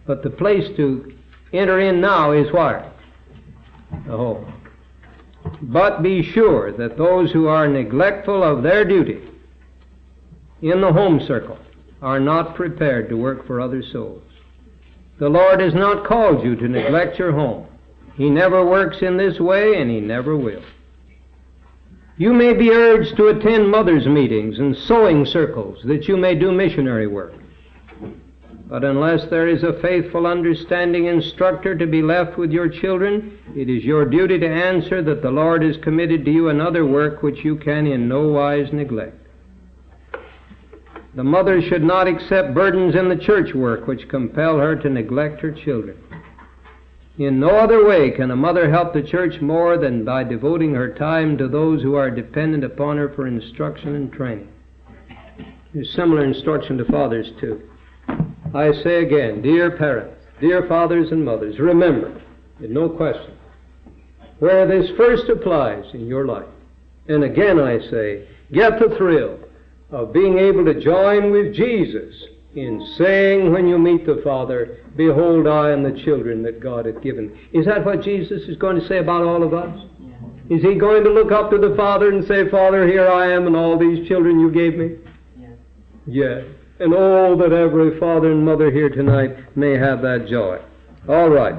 But 0.05 0.23
the 0.23 0.29
place 0.29 0.67
to 0.75 1.13
enter 1.53 1.79
in 1.79 2.01
now 2.01 2.31
is 2.31 2.51
what? 2.51 2.93
The 4.05 4.17
home. 4.17 4.53
But 5.61 6.01
be 6.01 6.23
sure 6.23 6.71
that 6.73 6.97
those 6.97 7.31
who 7.31 7.47
are 7.47 7.67
neglectful 7.67 8.43
of 8.43 8.63
their 8.63 8.83
duty 8.83 9.21
in 10.61 10.81
the 10.81 10.91
home 10.91 11.19
circle 11.25 11.57
are 12.01 12.19
not 12.19 12.55
prepared 12.55 13.09
to 13.09 13.15
work 13.15 13.45
for 13.47 13.61
other 13.61 13.81
souls. 13.81 14.23
The 15.19 15.29
Lord 15.29 15.61
has 15.61 15.73
not 15.73 16.05
called 16.05 16.43
you 16.43 16.55
to 16.55 16.67
neglect 16.67 17.19
your 17.19 17.31
home. 17.31 17.67
He 18.15 18.29
never 18.29 18.65
works 18.65 19.01
in 19.01 19.17
this 19.17 19.39
way, 19.39 19.81
and 19.81 19.89
He 19.89 19.99
never 19.99 20.35
will. 20.37 20.61
You 22.17 22.33
may 22.33 22.53
be 22.53 22.69
urged 22.69 23.17
to 23.17 23.27
attend 23.27 23.69
mothers' 23.69 24.05
meetings 24.05 24.59
and 24.59 24.77
sewing 24.77 25.25
circles 25.25 25.79
that 25.85 26.07
you 26.07 26.15
may 26.15 26.35
do 26.35 26.51
missionary 26.51 27.07
work. 27.07 27.33
But 28.67 28.83
unless 28.83 29.25
there 29.25 29.47
is 29.47 29.63
a 29.63 29.79
faithful, 29.81 30.25
understanding 30.25 31.05
instructor 31.05 31.75
to 31.75 31.85
be 31.85 32.01
left 32.01 32.37
with 32.37 32.51
your 32.51 32.69
children, 32.69 33.37
it 33.55 33.69
is 33.69 33.83
your 33.83 34.05
duty 34.05 34.39
to 34.39 34.47
answer 34.47 35.01
that 35.01 35.21
the 35.21 35.31
Lord 35.31 35.63
has 35.63 35.77
committed 35.77 36.23
to 36.25 36.31
you 36.31 36.49
another 36.49 36.85
work 36.85 37.23
which 37.23 37.43
you 37.43 37.55
can 37.55 37.87
in 37.87 38.07
no 38.07 38.27
wise 38.27 38.71
neglect. 38.71 39.17
The 41.15 41.23
mother 41.23 41.61
should 41.61 41.83
not 41.83 42.07
accept 42.07 42.53
burdens 42.53 42.95
in 42.95 43.09
the 43.09 43.15
church 43.15 43.53
work 43.53 43.85
which 43.85 44.09
compel 44.09 44.57
her 44.57 44.75
to 44.77 44.89
neglect 44.89 45.41
her 45.41 45.51
children. 45.51 45.97
In 47.19 47.39
no 47.39 47.49
other 47.49 47.85
way 47.85 48.09
can 48.09 48.31
a 48.31 48.35
mother 48.35 48.71
help 48.71 48.93
the 48.93 49.03
church 49.03 49.39
more 49.39 49.77
than 49.77 50.03
by 50.03 50.23
devoting 50.23 50.73
her 50.73 50.91
time 50.93 51.37
to 51.37 51.47
those 51.47 51.83
who 51.83 51.93
are 51.93 52.09
dependent 52.09 52.63
upon 52.63 52.97
her 52.97 53.09
for 53.09 53.27
instruction 53.27 53.95
and 53.95 54.11
training. 54.11 54.47
There's 55.73 55.93
similar 55.93 56.23
instruction 56.23 56.77
to 56.79 56.85
fathers, 56.85 57.29
too. 57.39 57.61
I 58.55 58.71
say 58.83 59.03
again, 59.03 59.43
dear 59.43 59.71
parents, 59.77 60.25
dear 60.39 60.67
fathers 60.67 61.11
and 61.11 61.23
mothers, 61.23 61.59
remember, 61.59 62.19
in 62.59 62.73
no 62.73 62.89
question, 62.89 63.35
where 64.39 64.67
this 64.67 64.89
first 64.97 65.29
applies 65.29 65.85
in 65.93 66.07
your 66.07 66.25
life. 66.25 66.49
And 67.07 67.23
again 67.23 67.59
I 67.59 67.79
say, 67.89 68.27
get 68.51 68.79
the 68.79 68.95
thrill 68.97 69.39
of 69.91 70.13
being 70.13 70.39
able 70.39 70.65
to 70.65 70.79
join 70.79 71.31
with 71.31 71.53
Jesus 71.53 72.15
in 72.55 72.85
saying 72.97 73.51
when 73.51 73.67
you 73.67 73.77
meet 73.77 74.05
the 74.05 74.21
Father, 74.23 74.77
Behold, 74.95 75.47
I 75.47 75.71
am 75.71 75.83
the 75.83 76.03
children 76.03 76.43
that 76.43 76.59
God 76.59 76.85
hath 76.85 77.01
given. 77.01 77.37
Is 77.51 77.65
that 77.65 77.83
what 77.83 78.01
Jesus 78.01 78.43
is 78.43 78.57
going 78.57 78.79
to 78.79 78.87
say 78.87 78.99
about 78.99 79.23
all 79.23 79.41
of 79.41 79.53
us? 79.53 79.85
Is 80.49 80.61
he 80.61 80.75
going 80.75 81.03
to 81.03 81.09
look 81.09 81.31
up 81.31 81.49
to 81.51 81.57
the 81.57 81.75
Father 81.75 82.11
and 82.11 82.25
say, 82.27 82.49
Father, 82.49 82.87
here 82.87 83.07
I 83.07 83.31
am 83.31 83.47
and 83.47 83.55
all 83.55 83.77
these 83.77 84.07
children 84.07 84.39
you 84.39 84.51
gave 84.51 84.75
me? 84.75 84.97
Yes. 85.39 85.51
Yes. 86.05 86.45
And 86.79 86.93
all 86.93 87.37
that 87.37 87.53
every 87.53 87.97
father 87.99 88.31
and 88.31 88.43
mother 88.43 88.69
here 88.69 88.89
tonight 88.89 89.55
may 89.55 89.77
have 89.77 90.01
that 90.01 90.27
joy. 90.27 90.59
All 91.07 91.29
right. 91.29 91.55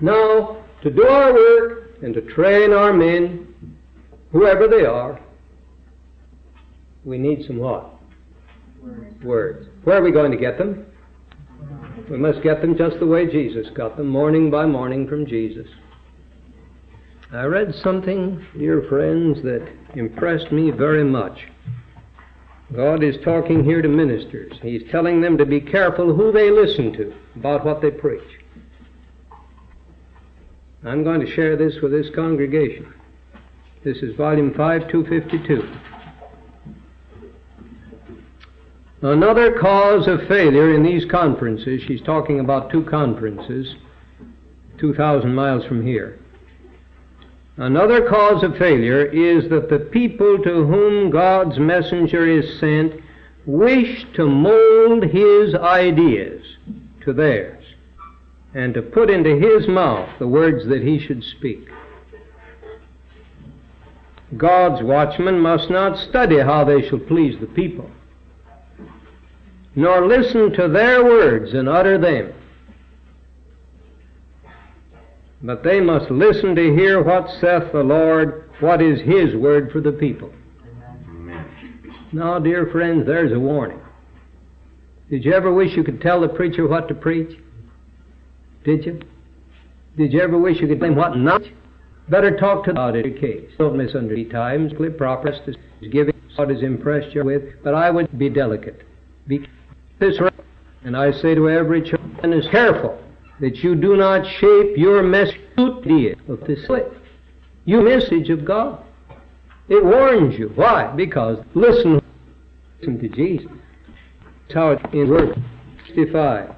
Now, 0.00 0.62
to 0.82 0.90
do 0.90 1.06
our 1.06 1.32
work 1.32 2.02
and 2.02 2.12
to 2.14 2.20
train 2.20 2.72
our 2.72 2.92
men, 2.92 3.54
whoever 4.32 4.68
they 4.68 4.84
are, 4.84 5.18
we 7.04 7.16
need 7.16 7.46
some 7.46 7.58
what? 7.58 7.90
Words. 8.82 9.24
Words. 9.24 9.67
Where 9.88 9.96
are 9.96 10.02
we 10.02 10.12
going 10.12 10.32
to 10.32 10.36
get 10.36 10.58
them? 10.58 10.84
We 12.10 12.18
must 12.18 12.42
get 12.42 12.60
them 12.60 12.76
just 12.76 12.98
the 12.98 13.06
way 13.06 13.24
Jesus 13.26 13.68
got 13.74 13.96
them, 13.96 14.08
morning 14.08 14.50
by 14.50 14.66
morning 14.66 15.08
from 15.08 15.24
Jesus. 15.24 15.66
I 17.32 17.44
read 17.44 17.74
something, 17.82 18.46
dear 18.58 18.82
friends, 18.90 19.40
that 19.44 19.66
impressed 19.94 20.52
me 20.52 20.72
very 20.72 21.04
much. 21.04 21.38
God 22.76 23.02
is 23.02 23.16
talking 23.24 23.64
here 23.64 23.80
to 23.80 23.88
ministers. 23.88 24.52
He's 24.60 24.82
telling 24.90 25.22
them 25.22 25.38
to 25.38 25.46
be 25.46 25.58
careful 25.58 26.14
who 26.14 26.32
they 26.32 26.50
listen 26.50 26.92
to 26.92 27.14
about 27.36 27.64
what 27.64 27.80
they 27.80 27.90
preach. 27.90 28.28
I'm 30.84 31.02
going 31.02 31.24
to 31.24 31.34
share 31.34 31.56
this 31.56 31.76
with 31.82 31.92
this 31.92 32.14
congregation. 32.14 32.92
This 33.84 33.96
is 34.02 34.14
volume 34.16 34.52
5, 34.52 34.90
252. 34.90 35.87
Another 39.00 39.58
cause 39.58 40.08
of 40.08 40.26
failure 40.26 40.74
in 40.74 40.82
these 40.82 41.04
conferences, 41.04 41.82
she's 41.82 42.02
talking 42.02 42.40
about 42.40 42.70
two 42.70 42.82
conferences, 42.84 43.76
2,000 44.78 45.32
miles 45.32 45.64
from 45.64 45.86
here. 45.86 46.18
Another 47.56 48.08
cause 48.08 48.42
of 48.42 48.56
failure 48.56 49.04
is 49.04 49.48
that 49.50 49.68
the 49.68 49.78
people 49.78 50.38
to 50.38 50.64
whom 50.64 51.10
God's 51.10 51.58
messenger 51.58 52.26
is 52.26 52.58
sent 52.58 53.00
wish 53.46 54.04
to 54.14 54.26
mold 54.26 55.04
his 55.04 55.54
ideas 55.54 56.44
to 57.02 57.12
theirs 57.12 57.64
and 58.54 58.74
to 58.74 58.82
put 58.82 59.10
into 59.10 59.36
his 59.36 59.68
mouth 59.68 60.08
the 60.18 60.26
words 60.26 60.66
that 60.66 60.82
he 60.82 60.98
should 60.98 61.22
speak. 61.22 61.68
God's 64.36 64.82
watchmen 64.82 65.40
must 65.40 65.70
not 65.70 65.98
study 65.98 66.38
how 66.38 66.64
they 66.64 66.86
shall 66.88 66.98
please 66.98 67.40
the 67.40 67.46
people, 67.46 67.90
nor 69.78 70.06
listen 70.06 70.52
to 70.52 70.68
their 70.68 71.04
words 71.04 71.52
and 71.52 71.68
utter 71.68 71.98
them 71.98 72.32
but 75.42 75.62
they 75.62 75.80
must 75.80 76.10
listen 76.10 76.54
to 76.56 76.74
hear 76.74 77.02
what 77.02 77.30
saith 77.40 77.72
the 77.72 77.82
Lord, 77.82 78.50
what 78.60 78.82
is 78.82 79.00
His 79.00 79.34
word 79.36 79.70
for 79.70 79.80
the 79.80 79.92
people. 79.92 80.32
Now, 82.12 82.38
dear 82.38 82.66
friends, 82.72 83.06
there's 83.06 83.32
a 83.32 83.38
warning. 83.38 83.80
Did 85.10 85.24
you 85.24 85.32
ever 85.32 85.52
wish 85.52 85.76
you 85.76 85.84
could 85.84 86.00
tell 86.00 86.20
the 86.20 86.28
preacher 86.28 86.66
what 86.66 86.88
to 86.88 86.94
preach? 86.94 87.38
Did 88.64 88.84
you? 88.84 89.00
Did 89.96 90.12
you 90.12 90.20
ever 90.20 90.38
wish 90.38 90.60
you 90.60 90.66
could 90.66 90.80
tell 90.80 90.90
him 90.90 90.96
what 90.96 91.16
not? 91.16 91.42
Better 92.08 92.36
talk 92.36 92.64
to 92.64 92.72
God 92.72 92.96
in 92.96 93.12
your 93.12 93.18
case. 93.18 93.50
Don't 93.58 93.76
misunderstand 93.76 94.30
times. 94.30 94.72
Clip 94.76 94.96
proper 94.96 95.28
is 95.28 95.56
giving 95.92 96.14
what 96.36 96.50
is 96.50 96.62
impressed 96.62 97.14
you 97.14 97.24
with, 97.24 97.62
but 97.62 97.74
I 97.74 97.90
would 97.90 98.18
be 98.18 98.30
delicate. 98.30 98.82
Be 99.26 99.46
this 99.98 100.18
and 100.84 100.96
I 100.96 101.12
say 101.12 101.34
to 101.34 101.50
every 101.50 101.82
child, 101.82 102.00
is 102.24 102.46
careful 102.50 102.98
that 103.40 103.56
you 103.56 103.74
do 103.74 103.96
not 103.96 104.26
shape 104.26 104.76
your 104.76 105.02
message 105.02 105.40
of 105.56 106.40
this 106.46 106.68
way. 106.68 106.84
Your 107.64 107.82
message 107.82 108.30
of 108.30 108.44
God. 108.44 108.82
It 109.68 109.84
warns 109.84 110.38
you. 110.38 110.50
Why? 110.54 110.86
Because 110.96 111.44
listen, 111.54 112.00
listen 112.80 112.98
to 113.00 113.08
Jesus. 113.08 113.50
That's 114.48 114.54
how 114.54 114.70
it 114.70 114.80
in 114.94 115.08
verse 115.08 115.38
65. 115.88 116.54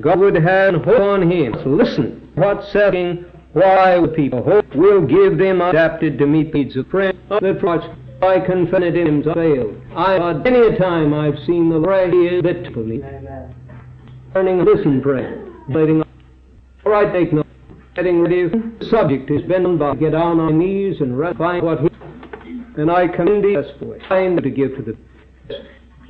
God 0.00 0.18
would 0.20 0.34
have 0.36 0.74
hope 0.74 1.00
on 1.00 1.30
him. 1.30 1.54
Listen, 1.66 2.30
what 2.34 2.64
setting, 2.70 3.24
why 3.52 4.00
the 4.00 4.08
people 4.08 4.42
hope 4.42 4.74
will 4.74 5.00
give 5.00 5.38
them 5.38 5.60
adapted 5.60 6.18
to 6.18 6.26
meet 6.26 6.54
needs 6.54 6.76
of 6.76 6.86
friends 6.88 7.18
that 7.28 7.60
I 8.22 8.40
confided 8.40 8.96
in 8.96 9.06
him 9.06 9.22
failed. 9.22 9.80
I 9.96 10.32
many 10.32 10.74
a 10.74 10.78
time 10.78 11.12
I've 11.12 11.38
seen 11.46 11.68
the 11.70 11.80
pray 11.80 12.06
is 12.10 12.42
that 12.42 12.64
to 12.64 12.80
me. 12.80 13.02
Learning 14.34 14.64
listen 14.64 15.00
pray. 15.02 15.36
Letting 15.68 16.02
all 16.84 16.92
right, 16.92 17.12
take 17.12 17.32
note. 17.32 17.46
Getting 17.96 18.22
ready. 18.22 18.48
The 18.48 18.88
subject 18.90 19.30
has 19.30 19.42
been 19.42 19.78
by 19.78 19.94
get 19.94 20.14
on 20.14 20.38
our 20.40 20.52
knees 20.52 21.00
and 21.00 21.16
find 21.38 21.64
what 21.64 21.80
he 21.80 21.88
and 22.76 22.90
I 22.90 23.06
commend 23.08 23.44
you 23.44 23.62
for 23.78 23.98
time 24.08 24.36
to 24.36 24.50
give 24.50 24.74
to 24.76 24.82
the 24.82 24.96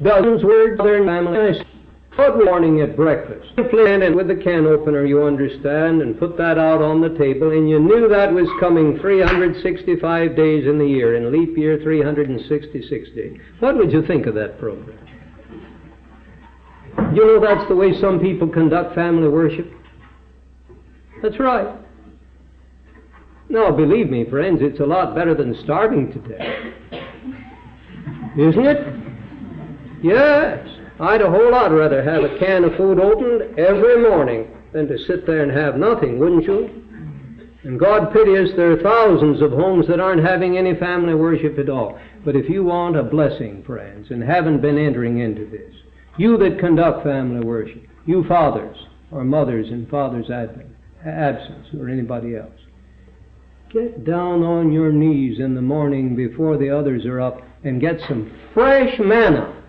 dozens 0.02 0.42
words 0.42 0.78
their 0.78 1.04
family. 1.04 1.60
Put 2.16 2.36
warning 2.36 2.80
at 2.80 2.94
breakfast. 2.94 3.48
Simply 3.56 3.92
and 3.92 4.14
with 4.14 4.28
the 4.28 4.36
can 4.36 4.66
opener, 4.66 5.04
you 5.04 5.24
understand, 5.24 6.00
and 6.00 6.18
put 6.18 6.36
that 6.38 6.58
out 6.58 6.80
on 6.80 7.00
the 7.00 7.08
table, 7.18 7.50
and 7.50 7.68
you 7.68 7.80
knew 7.80 8.08
that 8.08 8.32
was 8.32 8.48
coming 8.60 8.98
365 9.00 10.36
days 10.36 10.66
in 10.66 10.78
the 10.78 10.86
year, 10.86 11.16
in 11.16 11.32
leap 11.32 11.56
year 11.58 11.80
366 11.82 13.08
days. 13.16 13.40
What 13.58 13.76
would 13.76 13.90
you 13.90 14.06
think 14.06 14.26
of 14.26 14.34
that 14.34 14.60
program? 14.60 14.98
You 17.12 17.26
know 17.26 17.40
that's 17.40 17.68
the 17.68 17.74
way 17.74 18.00
some 18.00 18.20
people 18.20 18.48
conduct 18.48 18.94
family 18.94 19.28
worship? 19.28 19.70
That's 21.20 21.38
right. 21.40 21.76
Now, 23.48 23.72
believe 23.72 24.08
me, 24.08 24.24
friends, 24.28 24.60
it's 24.62 24.80
a 24.80 24.86
lot 24.86 25.14
better 25.14 25.34
than 25.34 25.56
starving 25.64 26.12
to 26.12 26.18
death. 26.20 27.00
Isn't 28.38 28.66
it? 28.66 28.94
Yes. 30.02 30.73
I'd 31.00 31.22
a 31.22 31.30
whole 31.30 31.50
lot 31.50 31.72
rather 31.72 32.02
have 32.04 32.22
a 32.22 32.38
can 32.38 32.64
of 32.64 32.76
food 32.76 33.00
opened 33.00 33.58
every 33.58 34.00
morning 34.08 34.48
than 34.72 34.86
to 34.88 34.98
sit 34.98 35.26
there 35.26 35.42
and 35.42 35.50
have 35.50 35.76
nothing, 35.76 36.18
wouldn't 36.18 36.44
you? 36.44 36.82
And 37.64 37.80
God 37.80 38.12
pity 38.12 38.36
us, 38.36 38.50
there 38.56 38.72
are 38.72 38.82
thousands 38.82 39.40
of 39.40 39.50
homes 39.50 39.88
that 39.88 39.98
aren't 39.98 40.24
having 40.24 40.56
any 40.56 40.74
family 40.74 41.14
worship 41.14 41.58
at 41.58 41.68
all. 41.68 41.98
But 42.24 42.36
if 42.36 42.48
you 42.48 42.62
want 42.62 42.96
a 42.96 43.02
blessing, 43.02 43.64
friends, 43.64 44.10
and 44.10 44.22
haven't 44.22 44.60
been 44.60 44.78
entering 44.78 45.18
into 45.18 45.46
this, 45.46 45.74
you 46.16 46.36
that 46.38 46.60
conduct 46.60 47.02
family 47.02 47.44
worship, 47.44 47.82
you 48.06 48.22
fathers 48.24 48.76
or 49.10 49.24
mothers 49.24 49.70
in 49.70 49.86
Father's 49.86 50.30
absence 50.30 51.68
or 51.78 51.88
anybody 51.88 52.36
else. 52.36 52.52
Get 53.70 54.04
down 54.04 54.44
on 54.44 54.70
your 54.70 54.92
knees 54.92 55.40
in 55.40 55.54
the 55.54 55.62
morning 55.62 56.14
before 56.14 56.56
the 56.56 56.70
others 56.70 57.04
are 57.04 57.20
up 57.20 57.42
and 57.64 57.80
get 57.80 58.00
some 58.06 58.30
fresh 58.52 58.98
manna 59.00 59.63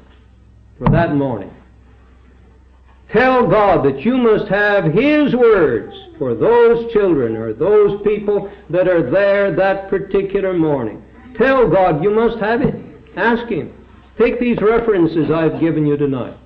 for 0.77 0.89
that 0.89 1.15
morning. 1.15 1.51
Tell 3.11 3.47
God 3.47 3.85
that 3.85 4.01
you 4.01 4.17
must 4.17 4.47
have 4.47 4.85
His 4.85 5.35
words 5.35 5.95
for 6.17 6.33
those 6.35 6.91
children 6.91 7.35
or 7.35 7.53
those 7.53 8.01
people 8.03 8.51
that 8.69 8.87
are 8.87 9.09
there 9.09 9.55
that 9.55 9.89
particular 9.89 10.53
morning. 10.53 11.03
Tell 11.37 11.69
God 11.69 12.03
you 12.03 12.11
must 12.11 12.37
have 12.39 12.61
it. 12.61 12.75
Ask 13.15 13.47
Him. 13.47 13.73
Take 14.17 14.39
these 14.39 14.59
references 14.61 15.29
I've 15.29 15.59
given 15.59 15.85
you 15.85 15.97
tonight. 15.97 16.37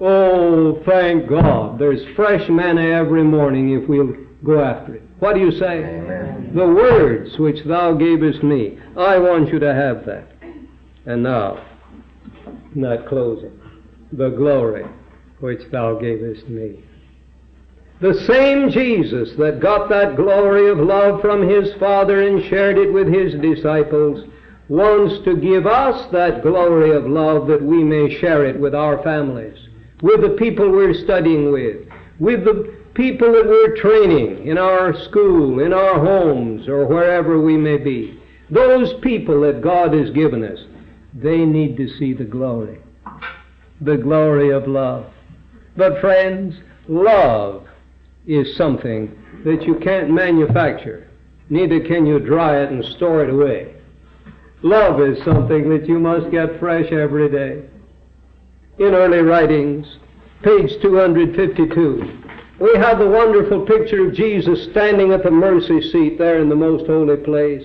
Oh, 0.00 0.82
thank 0.84 1.28
God. 1.28 1.78
There's 1.78 2.04
fresh 2.16 2.48
manna 2.48 2.82
every 2.82 3.22
morning 3.22 3.80
if 3.80 3.88
we'll 3.88 4.14
go 4.44 4.62
after 4.62 4.96
it. 4.96 5.02
What 5.20 5.34
do 5.34 5.40
you 5.40 5.52
say? 5.52 5.84
Amen. 5.84 6.52
The 6.54 6.66
words 6.66 7.38
which 7.38 7.64
thou 7.64 7.94
gavest 7.94 8.42
me. 8.42 8.78
I 8.96 9.18
want 9.18 9.48
you 9.50 9.58
to 9.60 9.72
have 9.72 10.04
that. 10.06 10.28
And 11.06 11.22
now, 11.22 11.64
not 12.74 13.06
closing, 13.06 13.52
the 14.12 14.30
glory 14.30 14.86
which 15.40 15.62
thou 15.70 15.94
gavest 15.94 16.48
me. 16.48 16.82
The 18.00 18.14
same 18.26 18.70
Jesus 18.70 19.36
that 19.38 19.60
got 19.60 19.88
that 19.88 20.16
glory 20.16 20.68
of 20.68 20.78
love 20.78 21.20
from 21.20 21.48
his 21.48 21.72
Father 21.74 22.26
and 22.26 22.44
shared 22.44 22.78
it 22.78 22.92
with 22.92 23.12
his 23.12 23.34
disciples 23.40 24.28
wants 24.68 25.24
to 25.24 25.36
give 25.36 25.66
us 25.66 26.10
that 26.10 26.42
glory 26.42 26.90
of 26.90 27.06
love 27.06 27.46
that 27.48 27.62
we 27.62 27.84
may 27.84 28.18
share 28.18 28.46
it 28.46 28.58
with 28.58 28.74
our 28.74 29.02
families 29.02 29.58
with 30.04 30.20
the 30.20 30.36
people 30.38 30.70
we're 30.70 30.92
studying 30.92 31.50
with, 31.50 31.76
with 32.18 32.44
the 32.44 32.76
people 32.92 33.32
that 33.32 33.46
we're 33.46 33.74
training 33.76 34.46
in 34.46 34.58
our 34.58 34.94
school, 35.04 35.60
in 35.60 35.72
our 35.72 35.98
homes, 35.98 36.68
or 36.68 36.86
wherever 36.86 37.40
we 37.40 37.56
may 37.56 37.78
be. 37.78 38.20
Those 38.50 38.92
people 39.00 39.40
that 39.40 39.62
God 39.62 39.94
has 39.94 40.10
given 40.10 40.44
us, 40.44 40.58
they 41.14 41.44
need 41.44 41.76
to 41.76 41.88
see 41.98 42.12
the 42.12 42.24
glory, 42.24 42.78
the 43.80 43.96
glory 43.96 44.50
of 44.50 44.66
love. 44.66 45.06
But 45.76 46.00
friends, 46.00 46.56
love 46.88 47.66
is 48.26 48.56
something 48.56 49.16
that 49.44 49.62
you 49.62 49.76
can't 49.76 50.10
manufacture. 50.10 51.08
Neither 51.50 51.80
can 51.80 52.06
you 52.06 52.18
dry 52.18 52.62
it 52.62 52.70
and 52.70 52.84
store 52.96 53.22
it 53.22 53.30
away. 53.30 53.74
Love 54.62 55.00
is 55.00 55.22
something 55.24 55.68
that 55.68 55.86
you 55.86 55.98
must 55.98 56.30
get 56.30 56.58
fresh 56.58 56.90
every 56.90 57.30
day. 57.30 57.62
In 58.78 58.94
early 58.94 59.18
writings, 59.18 59.86
page 60.42 60.70
252, 60.80 62.22
we 62.60 62.72
have 62.76 62.98
the 62.98 63.08
wonderful 63.08 63.66
picture 63.66 64.06
of 64.08 64.14
Jesus 64.14 64.64
standing 64.70 65.12
at 65.12 65.22
the 65.22 65.30
mercy 65.30 65.80
seat 65.90 66.18
there 66.18 66.38
in 66.40 66.48
the 66.48 66.56
most 66.56 66.86
holy 66.86 67.16
place, 67.18 67.62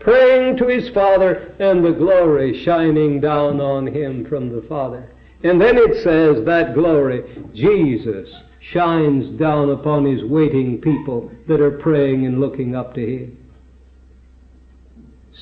praying 0.00 0.56
to 0.56 0.66
his 0.66 0.88
Father, 0.90 1.54
and 1.60 1.84
the 1.84 1.92
glory 1.92 2.64
shining 2.64 3.20
down 3.20 3.60
on 3.60 3.86
him 3.86 4.24
from 4.26 4.50
the 4.50 4.62
Father. 4.62 5.12
And 5.44 5.60
then 5.60 5.76
it 5.78 6.02
says 6.02 6.44
that 6.44 6.74
glory, 6.74 7.22
Jesus, 7.54 8.28
shines 8.60 9.38
down 9.38 9.70
upon 9.70 10.04
his 10.04 10.24
waiting 10.24 10.80
people 10.80 11.30
that 11.48 11.60
are 11.60 11.78
praying 11.78 12.26
and 12.26 12.40
looking 12.40 12.74
up 12.74 12.94
to 12.94 13.06
him. 13.06 13.36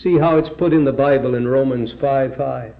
See 0.02 0.16
how 0.16 0.38
it's 0.38 0.50
put 0.58 0.72
in 0.72 0.84
the 0.84 0.92
Bible 0.92 1.34
in 1.34 1.48
Romans 1.48 1.90
5 2.00 2.36
5. 2.36 2.74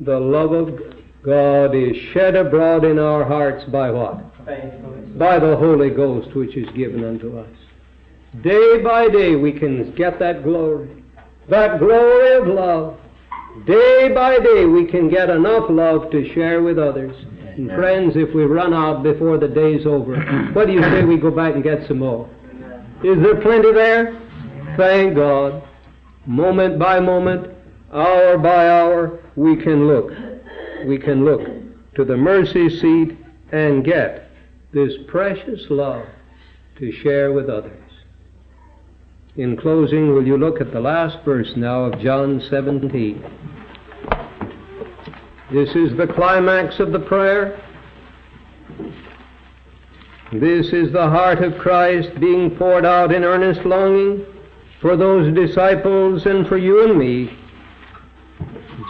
The 0.00 0.18
love 0.18 0.52
of 0.52 0.80
God 1.22 1.74
is 1.74 1.96
shed 2.12 2.34
abroad 2.34 2.84
in 2.84 2.98
our 2.98 3.24
hearts 3.24 3.64
by 3.64 3.90
what? 3.90 4.46
By 5.18 5.38
the 5.38 5.56
Holy 5.56 5.90
Ghost 5.90 6.34
which 6.34 6.56
is 6.56 6.68
given 6.70 7.04
unto 7.04 7.38
us. 7.38 7.61
Day 8.40 8.82
by 8.82 9.08
day 9.08 9.36
we 9.36 9.52
can 9.52 9.94
get 9.94 10.18
that 10.18 10.42
glory, 10.42 11.04
that 11.50 11.78
glory 11.78 12.32
of 12.36 12.46
love. 12.46 12.98
Day 13.66 14.10
by 14.14 14.38
day 14.38 14.64
we 14.64 14.86
can 14.86 15.10
get 15.10 15.28
enough 15.28 15.68
love 15.68 16.10
to 16.12 16.32
share 16.32 16.62
with 16.62 16.78
others. 16.78 17.14
And 17.58 17.70
friends, 17.72 18.16
if 18.16 18.34
we 18.34 18.44
run 18.44 18.72
out 18.72 19.02
before 19.02 19.36
the 19.36 19.48
day's 19.48 19.84
over, 19.84 20.16
what 20.54 20.66
do 20.66 20.72
you 20.72 20.82
say 20.82 21.04
we 21.04 21.18
go 21.18 21.30
back 21.30 21.54
and 21.54 21.62
get 21.62 21.86
some 21.86 21.98
more? 21.98 22.26
Is 23.04 23.18
there 23.22 23.38
plenty 23.42 23.70
there? 23.72 24.18
Thank 24.78 25.14
God. 25.14 25.62
Moment 26.24 26.78
by 26.78 27.00
moment, 27.00 27.54
hour 27.92 28.38
by 28.38 28.70
hour, 28.70 29.20
we 29.36 29.56
can 29.56 29.86
look. 29.86 30.10
We 30.86 30.96
can 30.96 31.26
look 31.26 31.42
to 31.96 32.04
the 32.06 32.16
mercy 32.16 32.70
seat 32.70 33.18
and 33.52 33.84
get 33.84 34.30
this 34.72 34.94
precious 35.06 35.66
love 35.68 36.06
to 36.78 36.90
share 36.92 37.32
with 37.32 37.50
others. 37.50 37.91
In 39.36 39.56
closing, 39.56 40.14
will 40.14 40.26
you 40.26 40.36
look 40.36 40.60
at 40.60 40.72
the 40.72 40.80
last 40.80 41.24
verse 41.24 41.54
now 41.56 41.84
of 41.84 41.98
John 42.00 42.42
17? 42.50 43.24
This 45.50 45.70
is 45.70 45.96
the 45.96 46.06
climax 46.06 46.80
of 46.80 46.92
the 46.92 47.00
prayer. 47.00 47.58
This 50.34 50.74
is 50.74 50.92
the 50.92 51.08
heart 51.08 51.42
of 51.42 51.56
Christ 51.56 52.10
being 52.20 52.50
poured 52.56 52.84
out 52.84 53.10
in 53.10 53.24
earnest 53.24 53.64
longing 53.64 54.26
for 54.82 54.98
those 54.98 55.34
disciples 55.34 56.26
and 56.26 56.46
for 56.46 56.58
you 56.58 56.84
and 56.84 56.98
me. 56.98 57.38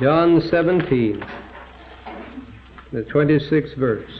John 0.00 0.40
17, 0.40 1.24
the 2.92 3.02
26th 3.02 3.76
verse. 3.76 4.10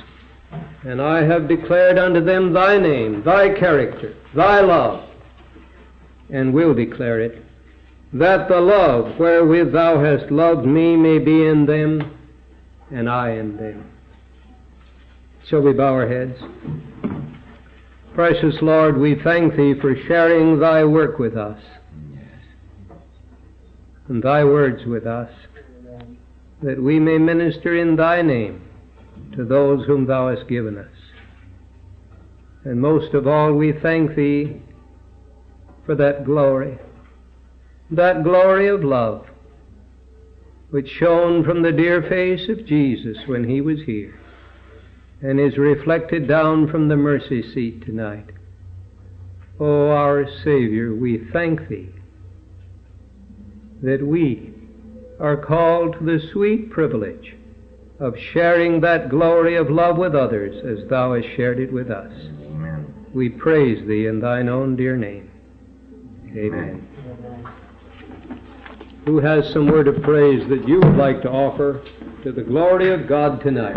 And 0.84 1.02
I 1.02 1.24
have 1.24 1.48
declared 1.48 1.98
unto 1.98 2.22
them 2.22 2.52
thy 2.52 2.78
name, 2.78 3.24
thy 3.24 3.58
character, 3.58 4.14
thy 4.34 4.60
love, 4.60 5.08
and 6.32 6.52
will 6.52 6.74
declare 6.74 7.20
it, 7.20 7.44
that 8.14 8.48
the 8.48 8.60
love 8.60 9.18
wherewith 9.18 9.72
thou 9.72 10.02
hast 10.02 10.32
loved 10.32 10.66
me 10.66 10.96
may 10.96 11.18
be 11.18 11.46
in 11.46 11.66
them, 11.66 12.18
and 12.90 13.08
I 13.08 13.32
in 13.32 13.56
them. 13.56 13.90
Shall 15.48 15.60
we 15.60 15.72
bow 15.72 15.92
our 15.92 16.08
heads? 16.08 16.38
Precious 18.14 18.56
Lord, 18.60 18.98
we 18.98 19.20
thank 19.22 19.56
Thee 19.56 19.74
for 19.80 19.94
sharing 20.06 20.58
Thy 20.58 20.84
work 20.84 21.18
with 21.18 21.36
us 21.36 21.58
and 24.08 24.22
Thy 24.22 24.44
words 24.44 24.84
with 24.84 25.06
us, 25.06 25.30
that 26.62 26.80
we 26.80 26.98
may 26.98 27.18
minister 27.18 27.76
in 27.76 27.96
Thy 27.96 28.20
name 28.20 28.62
to 29.36 29.44
those 29.44 29.86
whom 29.86 30.06
Thou 30.06 30.34
hast 30.34 30.48
given 30.48 30.76
us. 30.76 30.86
And 32.64 32.80
most 32.80 33.14
of 33.14 33.26
all, 33.26 33.52
we 33.52 33.72
thank 33.72 34.14
Thee 34.14 34.60
for 35.86 35.94
that 35.96 36.24
glory, 36.24 36.78
that 37.90 38.22
glory 38.22 38.68
of 38.68 38.84
love, 38.84 39.26
which 40.70 40.88
shone 40.88 41.44
from 41.44 41.62
the 41.62 41.72
dear 41.72 42.02
face 42.02 42.48
of 42.48 42.66
Jesus 42.66 43.18
when 43.26 43.48
He 43.48 43.60
was 43.60 43.80
here 43.82 44.18
and 45.22 45.38
is 45.38 45.56
reflected 45.56 46.26
down 46.26 46.68
from 46.68 46.88
the 46.88 46.96
mercy 46.96 47.42
seat 47.54 47.84
tonight. 47.84 48.26
O 49.60 49.64
oh, 49.64 49.90
our 49.90 50.26
Savior, 50.42 50.94
we 50.94 51.18
thank 51.32 51.68
Thee 51.68 51.90
that 53.82 54.04
we 54.04 54.52
are 55.20 55.36
called 55.36 55.98
to 55.98 56.04
the 56.04 56.20
sweet 56.32 56.70
privilege 56.70 57.34
of 58.00 58.14
sharing 58.32 58.80
that 58.80 59.08
glory 59.08 59.56
of 59.56 59.70
love 59.70 59.98
with 59.98 60.14
others 60.14 60.64
as 60.64 60.88
Thou 60.88 61.14
hast 61.14 61.28
shared 61.36 61.60
it 61.60 61.72
with 61.72 61.90
us. 61.90 62.12
Amen. 62.12 62.92
We 63.12 63.28
praise 63.28 63.86
Thee 63.86 64.06
in 64.06 64.20
Thine 64.20 64.48
own 64.48 64.76
dear 64.76 64.96
name. 64.96 65.30
Amen. 66.36 66.88
Who 69.04 69.18
has 69.18 69.52
some 69.52 69.66
word 69.66 69.88
of 69.88 70.02
praise 70.02 70.48
that 70.48 70.66
you 70.66 70.76
would 70.76 70.96
like 70.96 71.22
to 71.22 71.30
offer 71.30 71.84
to 72.22 72.32
the 72.32 72.42
glory 72.42 72.92
of 72.92 73.06
God 73.06 73.40
tonight? 73.42 73.76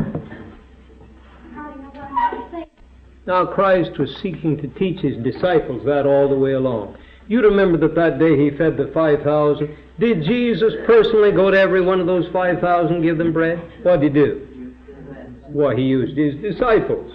Now, 3.25 3.45
Christ 3.45 3.97
was 3.97 4.15
seeking 4.21 4.55
to 4.57 4.67
teach 4.67 5.01
his 5.01 5.17
disciples 5.17 5.83
that 5.85 6.05
all 6.05 6.29
the 6.29 6.37
way 6.37 6.53
along. 6.53 6.95
You 7.27 7.41
remember 7.41 7.77
that 7.79 7.95
that 7.95 8.19
day 8.19 8.37
he 8.37 8.55
fed 8.55 8.77
the 8.77 8.91
5,000. 8.93 9.75
Did 9.99 10.23
Jesus 10.23 10.73
personally 10.85 11.31
go 11.31 11.49
to 11.49 11.59
every 11.59 11.81
one 11.81 11.99
of 11.99 12.05
those 12.05 12.31
5,000 12.31 12.95
and 12.95 13.03
give 13.03 13.17
them 13.17 13.33
bread? 13.33 13.59
What 13.81 14.01
did 14.01 14.15
he 14.15 14.21
do? 14.21 14.75
Well, 15.49 15.75
he 15.75 15.83
used 15.83 16.15
his 16.15 16.35
disciples. 16.35 17.11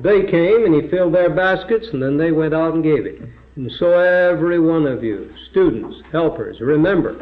They 0.00 0.24
came 0.24 0.64
and 0.64 0.74
he 0.74 0.88
filled 0.88 1.14
their 1.14 1.30
baskets 1.30 1.88
and 1.92 2.02
then 2.02 2.16
they 2.16 2.32
went 2.32 2.54
out 2.54 2.74
and 2.74 2.82
gave 2.82 3.04
it. 3.04 3.20
And 3.56 3.70
so 3.78 3.92
every 3.92 4.58
one 4.58 4.86
of 4.86 5.04
you, 5.04 5.32
students, 5.50 5.96
helpers, 6.10 6.60
remember, 6.60 7.16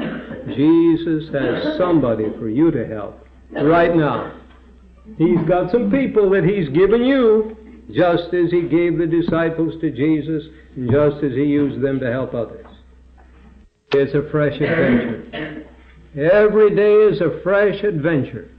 Jesus 0.47 1.31
has 1.33 1.77
somebody 1.77 2.25
for 2.39 2.49
you 2.49 2.71
to 2.71 2.87
help 2.87 3.27
right 3.53 3.95
now. 3.95 4.41
He's 5.19 5.41
got 5.47 5.71
some 5.71 5.91
people 5.91 6.31
that 6.31 6.45
he's 6.45 6.69
given 6.71 7.05
you 7.05 7.57
just 7.93 8.33
as 8.33 8.51
he 8.51 8.63
gave 8.63 8.97
the 8.97 9.07
disciples 9.07 9.79
to 9.81 9.91
Jesus, 9.91 10.45
and 10.77 10.91
just 10.91 11.23
as 11.23 11.33
he 11.33 11.45
used 11.45 11.83
them 11.83 12.01
to 12.01 12.11
help 12.11 12.33
others. 12.33 12.67
It's 13.93 14.15
a 14.15 14.31
fresh 14.31 14.55
adventure. 14.55 15.67
Every 16.17 16.75
day 16.75 16.95
is 16.95 17.21
a 17.21 17.41
fresh 17.43 17.83
adventure. 17.83 18.51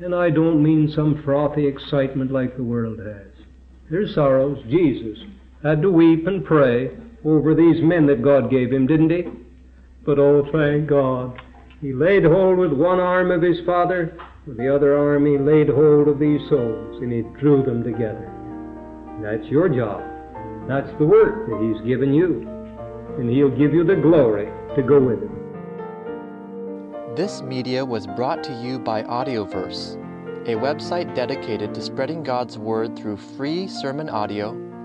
And 0.00 0.14
I 0.14 0.30
don't 0.30 0.62
mean 0.62 0.92
some 0.94 1.22
frothy 1.24 1.66
excitement 1.66 2.30
like 2.30 2.56
the 2.56 2.62
world 2.62 3.00
has. 3.00 3.32
There's 3.90 4.14
sorrows. 4.14 4.62
Jesus 4.68 5.18
had 5.62 5.82
to 5.82 5.90
weep 5.90 6.26
and 6.26 6.44
pray 6.44 6.90
over 7.24 7.54
these 7.54 7.82
men 7.82 8.06
that 8.06 8.22
God 8.22 8.50
gave 8.50 8.72
him, 8.72 8.86
didn't 8.86 9.10
he? 9.10 9.24
But 10.04 10.18
oh, 10.18 10.48
thank 10.52 10.88
God. 10.88 11.40
He 11.80 11.92
laid 11.92 12.24
hold 12.24 12.58
with 12.58 12.72
one 12.72 13.00
arm 13.00 13.30
of 13.30 13.42
his 13.42 13.58
Father 13.66 14.16
with 14.46 14.56
the 14.56 14.74
other 14.74 14.96
arm, 14.96 15.26
he 15.26 15.36
laid 15.36 15.68
hold 15.68 16.08
of 16.08 16.18
these 16.18 16.40
souls 16.48 17.02
and 17.02 17.12
he 17.12 17.20
drew 17.38 17.62
them 17.62 17.84
together. 17.84 18.32
That's 19.22 19.46
your 19.50 19.68
job. 19.68 20.00
That's 20.66 20.88
the 20.98 21.04
work 21.04 21.48
that 21.48 21.60
he's 21.60 21.86
given 21.86 22.14
you. 22.14 22.48
And 23.18 23.28
he'll 23.28 23.50
give 23.50 23.74
you 23.74 23.84
the 23.84 23.96
glory 23.96 24.46
to 24.74 24.82
go 24.82 25.00
with 25.00 25.22
it. 25.22 25.30
This 27.16 27.42
media 27.42 27.84
was 27.84 28.06
brought 28.06 28.42
to 28.44 28.52
you 28.62 28.78
by 28.78 29.02
Audioverse, 29.02 29.96
a 30.46 30.54
website 30.54 31.14
dedicated 31.14 31.74
to 31.74 31.82
spreading 31.82 32.22
God's 32.22 32.56
Word 32.56 32.96
through 32.96 33.18
free 33.18 33.66
sermon 33.66 34.08
audio 34.08 34.67